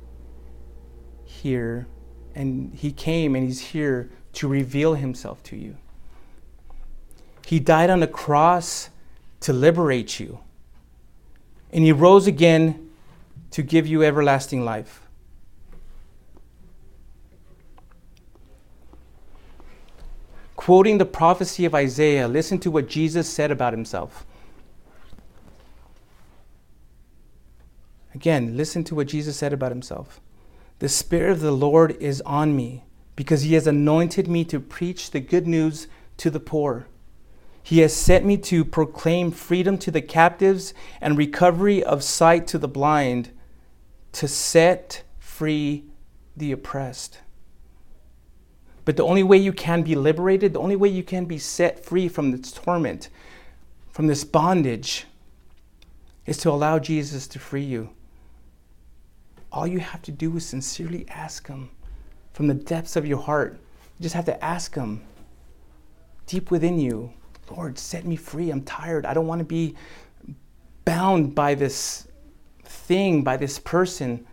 here 1.25 1.87
and 2.35 2.75
he 2.75 2.93
came 2.93 3.35
and 3.35 3.47
he's 3.47 3.61
here 3.61 4.11
to 4.35 4.49
reveal 4.49 4.95
himself 4.95 5.43
to 5.45 5.57
you. 5.57 5.77
He 7.47 7.59
died 7.59 7.91
on 7.91 8.01
the 8.01 8.07
cross 8.07 8.91
to 9.41 9.53
liberate 9.53 10.21
you. 10.21 10.41
And 11.73 11.85
he 11.85 11.93
rose 11.93 12.27
again 12.27 12.91
to 13.51 13.63
give 13.63 13.87
you 13.87 14.03
everlasting 14.03 14.65
life. 14.65 15.03
Quoting 20.57 20.99
the 20.99 21.07
prophecy 21.07 21.65
of 21.65 21.75
Isaiah, 21.75 22.29
listen 22.29 22.59
to 22.61 22.71
what 22.71 22.87
Jesus 22.87 23.29
said 23.29 23.51
about 23.51 23.73
himself. 23.73 24.27
Again, 28.15 28.57
listen 28.57 28.85
to 28.85 28.95
what 28.95 29.07
Jesus 29.07 29.37
said 29.37 29.53
about 29.53 29.73
himself. 29.73 30.21
The 30.81 30.89
Spirit 30.89 31.33
of 31.33 31.41
the 31.41 31.53
Lord 31.53 31.93
is 32.01 32.23
on 32.23 32.57
me 32.57 32.85
because 33.15 33.43
he 33.43 33.53
has 33.53 33.67
anointed 33.67 34.27
me 34.27 34.45
to 34.47 34.59
preach 34.59 35.11
the 35.11 35.21
good 35.21 35.47
news 35.47 35.89
to 36.17 36.31
the 36.31 36.41
poor. 36.41 36.87
He 37.63 37.81
has 37.81 37.95
sent 37.95 38.25
me 38.25 38.39
to 38.39 38.65
proclaim 38.65 39.31
freedom 39.31 39.77
to 39.77 39.91
the 39.91 40.01
captives 40.01 40.73
and 40.99 41.19
recovery 41.19 41.85
of 41.85 42.03
sight 42.03 42.47
to 42.49 42.59
the 42.59 42.67
blind, 42.67 43.31
to 44.13 44.27
set 44.27 45.03
free 45.19 45.85
the 46.35 46.51
oppressed. 46.51 47.19
But 48.87 48.97
the 48.97 49.05
only 49.05 49.23
way 49.23 49.37
you 49.37 49.53
can 49.53 49.83
be 49.83 49.95
liberated, 49.95 50.55
the 50.55 50.61
only 50.61 50.77
way 50.77 50.89
you 50.89 51.03
can 51.03 51.27
be 51.27 51.37
set 51.37 51.85
free 51.85 52.09
from 52.09 52.31
this 52.31 52.53
torment, 52.53 53.11
from 53.91 54.07
this 54.07 54.25
bondage, 54.25 55.05
is 56.25 56.39
to 56.39 56.51
allow 56.51 56.79
Jesus 56.79 57.29
to 57.29 57.39
free 57.39 57.65
you. 57.65 57.91
All 59.53 59.67
you 59.67 59.81
have 59.81 60.03
to 60.03 60.13
do 60.13 60.37
is 60.37 60.47
sincerely 60.47 61.07
ask 61.09 61.47
Him 61.47 61.71
from 62.33 62.47
the 62.47 62.55
depths 62.55 62.97
of 62.97 63.07
your 63.07 63.19
heart. 63.19 63.61
You 63.99 64.03
just 64.05 64.15
have 64.15 64.27
to 64.27 64.45
ask 64.45 64.75
Him 64.75 65.03
deep 66.27 66.51
within 66.51 66.79
you 66.79 67.13
Lord, 67.51 67.79
set 67.79 68.07
me 68.07 68.17
free. 68.17 68.51
I'm 68.51 68.63
tired. 68.63 69.05
I 69.05 69.15
don't 69.15 69.27
want 69.27 69.41
to 69.41 69.45
be 69.45 69.75
bound 70.85 71.35
by 71.35 71.55
this 71.55 72.07
thing, 72.65 73.23
by 73.23 73.37
this 73.37 73.59
person. 73.59 74.27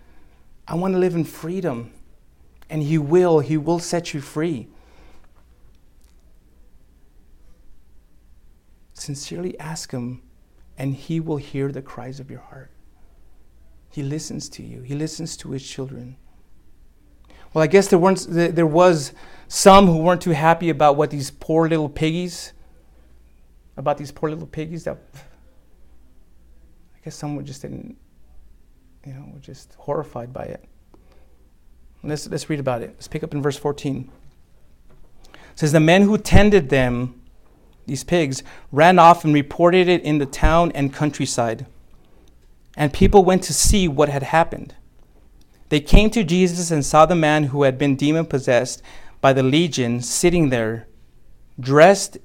I 0.68 0.76
want 0.76 0.94
to 0.94 1.00
live 1.00 1.16
in 1.16 1.24
freedom. 1.24 1.92
And 2.70 2.84
He 2.84 2.98
will. 2.98 3.40
He 3.40 3.58
will 3.58 3.80
set 3.80 4.14
you 4.14 4.22
free. 4.22 4.68
Sincerely 8.94 9.58
ask 9.60 9.92
Him, 9.92 10.22
and 10.78 10.94
He 10.94 11.20
will 11.20 11.38
hear 11.38 11.72
the 11.72 11.82
cries 11.82 12.20
of 12.20 12.30
your 12.30 12.42
heart. 12.42 12.72
He 13.98 14.04
listens 14.04 14.48
to 14.50 14.62
you, 14.62 14.84
He 14.84 14.94
listens 14.94 15.36
to 15.38 15.50
His 15.50 15.68
children. 15.68 16.18
Well, 17.52 17.64
I 17.64 17.66
guess 17.66 17.88
there, 17.88 17.98
weren't, 17.98 18.28
there 18.30 18.68
was 18.68 19.12
some 19.48 19.88
who 19.88 19.98
weren't 19.98 20.22
too 20.22 20.34
happy 20.34 20.70
about 20.70 20.98
what 20.98 21.10
these 21.10 21.32
poor 21.32 21.68
little 21.68 21.90
piggies, 21.90 22.54
about 23.76 23.98
these 23.98 24.12
poor 24.12 24.30
little 24.30 24.46
piggies 24.46 24.84
that 24.84 25.00
I 25.16 27.00
guess 27.06 27.16
some 27.16 27.36
were 27.36 27.42
just 27.42 27.64
didn't, 27.64 27.98
you 29.04 29.14
know, 29.16 29.32
were 29.34 29.40
just 29.40 29.74
horrified 29.80 30.32
by 30.32 30.44
it. 30.44 30.64
Let's, 32.04 32.30
let's 32.30 32.52
read 32.52 32.60
about 32.60 32.84
it. 32.84 32.92
Let's 32.98 33.08
pick 33.08 33.24
up 33.24 33.34
in 33.34 33.42
verse 33.42 33.58
14. 33.58 34.12
It 35.34 35.40
says, 35.56 35.72
The 35.72 35.80
men 35.80 36.04
who 36.04 36.20
tended 36.20 36.70
them, 36.70 37.20
these 37.88 38.04
pigs, 38.04 38.44
ran 38.72 39.00
off 39.00 39.26
and 39.26 39.34
reported 39.34 39.88
it 39.88 40.04
in 40.04 40.20
the 40.20 40.28
town 40.28 40.72
and 40.74 40.94
countryside 40.94 41.66
and 42.78 42.94
people 42.94 43.26
went 43.26 43.42
to 43.44 43.54
see 43.54 43.88
what 43.88 44.08
had 44.08 44.24
happened. 44.24 44.76
They 45.70 45.80
came 45.82 46.12
to 46.12 46.24
Jesus 46.24 46.72
and 46.72 46.86
saw 46.86 47.06
the 47.06 47.16
man 47.16 47.46
who 47.46 47.64
had 47.64 47.78
been 47.78 47.96
demon 47.96 48.26
possessed 48.28 48.82
by 49.20 49.34
the 49.34 49.44
legion 49.44 50.00
sitting 50.00 50.50
there, 50.50 50.88
dressed 51.60 52.20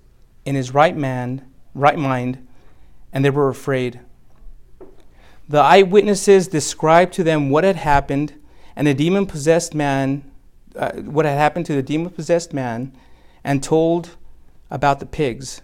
in 0.45 0.55
his 0.55 0.75
right 0.75 0.97
man, 0.97 1.51
right 1.75 1.99
mind, 1.99 2.47
and 3.13 3.25
they 3.25 3.31
were 3.31 3.49
afraid. 3.49 4.01
The 5.49 5.59
eyewitnesses 5.59 6.49
described 6.49 7.15
to 7.15 7.25
them 7.25 7.51
what 7.51 7.65
had 7.65 7.77
happened, 7.77 8.35
and 8.77 8.87
the 8.87 8.95
demon 8.95 9.27
possessed 9.27 9.75
man, 9.75 10.31
uh, 10.77 10.93
what 10.93 11.25
had 11.25 11.39
happened 11.39 11.67
to 11.67 11.75
the 11.75 11.83
demon 11.83 12.11
possessed 12.11 12.53
man, 12.53 12.95
and 13.43 13.63
told 13.63 14.17
about 14.71 15.01
the 15.01 15.07
pigs. 15.07 15.63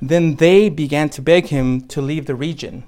Then 0.00 0.36
they 0.36 0.68
began 0.68 1.08
to 1.10 1.22
beg 1.22 1.46
him 1.46 1.80
to 1.88 2.02
leave 2.02 2.26
the 2.26 2.34
region. 2.34 2.84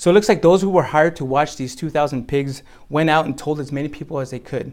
So 0.00 0.08
it 0.08 0.14
looks 0.14 0.30
like 0.30 0.40
those 0.40 0.62
who 0.62 0.70
were 0.70 0.82
hired 0.82 1.14
to 1.16 1.26
watch 1.26 1.56
these 1.56 1.76
2,000 1.76 2.26
pigs 2.26 2.62
went 2.88 3.10
out 3.10 3.26
and 3.26 3.36
told 3.36 3.60
as 3.60 3.70
many 3.70 3.86
people 3.86 4.18
as 4.18 4.30
they 4.30 4.38
could. 4.38 4.72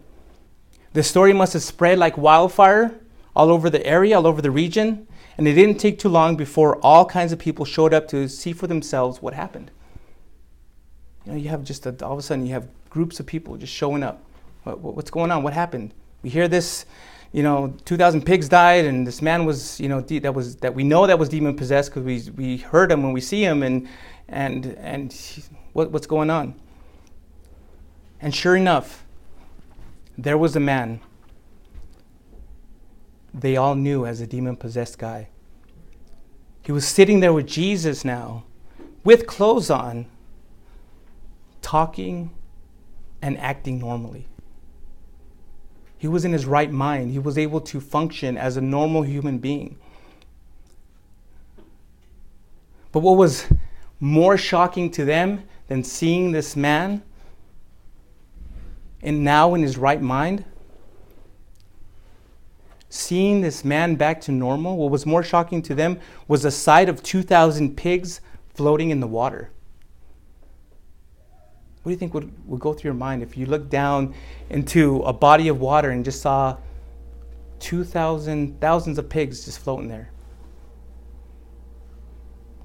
The 0.93 1.03
story 1.03 1.34
must 1.34 1.51
have 1.51 1.63
spread 1.63 1.99
like 1.99 2.17
wildfire 2.17 2.97
all 3.36 3.49
over 3.49 3.69
the 3.69 3.86
area, 3.86 4.15
all 4.15 4.25
over 4.25 4.41
the 4.41 4.51
region, 4.51 5.05
and 5.38 5.45
it 5.45 5.55
didn't 5.55 5.82
take 5.82 5.99
too 5.99 6.07
long 6.07 6.38
before 6.38 6.78
all 6.78 7.03
kinds 7.03 7.34
of 7.34 7.39
people 7.39 7.65
showed 7.65 7.93
up 7.93 8.07
to 8.07 8.30
see 8.30 8.53
for 8.53 8.67
themselves 8.67 9.21
what 9.21 9.34
happened. 9.34 9.69
You 11.25 11.34
know, 11.34 11.38
you 11.38 11.49
have 11.49 11.65
just 11.65 11.86
a, 11.86 12.05
all 12.05 12.13
of 12.13 12.19
a 12.19 12.21
sudden 12.21 12.45
you 12.45 12.53
have 12.53 12.69
groups 12.89 13.19
of 13.19 13.25
people 13.25 13.57
just 13.57 13.73
showing 13.73 14.03
up. 14.03 14.23
What, 14.63 14.80
what's 14.80 15.11
going 15.11 15.30
on? 15.32 15.43
What 15.43 15.51
happened? 15.51 15.93
We 16.23 16.30
hear 16.30 16.47
this, 16.47 16.86
you 17.34 17.43
know, 17.43 17.75
2,000 17.84 18.25
pigs 18.25 18.47
died, 18.47 18.86
and 18.86 19.05
this 19.05 19.21
man 19.21 19.43
was, 19.43 19.78
you 19.78 19.89
know, 19.89 19.99
de- 19.99 20.19
that 20.19 20.34
was 20.34 20.55
that 20.55 20.73
we 20.73 20.86
know 20.86 21.05
that 21.05 21.19
was 21.19 21.28
demon 21.28 21.57
possessed 21.57 21.89
because 21.89 22.03
we 22.03 22.32
we 22.38 22.57
heard 22.59 22.89
him 22.89 23.03
when 23.03 23.11
we 23.11 23.19
see 23.19 23.43
him, 23.43 23.61
and 23.61 23.89
and, 24.28 24.65
and 24.78 25.15
what, 25.73 25.91
what's 25.91 26.07
going 26.07 26.30
on? 26.30 26.55
And 28.19 28.34
sure 28.34 28.55
enough, 28.55 29.05
there 30.17 30.38
was 30.38 30.55
a 30.55 30.59
man 30.59 30.99
they 33.34 33.55
all 33.55 33.75
knew 33.75 34.05
as 34.05 34.19
a 34.19 34.28
demon 34.28 34.55
possessed 34.55 34.97
guy. 34.97 35.30
He 36.63 36.71
was 36.71 36.86
sitting 36.86 37.19
there 37.19 37.34
with 37.34 37.47
Jesus 37.47 38.03
now, 38.03 38.43
with 39.03 39.28
clothes 39.28 39.69
on, 39.69 40.07
talking 41.61 42.32
and 43.21 43.38
acting 43.38 43.80
normally. 43.80 44.28
He 45.97 46.07
was 46.07 46.25
in 46.25 46.34
his 46.34 46.45
right 46.45 46.71
mind. 46.71 47.11
He 47.11 47.19
was 47.19 47.38
able 47.38 47.61
to 47.61 47.80
function 47.80 48.38
as 48.38 48.57
a 48.57 48.61
normal 48.61 49.03
human 49.03 49.38
being. 49.38 49.78
But 52.91 52.99
what 52.99 53.17
was 53.17 53.45
more 54.00 54.38
shocking 54.38 54.91
to 54.91 55.06
them 55.06 55.43
than 55.68 55.84
seeing 55.84 56.32
this 56.32 56.56
man 56.56 57.02
and 59.02 59.24
now 59.24 59.54
in 59.54 59.62
his 59.62 59.78
right 59.78 60.02
mind? 60.02 60.45
Seeing 62.89 63.41
this 63.41 63.66
man 63.66 63.95
back 63.95 64.22
to 64.22 64.32
normal, 64.32 64.78
what 64.78 64.91
was 64.91 65.06
more 65.06 65.24
shocking 65.24 65.62
to 65.64 65.76
them 65.76 66.00
was 66.28 66.43
the 66.43 66.52
sight 66.52 66.89
of 66.89 67.04
2,000 67.04 67.76
pigs 67.76 68.22
floating 68.54 68.89
in 68.89 69.00
the 69.00 69.08
water. 69.08 69.52
What 71.84 71.91
do 71.91 71.93
you 71.93 72.00
think 72.00 72.14
would, 72.14 72.32
would 72.48 72.60
go 72.60 72.74
through 72.74 72.89
your 72.89 72.95
mind 72.95 73.24
if 73.24 73.38
you 73.38 73.45
looked 73.45 73.70
down 73.70 74.14
into 74.50 75.02
a 75.04 75.14
body 75.14 75.48
of 75.48 75.60
water 75.60 75.91
and 75.91 76.04
just 76.04 76.22
saw 76.22 76.58
2,000, 77.60 78.60
thousands 78.60 78.98
of 78.98 79.08
pigs 79.10 79.45
just 79.45 79.60
floating 79.60 79.88
there? 79.88 80.12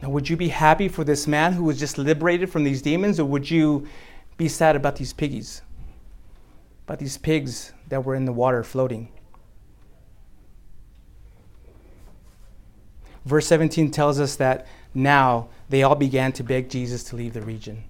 Now, 0.02 0.10
would 0.10 0.28
you 0.28 0.36
be 0.36 0.48
happy 0.48 0.88
for 0.88 1.04
this 1.04 1.28
man 1.28 1.52
who 1.52 1.62
was 1.62 1.78
just 1.78 1.96
liberated 1.96 2.50
from 2.50 2.64
these 2.64 2.82
demons, 2.82 3.20
or 3.20 3.24
would 3.24 3.48
you 3.48 3.86
be 4.36 4.48
sad 4.48 4.74
about 4.74 4.96
these 4.96 5.12
piggies? 5.12 5.62
About 6.84 6.98
these 6.98 7.16
pigs 7.16 7.72
that 7.88 8.04
were 8.04 8.16
in 8.16 8.24
the 8.24 8.32
water 8.32 8.64
floating? 8.64 9.08
Verse 13.24 13.46
17 13.46 13.92
tells 13.92 14.18
us 14.18 14.34
that 14.36 14.66
now 14.92 15.48
they 15.68 15.84
all 15.84 15.94
began 15.94 16.32
to 16.32 16.42
beg 16.42 16.68
Jesus 16.68 17.04
to 17.04 17.16
leave 17.16 17.32
the 17.32 17.42
region. 17.42 17.84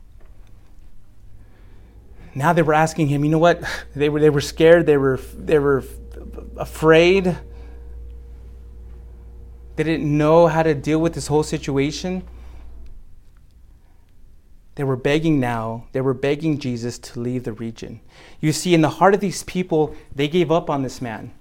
Now 2.34 2.52
they 2.52 2.62
were 2.62 2.74
asking 2.74 3.08
him, 3.08 3.24
you 3.24 3.30
know 3.30 3.38
what? 3.38 3.62
They 3.96 4.10
were, 4.10 4.20
they 4.20 4.30
were 4.30 4.42
scared, 4.42 4.84
they 4.84 4.98
were, 4.98 5.18
they 5.34 5.58
were 5.58 5.84
afraid. 6.58 7.38
They 9.76 9.84
didn't 9.84 10.16
know 10.18 10.48
how 10.48 10.62
to 10.62 10.74
deal 10.74 11.00
with 11.00 11.14
this 11.14 11.28
whole 11.28 11.42
situation. 11.42 12.24
They 14.74 14.84
were 14.84 14.96
begging 14.96 15.38
now, 15.38 15.86
they 15.92 16.00
were 16.00 16.14
begging 16.14 16.58
Jesus 16.58 16.98
to 16.98 17.20
leave 17.20 17.44
the 17.44 17.52
region. 17.52 18.00
You 18.40 18.52
see, 18.52 18.72
in 18.72 18.80
the 18.80 18.88
heart 18.88 19.12
of 19.14 19.20
these 19.20 19.42
people, 19.42 19.94
they 20.14 20.28
gave 20.28 20.50
up 20.50 20.70
on 20.70 20.82
this 20.82 21.02
man. 21.02 21.32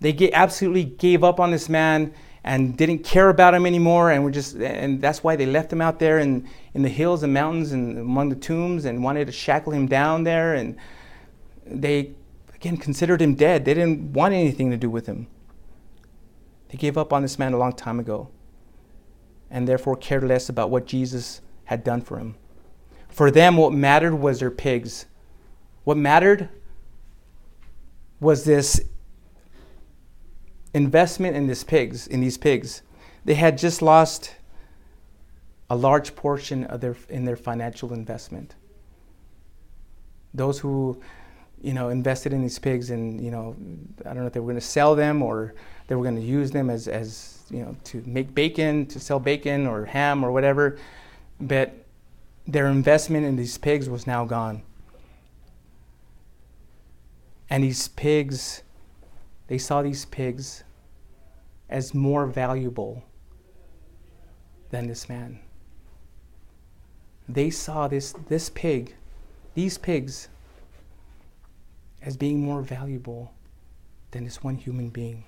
They 0.00 0.32
absolutely 0.32 0.84
gave 0.84 1.24
up 1.24 1.40
on 1.40 1.50
this 1.50 1.68
man 1.68 2.14
and 2.44 2.76
didn't 2.76 3.00
care 3.00 3.28
about 3.28 3.52
him 3.52 3.66
anymore 3.66 4.10
and 4.10 4.24
were 4.24 4.30
just 4.30 4.56
and 4.56 5.02
that's 5.02 5.22
why 5.22 5.36
they 5.36 5.44
left 5.44 5.72
him 5.72 5.80
out 5.80 5.98
there 5.98 6.18
in, 6.18 6.48
in 6.72 6.82
the 6.82 6.88
hills 6.88 7.22
and 7.22 7.34
mountains 7.34 7.72
and 7.72 7.98
among 7.98 8.28
the 8.28 8.36
tombs 8.36 8.84
and 8.84 9.02
wanted 9.02 9.26
to 9.26 9.32
shackle 9.32 9.72
him 9.72 9.86
down 9.86 10.24
there 10.24 10.54
and 10.54 10.76
they 11.66 12.12
again 12.54 12.76
considered 12.76 13.20
him 13.20 13.34
dead 13.34 13.64
they 13.64 13.74
didn't 13.74 14.12
want 14.12 14.32
anything 14.32 14.70
to 14.70 14.76
do 14.76 14.88
with 14.88 15.06
him 15.06 15.26
they 16.68 16.76
gave 16.76 16.98
up 16.98 17.12
on 17.12 17.22
this 17.22 17.38
man 17.38 17.52
a 17.52 17.58
long 17.58 17.72
time 17.72 17.98
ago 17.98 18.28
and 19.50 19.66
therefore 19.66 19.96
cared 19.96 20.24
less 20.24 20.48
about 20.48 20.70
what 20.70 20.86
jesus 20.86 21.40
had 21.64 21.84
done 21.84 22.00
for 22.00 22.18
him 22.18 22.34
for 23.08 23.30
them 23.30 23.56
what 23.56 23.72
mattered 23.72 24.14
was 24.14 24.40
their 24.40 24.50
pigs 24.50 25.06
what 25.84 25.96
mattered 25.96 26.48
was 28.20 28.44
this 28.44 28.80
investment 30.74 31.36
in 31.36 31.46
these 31.46 31.64
pigs, 31.64 32.06
in 32.06 32.20
these 32.20 32.38
pigs. 32.38 32.82
They 33.24 33.34
had 33.34 33.58
just 33.58 33.82
lost 33.82 34.36
a 35.70 35.76
large 35.76 36.14
portion 36.16 36.64
of 36.64 36.80
their 36.80 36.96
in 37.08 37.24
their 37.24 37.36
financial 37.36 37.92
investment. 37.92 38.54
Those 40.32 40.58
who, 40.58 41.00
you 41.60 41.74
know, 41.74 41.88
invested 41.88 42.32
in 42.32 42.42
these 42.42 42.58
pigs 42.58 42.90
and, 42.90 43.20
you 43.20 43.30
know, 43.30 43.56
I 44.04 44.14
don't 44.14 44.22
know 44.22 44.26
if 44.26 44.32
they 44.32 44.40
were 44.40 44.46
going 44.46 44.60
to 44.60 44.66
sell 44.66 44.94
them 44.94 45.22
or 45.22 45.54
they 45.88 45.94
were 45.94 46.02
going 46.02 46.16
to 46.16 46.22
use 46.22 46.52
them 46.52 46.70
as, 46.70 46.86
as, 46.86 47.42
you 47.50 47.60
know, 47.60 47.76
to 47.84 48.02
make 48.06 48.34
bacon, 48.34 48.86
to 48.86 49.00
sell 49.00 49.18
bacon 49.18 49.66
or 49.66 49.84
ham 49.84 50.24
or 50.24 50.30
whatever. 50.30 50.78
But 51.40 51.84
their 52.46 52.68
investment 52.68 53.26
in 53.26 53.36
these 53.36 53.58
pigs 53.58 53.90
was 53.90 54.06
now 54.06 54.24
gone. 54.24 54.62
And 57.50 57.64
these 57.64 57.88
pigs 57.88 58.62
they 59.48 59.58
saw 59.58 59.82
these 59.82 60.04
pigs 60.04 60.62
as 61.68 61.94
more 61.94 62.26
valuable 62.26 63.02
than 64.70 64.86
this 64.86 65.08
man. 65.08 65.40
They 67.28 67.50
saw 67.50 67.88
this, 67.88 68.14
this 68.28 68.50
pig, 68.50 68.94
these 69.54 69.76
pigs, 69.76 70.28
as 72.02 72.16
being 72.16 72.40
more 72.40 72.62
valuable 72.62 73.32
than 74.12 74.24
this 74.24 74.42
one 74.42 74.56
human 74.56 74.90
being, 74.90 75.24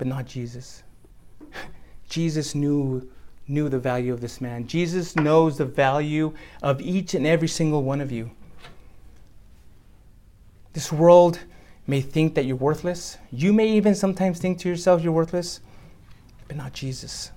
but 0.00 0.06
not 0.06 0.24
Jesus. 0.24 0.82
Jesus 2.08 2.54
knew, 2.54 3.06
knew 3.46 3.68
the 3.68 3.78
value 3.78 4.14
of 4.14 4.22
this 4.22 4.40
man. 4.40 4.66
Jesus 4.66 5.14
knows 5.14 5.58
the 5.58 5.66
value 5.66 6.32
of 6.62 6.80
each 6.80 7.12
and 7.12 7.26
every 7.26 7.48
single 7.48 7.82
one 7.82 8.00
of 8.00 8.10
you. 8.10 8.30
This 10.72 10.90
world 10.90 11.40
may 11.86 12.00
think 12.00 12.34
that 12.34 12.46
you're 12.46 12.56
worthless. 12.56 13.18
You 13.30 13.52
may 13.52 13.68
even 13.72 13.94
sometimes 13.94 14.38
think 14.38 14.58
to 14.60 14.70
yourself 14.70 15.02
you're 15.02 15.12
worthless, 15.12 15.60
but 16.48 16.56
not 16.56 16.72
Jesus. 16.72 17.30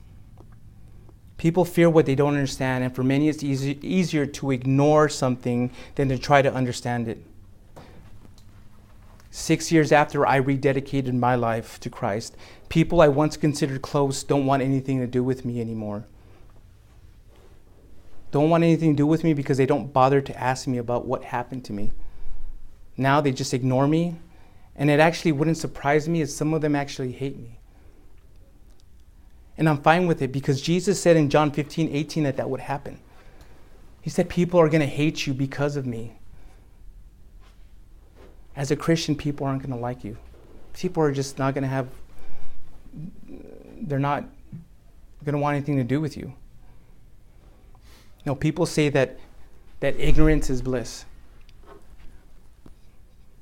People 1.35 1.65
fear 1.65 1.89
what 1.89 2.05
they 2.05 2.15
don't 2.15 2.35
understand, 2.35 2.85
and 2.85 2.95
for 2.95 3.03
many, 3.03 3.27
it's 3.27 3.43
easy, 3.43 3.77
easier 3.85 4.25
to 4.25 4.51
ignore 4.51 5.09
something 5.09 5.69
than 5.95 6.07
to 6.07 6.17
try 6.17 6.41
to 6.41 6.53
understand 6.53 7.09
it. 7.09 7.21
Six 9.35 9.71
years 9.71 9.91
after 9.91 10.27
I 10.27 10.39
rededicated 10.39 11.15
my 11.15 11.33
life 11.33 11.79
to 11.79 11.89
Christ, 11.89 12.37
people 12.69 13.01
I 13.01 13.07
once 13.07 13.35
considered 13.35 13.81
close 13.81 14.23
don't 14.23 14.45
want 14.45 14.61
anything 14.61 14.99
to 14.99 15.07
do 15.07 15.23
with 15.23 15.43
me 15.43 15.59
anymore. 15.59 16.05
Don't 18.29 18.51
want 18.51 18.63
anything 18.63 18.93
to 18.93 18.97
do 18.97 19.07
with 19.07 19.23
me 19.23 19.33
because 19.33 19.57
they 19.57 19.65
don't 19.65 19.91
bother 19.91 20.21
to 20.21 20.39
ask 20.39 20.67
me 20.67 20.77
about 20.77 21.07
what 21.07 21.23
happened 21.23 21.65
to 21.65 21.73
me. 21.73 21.89
Now 22.95 23.21
they 23.21 23.31
just 23.31 23.55
ignore 23.55 23.87
me 23.87 24.17
and 24.75 24.91
it 24.91 24.99
actually 24.99 25.31
wouldn't 25.31 25.57
surprise 25.57 26.07
me 26.07 26.21
if 26.21 26.29
some 26.29 26.53
of 26.53 26.61
them 26.61 26.75
actually 26.75 27.11
hate 27.11 27.39
me. 27.39 27.57
And 29.57 29.67
I'm 29.67 29.81
fine 29.81 30.05
with 30.05 30.21
it 30.21 30.31
because 30.31 30.61
Jesus 30.61 31.01
said 31.01 31.17
in 31.17 31.31
John 31.31 31.49
15, 31.49 31.89
18 31.89 32.23
that 32.25 32.37
that 32.37 32.51
would 32.51 32.59
happen. 32.59 32.99
He 33.99 34.11
said, 34.11 34.29
People 34.29 34.59
are 34.59 34.69
going 34.69 34.81
to 34.81 34.85
hate 34.85 35.25
you 35.25 35.33
because 35.33 35.75
of 35.75 35.87
me. 35.87 36.17
As 38.55 38.71
a 38.71 38.75
Christian, 38.75 39.15
people 39.15 39.47
aren't 39.47 39.61
going 39.61 39.73
to 39.73 39.79
like 39.79 40.03
you. 40.03 40.17
People 40.73 41.03
are 41.03 41.11
just 41.11 41.39
not 41.39 41.53
going 41.53 41.63
to 41.63 41.67
have, 41.67 41.87
they're 43.81 43.99
not 43.99 44.25
going 45.23 45.33
to 45.33 45.39
want 45.39 45.55
anything 45.55 45.77
to 45.77 45.83
do 45.83 45.99
with 45.99 46.17
you. 46.17 46.33
No, 48.25 48.35
people 48.35 48.65
say 48.65 48.89
that, 48.89 49.19
that 49.79 49.99
ignorance 49.99 50.49
is 50.49 50.61
bliss 50.61 51.05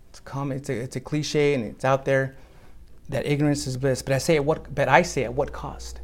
It's, 0.10 0.20
common, 0.20 0.58
it's 0.58 0.70
a, 0.70 0.74
it's 0.74 0.96
a 0.96 1.00
cliche 1.00 1.54
and 1.54 1.64
it's 1.64 1.86
out 1.86 2.06
there 2.06 2.36
that 3.10 3.26
ignorance 3.26 3.68
is 3.68 3.78
bliss. 3.78 4.02
But 4.02 4.14
I 4.14 4.18
say 4.18 4.38
at 4.38 4.46
what, 4.46 4.74
but 4.74 4.88
I 4.88 5.02
say 5.02 5.24
at 5.24 5.34
what 5.34 5.52
cost? 5.52 6.00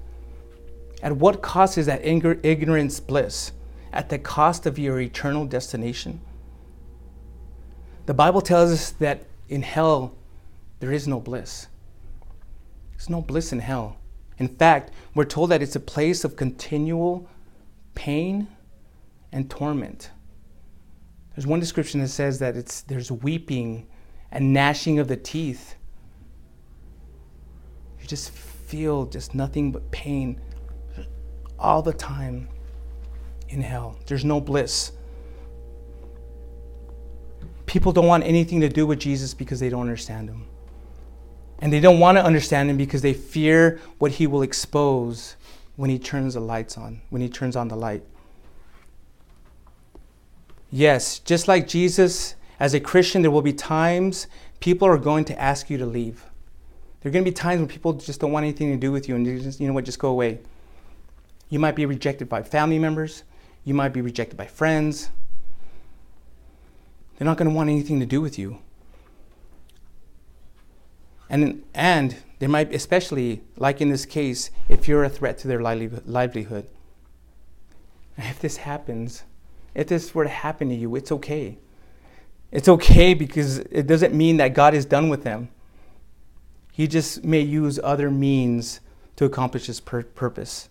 At 1.01 1.13
what 1.13 1.41
cost 1.41 1.77
is 1.77 1.85
that 1.85 2.05
ignorance 2.05 2.99
bliss? 2.99 3.51
At 3.93 4.09
the 4.09 4.19
cost 4.19 4.65
of 4.65 4.77
your 4.77 4.99
eternal 4.99 5.45
destination? 5.45 6.21
The 8.07 8.13
Bible 8.13 8.39
tells 8.39 8.71
us 8.71 8.91
that 8.91 9.25
in 9.49 9.61
hell 9.61 10.15
there 10.79 10.93
is 10.93 11.09
no 11.09 11.19
bliss. 11.19 11.67
There's 12.91 13.09
no 13.09 13.21
bliss 13.21 13.51
in 13.51 13.59
hell. 13.59 13.97
In 14.39 14.47
fact, 14.47 14.91
we're 15.13 15.25
told 15.25 15.51
that 15.51 15.61
it's 15.61 15.75
a 15.75 15.79
place 15.81 16.23
of 16.23 16.37
continual 16.37 17.29
pain 17.95 18.47
and 19.33 19.49
torment. 19.49 20.11
There's 21.35 21.45
one 21.45 21.59
description 21.59 21.99
that 21.99 22.07
says 22.07 22.39
that 22.39 22.55
it's, 22.55 22.81
there's 22.81 23.11
weeping 23.11 23.87
and 24.31 24.53
gnashing 24.53 24.99
of 24.99 25.09
the 25.09 25.17
teeth. 25.17 25.75
You 27.99 28.07
just 28.07 28.31
feel 28.31 29.05
just 29.05 29.35
nothing 29.35 29.73
but 29.73 29.91
pain 29.91 30.39
all 31.59 31.81
the 31.81 31.93
time 31.93 32.47
in 33.49 33.61
hell. 33.61 33.99
There's 34.05 34.23
no 34.23 34.39
bliss. 34.39 34.93
People 37.67 37.91
don't 37.91 38.07
want 38.07 38.23
anything 38.23 38.59
to 38.61 38.69
do 38.69 38.87
with 38.87 38.99
Jesus 38.99 39.35
because 39.35 39.59
they 39.59 39.69
don't 39.69 39.81
understand 39.81 40.29
him. 40.29 40.47
And 41.59 41.71
they 41.71 41.79
don't 41.79 41.99
want 41.99 42.17
to 42.17 42.23
understand 42.23 42.69
him 42.69 42.77
because 42.77 43.01
they 43.01 43.13
fear 43.13 43.79
what 43.99 44.13
he 44.13 44.25
will 44.25 44.41
expose 44.41 45.35
when 45.75 45.89
he 45.89 45.99
turns 45.99 46.33
the 46.33 46.39
lights 46.39 46.77
on, 46.77 47.01
when 47.09 47.21
he 47.21 47.29
turns 47.29 47.55
on 47.55 47.67
the 47.67 47.75
light. 47.75 48.03
Yes, 50.71 51.19
just 51.19 51.47
like 51.47 51.67
Jesus 51.67 52.35
as 52.59 52.73
a 52.73 52.79
Christian, 52.79 53.21
there 53.21 53.31
will 53.31 53.41
be 53.41 53.53
times 53.53 54.27
people 54.59 54.87
are 54.87 54.97
going 54.97 55.25
to 55.25 55.39
ask 55.39 55.69
you 55.69 55.77
to 55.77 55.85
leave. 55.85 56.25
There 57.01 57.09
are 57.09 57.13
going 57.13 57.23
to 57.23 57.31
be 57.31 57.35
times 57.35 57.59
when 57.59 57.67
people 57.67 57.93
just 57.93 58.19
don't 58.19 58.31
want 58.31 58.43
anything 58.43 58.71
to 58.71 58.77
do 58.77 58.91
with 58.91 59.07
you 59.07 59.15
and 59.15 59.25
you 59.25 59.39
just, 59.39 59.59
you 59.59 59.67
know 59.67 59.73
what, 59.73 59.85
just 59.85 59.99
go 59.99 60.09
away. 60.09 60.39
You 61.49 61.59
might 61.59 61.75
be 61.75 61.85
rejected 61.85 62.27
by 62.27 62.43
family 62.43 62.79
members. 62.79 63.23
You 63.63 63.73
might 63.73 63.89
be 63.89 64.01
rejected 64.01 64.35
by 64.35 64.47
friends. 64.47 65.09
They're 67.17 67.25
not 67.25 67.37
going 67.37 67.49
to 67.49 67.55
want 67.55 67.69
anything 67.69 67.99
to 67.99 68.05
do 68.05 68.21
with 68.21 68.37
you. 68.37 68.59
And, 71.29 71.63
and 71.73 72.15
they 72.39 72.47
might, 72.47 72.73
especially 72.73 73.41
like 73.57 73.81
in 73.81 73.89
this 73.89 74.05
case, 74.05 74.51
if 74.69 74.87
you're 74.87 75.03
a 75.03 75.09
threat 75.09 75.37
to 75.39 75.47
their 75.47 75.61
livelihood. 75.61 76.69
If 78.17 78.39
this 78.39 78.57
happens, 78.57 79.23
if 79.75 79.87
this 79.87 80.15
were 80.15 80.23
to 80.23 80.29
happen 80.29 80.69
to 80.69 80.75
you, 80.75 80.95
it's 80.95 81.11
okay. 81.11 81.57
It's 82.51 82.69
okay 82.69 83.13
because 83.13 83.59
it 83.59 83.87
doesn't 83.87 84.13
mean 84.13 84.37
that 84.37 84.53
God 84.53 84.73
is 84.73 84.85
done 84.85 85.09
with 85.09 85.23
them. 85.23 85.49
He 86.71 86.87
just 86.87 87.23
may 87.23 87.41
use 87.41 87.79
other 87.83 88.09
means 88.09 88.79
to 89.17 89.25
accomplish 89.25 89.65
his 89.65 89.79
pur- 89.79 90.03
purpose. 90.03 90.69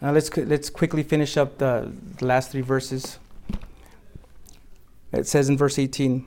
Now 0.00 0.12
let's, 0.12 0.34
let's 0.36 0.70
quickly 0.70 1.02
finish 1.02 1.36
up 1.36 1.58
the, 1.58 1.92
the 2.18 2.26
last 2.26 2.50
three 2.50 2.62
verses. 2.62 3.18
It 5.12 5.26
says 5.26 5.48
in 5.48 5.56
verse 5.56 5.78
18 5.78 6.24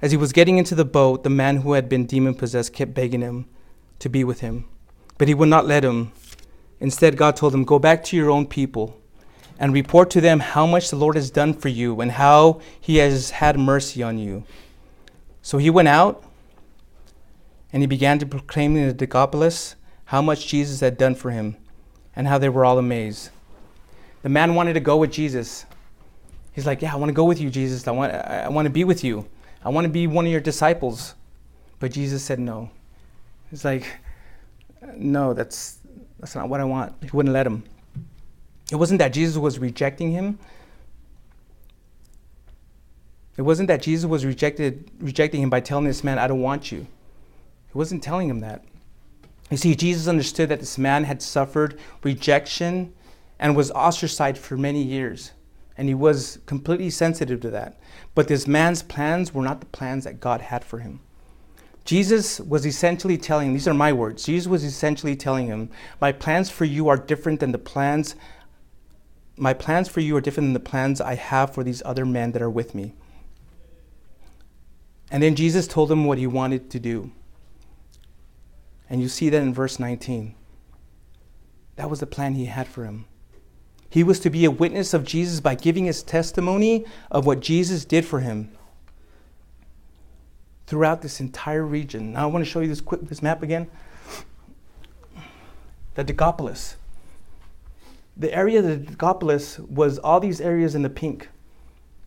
As 0.00 0.10
he 0.10 0.16
was 0.16 0.32
getting 0.32 0.58
into 0.58 0.74
the 0.74 0.84
boat, 0.84 1.24
the 1.24 1.30
man 1.30 1.58
who 1.58 1.72
had 1.72 1.88
been 1.88 2.06
demon 2.06 2.34
possessed 2.34 2.72
kept 2.72 2.94
begging 2.94 3.22
him 3.22 3.46
to 3.98 4.08
be 4.08 4.22
with 4.22 4.40
him. 4.40 4.66
But 5.18 5.28
he 5.28 5.34
would 5.34 5.48
not 5.48 5.66
let 5.66 5.84
him. 5.84 6.12
Instead, 6.80 7.16
God 7.16 7.36
told 7.36 7.54
him, 7.54 7.64
Go 7.64 7.78
back 7.78 8.04
to 8.04 8.16
your 8.16 8.30
own 8.30 8.46
people 8.46 9.00
and 9.58 9.72
report 9.72 10.10
to 10.10 10.20
them 10.20 10.40
how 10.40 10.66
much 10.66 10.90
the 10.90 10.96
Lord 10.96 11.16
has 11.16 11.30
done 11.30 11.54
for 11.54 11.68
you 11.68 12.00
and 12.00 12.12
how 12.12 12.60
he 12.80 12.96
has 12.96 13.30
had 13.30 13.58
mercy 13.58 14.02
on 14.02 14.18
you. 14.18 14.44
So 15.42 15.58
he 15.58 15.70
went 15.70 15.88
out 15.88 16.24
and 17.72 17.82
he 17.82 17.86
began 17.86 18.18
to 18.18 18.26
proclaim 18.26 18.76
in 18.76 18.88
the 18.88 18.94
Decapolis 18.94 19.76
how 20.06 20.20
much 20.22 20.46
Jesus 20.46 20.80
had 20.80 20.96
done 20.96 21.14
for 21.14 21.30
him 21.30 21.56
and 22.14 22.28
how 22.28 22.38
they 22.38 22.48
were 22.48 22.64
all 22.64 22.78
amazed. 22.78 23.30
The 24.24 24.30
man 24.30 24.54
wanted 24.54 24.72
to 24.72 24.80
go 24.80 24.96
with 24.96 25.12
Jesus. 25.12 25.66
He's 26.52 26.64
like, 26.64 26.80
Yeah, 26.80 26.94
I 26.94 26.96
want 26.96 27.10
to 27.10 27.14
go 27.14 27.24
with 27.24 27.42
you, 27.42 27.50
Jesus. 27.50 27.86
I 27.86 27.90
want, 27.90 28.14
I 28.14 28.48
want 28.48 28.64
to 28.64 28.70
be 28.70 28.82
with 28.82 29.04
you. 29.04 29.28
I 29.62 29.68
want 29.68 29.84
to 29.84 29.90
be 29.90 30.06
one 30.06 30.24
of 30.24 30.32
your 30.32 30.40
disciples. 30.40 31.14
But 31.78 31.92
Jesus 31.92 32.22
said 32.24 32.38
no. 32.38 32.70
He's 33.50 33.66
like, 33.66 33.86
No, 34.96 35.34
that's, 35.34 35.78
that's 36.18 36.34
not 36.34 36.48
what 36.48 36.62
I 36.62 36.64
want. 36.64 36.94
He 37.02 37.10
wouldn't 37.12 37.34
let 37.34 37.46
him. 37.46 37.64
It 38.72 38.76
wasn't 38.76 38.98
that 39.00 39.12
Jesus 39.12 39.36
was 39.36 39.58
rejecting 39.58 40.12
him. 40.12 40.38
It 43.36 43.42
wasn't 43.42 43.68
that 43.68 43.82
Jesus 43.82 44.06
was 44.06 44.24
rejected, 44.24 44.90
rejecting 45.00 45.42
him 45.42 45.50
by 45.50 45.60
telling 45.60 45.84
this 45.84 46.02
man, 46.02 46.18
I 46.18 46.28
don't 46.28 46.40
want 46.40 46.72
you. 46.72 46.78
He 46.78 47.74
wasn't 47.74 48.02
telling 48.02 48.30
him 48.30 48.40
that. 48.40 48.64
You 49.50 49.58
see, 49.58 49.74
Jesus 49.74 50.08
understood 50.08 50.48
that 50.48 50.60
this 50.60 50.78
man 50.78 51.04
had 51.04 51.20
suffered 51.20 51.78
rejection 52.02 52.94
and 53.44 53.54
was 53.54 53.70
ostracized 53.72 54.38
for 54.38 54.56
many 54.56 54.82
years. 54.82 55.32
And 55.76 55.86
he 55.86 55.92
was 55.92 56.38
completely 56.46 56.88
sensitive 56.88 57.42
to 57.42 57.50
that. 57.50 57.78
But 58.14 58.26
this 58.26 58.46
man's 58.46 58.82
plans 58.82 59.34
were 59.34 59.42
not 59.42 59.60
the 59.60 59.66
plans 59.66 60.04
that 60.04 60.18
God 60.18 60.40
had 60.40 60.64
for 60.64 60.78
him. 60.78 61.00
Jesus 61.84 62.40
was 62.40 62.64
essentially 62.64 63.18
telling, 63.18 63.52
these 63.52 63.68
are 63.68 63.74
my 63.74 63.92
words, 63.92 64.24
Jesus 64.24 64.46
was 64.46 64.64
essentially 64.64 65.14
telling 65.14 65.46
him, 65.46 65.68
My 66.00 66.10
plans 66.10 66.48
for 66.48 66.64
you 66.64 66.88
are 66.88 66.96
different 66.96 67.40
than 67.40 67.52
the 67.52 67.58
plans, 67.58 68.16
my 69.36 69.52
plans 69.52 69.90
for 69.90 70.00
you 70.00 70.16
are 70.16 70.22
different 70.22 70.46
than 70.46 70.54
the 70.54 70.70
plans 70.70 71.02
I 71.02 71.14
have 71.14 71.52
for 71.52 71.62
these 71.62 71.82
other 71.84 72.06
men 72.06 72.32
that 72.32 72.40
are 72.40 72.48
with 72.48 72.74
me. 72.74 72.94
And 75.10 75.22
then 75.22 75.34
Jesus 75.34 75.68
told 75.68 75.92
him 75.92 76.06
what 76.06 76.16
he 76.16 76.26
wanted 76.26 76.70
to 76.70 76.80
do. 76.80 77.12
And 78.88 79.02
you 79.02 79.08
see 79.10 79.28
that 79.28 79.42
in 79.42 79.52
verse 79.52 79.78
19. 79.78 80.34
That 81.76 81.90
was 81.90 82.00
the 82.00 82.06
plan 82.06 82.36
he 82.36 82.46
had 82.46 82.66
for 82.66 82.86
him. 82.86 83.04
He 83.94 84.02
was 84.02 84.18
to 84.20 84.28
be 84.28 84.44
a 84.44 84.50
witness 84.50 84.92
of 84.92 85.04
Jesus 85.04 85.38
by 85.38 85.54
giving 85.54 85.84
his 85.84 86.02
testimony 86.02 86.84
of 87.12 87.26
what 87.26 87.38
Jesus 87.38 87.84
did 87.84 88.04
for 88.04 88.18
him 88.18 88.50
throughout 90.66 91.00
this 91.00 91.20
entire 91.20 91.62
region. 91.62 92.14
Now 92.14 92.24
I 92.24 92.26
want 92.26 92.44
to 92.44 92.50
show 92.50 92.58
you 92.58 92.66
this 92.66 92.80
quick 92.80 93.02
this 93.02 93.22
map 93.22 93.44
again. 93.44 93.70
The 95.94 96.02
Decapolis. 96.02 96.74
The 98.16 98.34
area 98.34 98.58
of 98.58 98.64
the 98.64 98.78
Decapolis 98.78 99.60
was 99.60 100.00
all 100.00 100.18
these 100.18 100.40
areas 100.40 100.74
in 100.74 100.82
the 100.82 100.90
pink. 100.90 101.28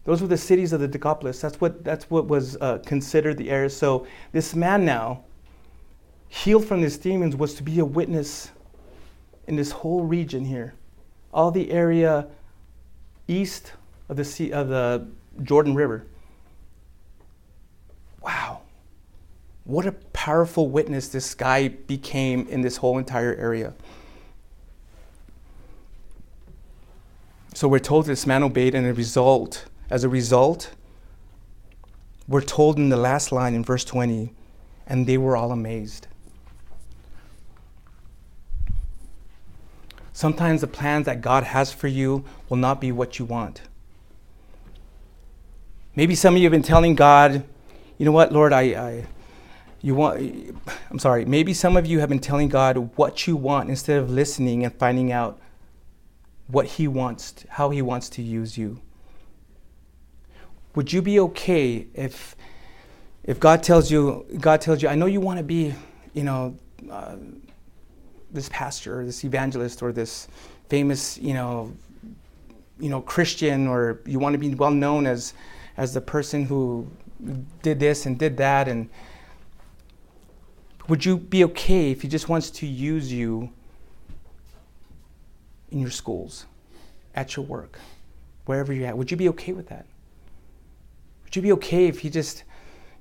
Those 0.04 0.22
were 0.22 0.28
the 0.28 0.36
cities 0.36 0.74
of 0.74 0.82
the 0.82 0.90
Decapolis. 0.90 1.40
That's 1.40 1.62
what 1.62 1.86
that's 1.86 2.10
what 2.10 2.28
was 2.28 2.58
uh, 2.58 2.80
considered 2.80 3.38
the 3.38 3.50
area. 3.50 3.70
So 3.70 4.06
this 4.34 4.54
man 4.54 4.84
now, 4.84 5.24
healed 6.28 6.66
from 6.66 6.82
these 6.82 6.98
demons, 6.98 7.38
was 7.38 7.54
to 7.54 7.64
be 7.64 7.80
a 7.80 7.86
witness 7.86 8.52
in 9.48 9.56
this 9.56 9.72
whole 9.72 10.04
region 10.04 10.44
here 10.44 10.74
all 11.38 11.52
the 11.52 11.70
area 11.70 12.26
east 13.28 13.74
of 14.10 14.18
the 14.18 14.26
sea 14.26 14.52
of 14.52 14.70
the 14.70 15.08
Jordan 15.44 15.76
River. 15.76 16.04
Wow. 18.24 18.62
What 19.64 19.86
a 19.86 19.92
powerful 19.92 20.68
witness 20.68 21.10
this 21.10 21.36
guy 21.36 21.68
became 21.68 22.48
in 22.48 22.62
this 22.62 22.78
whole 22.78 22.98
entire 22.98 23.36
area. 23.36 23.76
So 27.54 27.68
we're 27.68 27.80
told 27.80 28.08
this 28.08 28.26
man 28.26 28.42
obeyed, 28.42 28.74
and 28.74 28.88
a 28.88 28.94
result, 28.94 29.66
as 29.92 30.04
a 30.04 30.10
result, 30.10 30.72
we're 32.28 32.42
told 32.42 32.78
in 32.78 32.90
the 32.90 32.98
last 32.98 33.32
line 33.32 33.54
in 33.54 33.64
verse 33.64 33.86
20, 33.86 34.34
and 34.88 35.06
they 35.06 35.20
were 35.20 35.38
all 35.38 35.52
amazed. 35.52 36.08
Sometimes 40.18 40.62
the 40.62 40.68
plans 40.68 41.06
that 41.06 41.22
God 41.22 41.44
has 41.44 41.72
for 41.72 41.88
you 41.88 42.26
will 42.50 42.58
not 42.58 42.82
be 42.82 42.92
what 42.92 43.20
you 43.20 43.26
want. 43.26 43.62
Maybe 45.96 46.16
some 46.16 46.34
of 46.34 46.40
you 46.40 46.46
have 46.46 46.52
been 46.52 46.64
telling 46.64 46.96
God, 46.96 47.44
you 48.00 48.06
know 48.08 48.12
what, 48.12 48.32
Lord, 48.32 48.52
I, 48.52 48.62
I 48.62 49.06
you 49.84 49.94
want 49.94 50.20
I'm 50.90 50.98
sorry, 50.98 51.24
maybe 51.26 51.54
some 51.54 51.78
of 51.78 51.86
you 51.86 52.00
have 52.00 52.10
been 52.10 52.18
telling 52.18 52.50
God 52.50 52.90
what 52.96 53.28
you 53.28 53.36
want 53.36 53.70
instead 53.70 54.00
of 54.00 54.10
listening 54.10 54.66
and 54.66 54.74
finding 54.74 55.12
out 55.12 55.40
what 56.48 56.66
he 56.66 56.88
wants, 56.88 57.36
how 57.50 57.70
he 57.70 57.84
wants 57.84 58.10
to 58.10 58.24
use 58.24 58.58
you. 58.58 58.82
Would 60.74 60.92
you 60.92 61.04
be 61.04 61.20
okay 61.20 61.86
if 61.94 62.36
if 63.24 63.40
God 63.40 63.62
tells 63.62 63.92
you 63.92 64.26
God 64.40 64.62
tells 64.62 64.82
you 64.82 64.90
I 64.90 64.96
know 64.96 65.06
you 65.06 65.22
want 65.22 65.38
to 65.38 65.44
be, 65.44 65.76
you 66.16 66.24
know, 66.24 66.58
uh, 66.90 67.18
this 68.32 68.50
pastor 68.50 69.00
or 69.00 69.06
this 69.06 69.24
evangelist 69.24 69.82
or 69.82 69.92
this 69.92 70.28
famous, 70.70 71.18
you 71.18 71.34
know, 71.34 71.74
you 72.80 72.90
know, 72.90 73.02
Christian 73.02 73.68
or 73.68 74.02
you 74.06 74.20
want 74.20 74.34
to 74.34 74.38
be 74.38 74.54
well 74.54 74.72
known 74.72 75.08
as 75.08 75.34
as 75.78 75.94
the 75.94 76.02
person 76.02 76.46
who 76.46 76.88
did 77.62 77.80
this 77.80 78.06
and 78.06 78.18
did 78.18 78.38
that 78.38 78.68
and 78.68 78.90
would 80.88 81.04
you 81.04 81.18
be 81.18 81.44
okay 81.44 81.92
if 81.92 82.02
he 82.02 82.08
just 82.08 82.30
wants 82.30 82.50
to 82.50 82.66
use 82.66 83.12
you 83.12 83.50
in 85.70 85.80
your 85.80 85.90
schools, 85.90 86.46
at 87.14 87.36
your 87.36 87.46
work, 87.46 87.78
wherever 88.46 88.72
you're 88.72 88.88
at? 88.88 88.98
Would 88.98 89.12
you 89.12 89.18
be 89.18 89.28
okay 89.30 89.52
with 89.52 89.68
that? 89.68 89.86
Would 91.26 91.36
you 91.36 91.42
be 91.42 91.52
okay 91.54 91.88
if 91.88 92.00
he 92.00 92.10
just, 92.10 92.46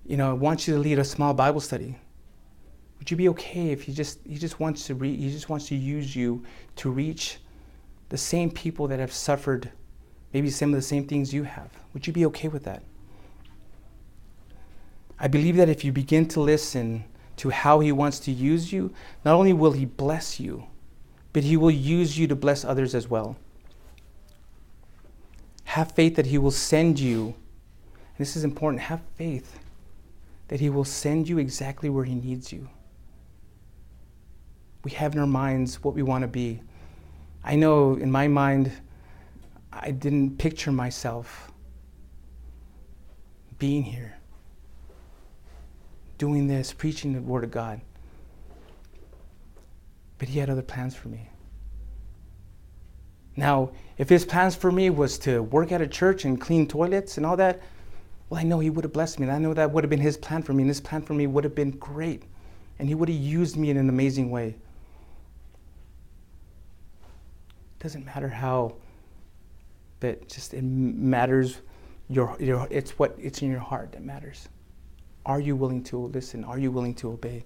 you 0.04 0.16
know, 0.16 0.34
wants 0.34 0.66
you 0.66 0.74
to 0.74 0.80
lead 0.80 0.98
a 0.98 1.04
small 1.04 1.32
Bible 1.32 1.60
study? 1.60 1.96
Would 2.99 3.11
you 3.11 3.16
be 3.16 3.28
okay 3.30 3.70
if 3.70 3.82
he 3.82 3.92
just 3.92 4.20
he 4.24 4.36
just 4.36 4.59
wants 4.59 4.86
to 4.86 4.94
re, 4.94 5.14
he 5.14 5.30
just 5.30 5.49
wants 5.49 5.68
to 5.68 5.76
use 5.76 6.16
you 6.16 6.42
to 6.76 6.90
reach 6.90 7.38
the 8.09 8.16
same 8.16 8.51
people 8.51 8.88
that 8.88 8.99
have 8.99 9.12
suffered 9.12 9.70
maybe 10.32 10.51
some 10.51 10.70
of 10.70 10.76
the 10.76 10.82
same 10.82 11.07
things 11.07 11.32
you 11.32 11.44
have? 11.44 11.70
Would 11.92 12.07
you 12.07 12.12
be 12.12 12.26
okay 12.26 12.49
with 12.49 12.64
that? 12.64 12.82
I 15.18 15.28
believe 15.28 15.57
that 15.57 15.68
if 15.68 15.84
you 15.84 15.92
begin 15.92 16.28
to 16.28 16.40
listen 16.40 17.05
to 17.36 17.51
how 17.51 17.80
he 17.80 17.92
wants 17.92 18.18
to 18.20 18.32
use 18.32 18.72
you, 18.72 18.92
not 19.24 19.34
only 19.34 19.53
will 19.53 19.72
he 19.72 19.84
bless 19.84 20.40
you, 20.40 20.66
but 21.32 21.42
he 21.42 21.57
will 21.57 21.70
use 21.70 22.18
you 22.18 22.26
to 22.26 22.36
bless 22.36 22.64
others 22.64 22.94
as 22.94 23.09
well. 23.09 23.36
Have 25.64 25.92
faith 25.92 26.16
that 26.16 26.26
he 26.26 26.38
will 26.38 26.51
send 26.51 26.99
you. 26.99 27.34
this 28.18 28.36
is 28.36 28.44
important. 28.44 28.82
Have 28.82 29.03
faith 29.16 29.59
that 30.49 30.61
he 30.61 30.70
will 30.70 30.84
send 30.84 31.28
you 31.28 31.38
exactly 31.38 31.90
where 31.90 32.05
he 32.05 32.14
needs 32.14 32.53
you 32.53 32.68
we 34.87 34.93
have 34.93 35.14
in 35.14 35.18
our 35.18 35.26
minds 35.26 35.82
what 35.82 35.97
we 35.97 36.03
want 36.05 36.22
to 36.22 36.28
be. 36.28 36.61
I 37.43 37.57
know 37.57 37.95
in 37.95 38.09
my 38.09 38.28
mind, 38.28 38.70
I 39.72 39.91
didn't 39.91 40.39
picture 40.39 40.70
myself 40.70 41.51
being 43.59 43.82
here, 43.82 44.14
doing 46.18 46.47
this, 46.47 46.72
preaching 46.72 47.14
the 47.14 47.20
Word 47.20 47.43
of 47.43 47.51
God. 47.51 47.80
But 50.18 50.28
He 50.28 50.39
had 50.39 50.51
other 50.51 50.62
plans 50.62 50.95
for 50.95 51.09
me. 51.09 51.30
Now, 53.34 53.72
if 53.99 54.09
His 54.09 54.24
plans 54.24 54.55
for 54.55 54.70
me 54.70 54.89
was 54.91 55.18
to 55.18 55.43
work 55.43 55.72
at 55.72 55.80
a 55.80 55.89
church 55.89 56.24
and 56.24 56.41
clean 56.41 56.68
toilets 56.68 57.16
and 57.16 57.26
all 57.26 57.37
that, 57.39 57.61
well, 58.30 58.39
I 58.39 58.45
know 58.45 58.61
He 58.61 58.70
would 58.70 58.84
have 58.84 58.93
blessed 58.93 59.18
me. 59.18 59.26
And 59.26 59.34
I 59.34 59.39
know 59.41 59.53
that 59.53 59.72
would 59.72 59.82
have 59.82 59.91
been 59.91 59.99
His 59.99 60.16
plan 60.16 60.45
for 60.45 60.53
me, 60.53 60.62
and 60.62 60.70
His 60.70 60.80
plan 60.80 61.03
for 61.03 61.14
me 61.14 61.26
would 61.26 61.43
have 61.43 61.57
been 61.57 61.72
great. 61.72 62.22
And 62.78 62.87
He 62.87 62.95
would 62.95 63.09
have 63.09 63.18
used 63.18 63.57
me 63.57 63.70
in 63.70 63.78
an 63.78 63.89
amazing 63.89 64.30
way. 64.30 64.55
Doesn't 67.87 68.05
matter 68.05 68.28
how, 68.28 68.74
but 70.01 70.28
just 70.28 70.55
it 70.55 70.64
matters 70.64 71.59
your, 72.09 72.37
your 72.41 72.66
it's 72.68 72.99
what 72.99 73.14
it's 73.16 73.43
in 73.43 73.51
your 73.53 73.61
heart 73.61 73.93
that 73.93 74.03
matters. 74.03 74.49
Are 75.24 75.39
you 75.39 75.55
willing 75.55 75.84
to 75.84 75.97
listen? 75.97 76.43
Are 76.43 76.59
you 76.59 76.72
willing 76.72 76.95
to 76.97 77.12
obey? 77.12 77.45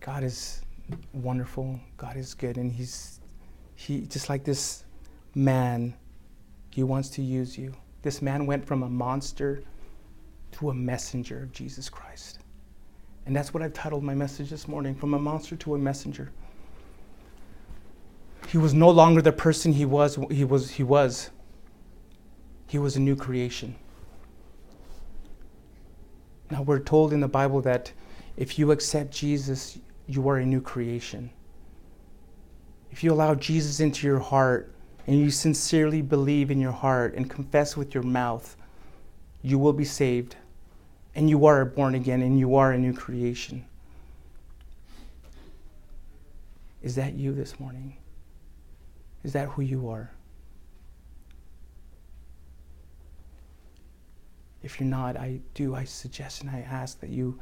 God 0.00 0.24
is 0.24 0.62
wonderful. 1.12 1.78
God 1.96 2.16
is 2.16 2.34
good, 2.34 2.56
and 2.56 2.72
He's 2.72 3.20
He 3.76 4.00
just 4.00 4.28
like 4.28 4.42
this 4.42 4.82
man. 5.36 5.94
He 6.70 6.82
wants 6.82 7.10
to 7.10 7.22
use 7.22 7.56
you. 7.56 7.72
This 8.02 8.20
man 8.20 8.44
went 8.44 8.66
from 8.66 8.82
a 8.82 8.88
monster 8.88 9.62
to 10.50 10.70
a 10.70 10.74
messenger 10.74 11.44
of 11.44 11.52
Jesus 11.52 11.88
Christ. 11.88 12.40
And 13.24 13.36
that's 13.36 13.54
what 13.54 13.62
I've 13.62 13.72
titled 13.72 14.02
my 14.02 14.16
message 14.16 14.50
this 14.50 14.66
morning 14.66 14.96
From 14.96 15.14
a 15.14 15.18
Monster 15.18 15.54
to 15.54 15.76
a 15.76 15.78
Messenger. 15.78 16.32
He 18.46 18.58
was 18.58 18.72
no 18.72 18.90
longer 18.90 19.20
the 19.20 19.32
person 19.32 19.72
he 19.72 19.84
was 19.84 20.18
he 20.30 20.44
was 20.44 20.70
he 20.70 20.82
was. 20.82 21.30
He 22.68 22.78
was 22.78 22.96
a 22.96 23.00
new 23.00 23.16
creation. 23.16 23.74
Now 26.50 26.62
we're 26.62 26.78
told 26.78 27.12
in 27.12 27.20
the 27.20 27.28
Bible 27.28 27.60
that 27.62 27.92
If 28.36 28.58
you 28.58 28.70
accept 28.70 29.12
Jesus, 29.12 29.78
you 30.06 30.28
are 30.28 30.36
a 30.36 30.46
new 30.46 30.60
creation. 30.60 31.30
If 32.90 33.02
you 33.02 33.12
allow 33.12 33.34
Jesus 33.34 33.80
into 33.80 34.06
your 34.06 34.18
heart 34.20 34.72
and 35.06 35.18
you 35.18 35.30
sincerely 35.30 36.02
believe 36.02 36.50
in 36.50 36.60
your 36.60 36.72
heart 36.72 37.14
and 37.14 37.30
confess 37.30 37.76
with 37.76 37.94
your 37.94 38.02
mouth, 38.02 38.56
you 39.42 39.58
will 39.58 39.72
be 39.72 39.84
saved. 39.84 40.36
And 41.14 41.30
you 41.30 41.46
are 41.46 41.64
born 41.64 41.94
again 41.94 42.22
and 42.22 42.38
you 42.38 42.56
are 42.56 42.72
a 42.72 42.78
new 42.78 42.92
creation. 42.92 43.64
Is 46.82 46.94
that 46.96 47.14
you 47.14 47.32
this 47.32 47.58
morning? 47.58 47.96
Is 49.26 49.32
that 49.32 49.48
who 49.48 49.62
you 49.62 49.88
are? 49.88 50.08
If 54.62 54.78
you're 54.78 54.88
not, 54.88 55.16
I 55.16 55.40
do, 55.52 55.74
I 55.74 55.82
suggest 55.82 56.42
and 56.42 56.50
I 56.50 56.60
ask 56.60 57.00
that 57.00 57.10
you, 57.10 57.40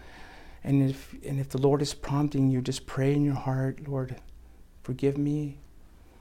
and 0.64 0.88
if, 0.88 1.14
and 1.26 1.38
if 1.38 1.50
the 1.50 1.58
Lord 1.58 1.82
is 1.82 1.92
prompting 1.92 2.48
you, 2.48 2.62
just 2.62 2.86
pray 2.86 3.12
in 3.12 3.22
your 3.22 3.34
heart, 3.34 3.86
Lord, 3.86 4.16
forgive 4.82 5.18
me. 5.18 5.58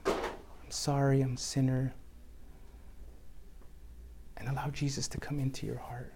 I'm 0.04 0.14
sorry, 0.68 1.22
I'm 1.22 1.32
a 1.32 1.38
sinner. 1.38 1.94
And 4.36 4.50
allow 4.50 4.68
Jesus 4.68 5.08
to 5.08 5.18
come 5.18 5.40
into 5.40 5.64
your 5.64 5.78
heart. 5.78 6.12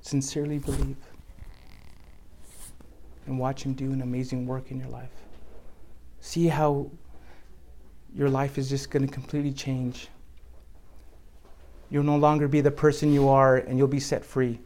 Sincerely 0.00 0.58
believe. 0.60 0.96
And 3.26 3.36
watch 3.36 3.64
Him 3.64 3.74
do 3.74 3.90
an 3.90 4.00
amazing 4.00 4.46
work 4.46 4.70
in 4.70 4.78
your 4.78 4.90
life. 4.90 5.10
See 6.20 6.46
how 6.46 6.92
your 8.14 8.28
life 8.28 8.58
is 8.58 8.68
just 8.68 8.90
going 8.90 9.06
to 9.06 9.12
completely 9.12 9.52
change. 9.52 10.08
You'll 11.90 12.04
no 12.04 12.16
longer 12.16 12.48
be 12.48 12.60
the 12.60 12.70
person 12.70 13.12
you 13.12 13.28
are, 13.28 13.56
and 13.56 13.78
you'll 13.78 13.88
be 13.88 14.00
set 14.00 14.24
free. 14.24 14.60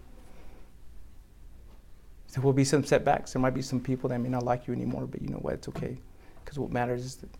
There 2.33 2.43
will 2.43 2.53
be 2.53 2.65
some 2.65 2.85
setbacks. 2.85 3.33
There 3.33 3.41
might 3.41 3.55
be 3.55 3.63
some 3.63 3.81
people 3.81 4.11
that 4.11 4.19
may 4.19 4.29
not 4.29 4.45
like 4.45 4.67
you 4.67 4.75
anymore, 4.75 5.07
but 5.07 5.23
you 5.23 5.29
know 5.29 5.39
what? 5.39 5.55
It's 5.55 5.69
okay. 5.69 5.97
Because 6.45 6.59
what 6.59 6.71
matters 6.71 7.05
is 7.05 7.17
that, 7.17 7.31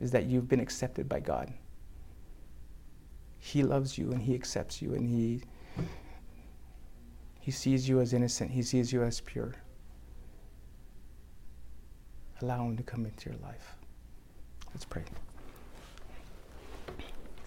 is 0.00 0.10
that 0.10 0.26
you've 0.26 0.48
been 0.48 0.60
accepted 0.60 1.08
by 1.08 1.20
God. 1.20 1.52
He 3.38 3.62
loves 3.62 3.96
you 3.96 4.12
and 4.12 4.20
He 4.20 4.34
accepts 4.34 4.82
you 4.82 4.94
and 4.94 5.08
He, 5.08 5.42
he 7.40 7.50
sees 7.50 7.88
you 7.88 8.00
as 8.00 8.12
innocent, 8.12 8.50
He 8.50 8.62
sees 8.62 8.92
you 8.92 9.02
as 9.02 9.20
pure. 9.20 9.54
Allow 12.42 12.66
Him 12.66 12.76
to 12.76 12.82
come 12.82 13.06
into 13.06 13.30
your 13.30 13.38
life. 13.40 13.76
Let's 14.74 14.84
pray. 14.84 15.04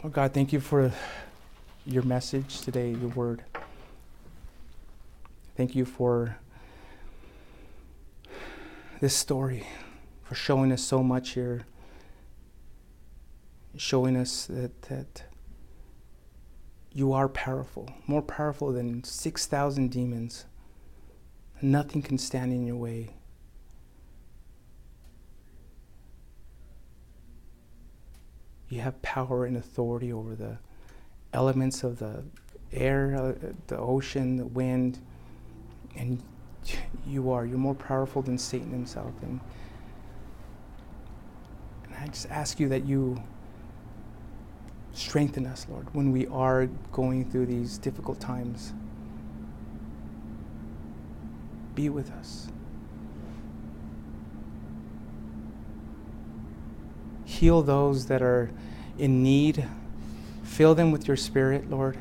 Oh 0.04 0.10
God, 0.10 0.34
thank 0.34 0.52
you 0.52 0.60
for 0.60 0.92
your 1.86 2.02
message 2.02 2.62
today, 2.62 2.90
your 2.90 3.10
word. 3.10 3.44
Thank 5.56 5.76
you 5.76 5.86
for 5.86 6.38
this 9.00 9.16
story, 9.16 9.68
for 10.24 10.34
showing 10.34 10.72
us 10.72 10.82
so 10.82 11.04
much 11.04 11.34
here, 11.34 11.68
showing 13.78 14.18
us 14.18 14.48
that, 14.48 14.82
that 14.84 15.26
you 16.92 17.14
are 17.14 17.30
powerful, 17.30 17.88
more 18.08 18.24
powerful 18.24 18.74
than 18.74 19.04
6,000 19.04 19.92
demons. 19.92 20.46
Nothing 21.62 22.02
can 22.02 22.18
stand 22.18 22.52
in 22.54 22.66
your 22.66 22.76
way. 22.76 23.12
You 28.72 28.80
have 28.80 29.00
power 29.02 29.46
and 29.46 29.58
authority 29.58 30.14
over 30.14 30.34
the 30.34 30.58
elements 31.34 31.84
of 31.84 32.00
the 32.00 32.24
air, 32.72 33.16
uh, 33.20 33.50
the 33.68 33.78
ocean, 33.78 34.38
the 34.38 34.46
wind, 34.46 35.00
and 35.98 36.24
you 37.06 37.32
are. 37.32 37.46
You're 37.46 37.58
more 37.58 37.76
powerful 37.76 38.22
than 38.22 38.38
Satan 38.38 38.72
himself. 38.72 39.12
And, 39.22 39.42
and 41.86 41.96
I 42.00 42.08
just 42.08 42.32
ask 42.32 42.62
you 42.62 42.70
that 42.70 42.86
you 42.86 43.22
strengthen 44.94 45.46
us, 45.46 45.68
Lord, 45.70 45.94
when 45.94 46.14
we 46.14 46.26
are 46.28 46.68
going 46.94 47.30
through 47.30 47.48
these 47.48 47.78
difficult 47.78 48.22
times. 48.22 48.72
Be 51.76 51.90
with 51.90 52.10
us. 52.12 52.48
Heal 57.42 57.64
those 57.64 58.06
that 58.06 58.22
are 58.22 58.52
in 59.00 59.24
need. 59.24 59.68
Fill 60.44 60.76
them 60.76 60.92
with 60.92 61.08
your 61.08 61.18
spirit, 61.18 61.72
Lord. 61.72 61.98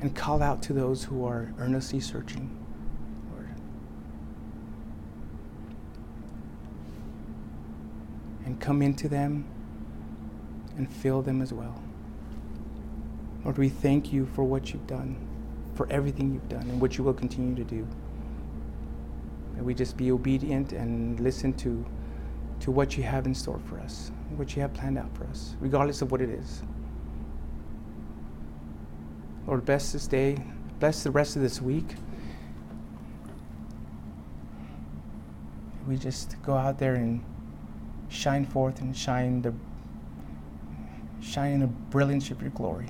And 0.00 0.16
call 0.16 0.42
out 0.42 0.64
to 0.64 0.72
those 0.72 1.04
who 1.04 1.24
are 1.24 1.54
earnestly 1.60 2.00
searching, 2.00 2.50
Lord. 3.32 3.48
And 8.44 8.60
come 8.60 8.82
into 8.82 9.08
them 9.08 9.44
and 10.76 10.92
fill 10.92 11.22
them 11.22 11.40
as 11.40 11.52
well. 11.52 11.80
Lord, 13.44 13.58
we 13.58 13.68
thank 13.68 14.12
you 14.12 14.26
for 14.26 14.42
what 14.42 14.72
you've 14.72 14.88
done, 14.88 15.16
for 15.76 15.86
everything 15.88 16.34
you've 16.34 16.48
done, 16.48 16.62
and 16.62 16.80
what 16.80 16.98
you 16.98 17.04
will 17.04 17.14
continue 17.14 17.54
to 17.54 17.62
do. 17.62 17.86
May 19.54 19.62
we 19.62 19.74
just 19.74 19.96
be 19.96 20.10
obedient 20.10 20.72
and 20.72 21.18
listen 21.20 21.52
to, 21.54 21.84
to 22.60 22.70
what 22.70 22.96
you 22.96 23.02
have 23.02 23.26
in 23.26 23.34
store 23.34 23.60
for 23.66 23.78
us, 23.78 24.10
what 24.36 24.54
you 24.56 24.62
have 24.62 24.72
planned 24.74 24.98
out 24.98 25.14
for 25.16 25.24
us, 25.24 25.56
regardless 25.60 26.02
of 26.02 26.10
what 26.10 26.20
it 26.20 26.30
is. 26.30 26.62
Lord, 29.46 29.64
bless 29.64 29.92
this 29.92 30.06
day, 30.06 30.38
bless 30.80 31.02
the 31.02 31.10
rest 31.10 31.36
of 31.36 31.42
this 31.42 31.60
week. 31.60 31.94
We 35.86 35.96
just 35.96 36.40
go 36.42 36.54
out 36.54 36.78
there 36.78 36.94
and 36.94 37.22
shine 38.08 38.46
forth 38.46 38.80
and 38.80 38.96
shine 38.96 39.42
the 39.42 39.52
shine 41.20 41.52
in 41.52 41.60
the 41.60 41.66
brilliance 41.66 42.30
of 42.30 42.40
your 42.40 42.50
glory. 42.50 42.88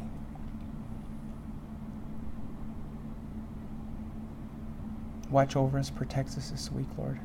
Watch 5.34 5.56
over 5.56 5.80
us, 5.80 5.90
protect 5.90 6.28
us 6.38 6.50
this 6.50 6.70
week, 6.70 6.86
Lord. 6.96 7.18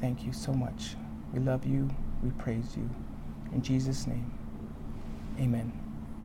Thank 0.00 0.26
you 0.26 0.32
so 0.32 0.52
much. 0.52 0.96
We 1.32 1.38
love 1.38 1.64
you. 1.64 1.88
We 2.24 2.30
praise 2.30 2.76
you. 2.76 2.90
In 3.52 3.62
Jesus' 3.62 4.08
name, 4.08 4.28
amen. 5.38 5.87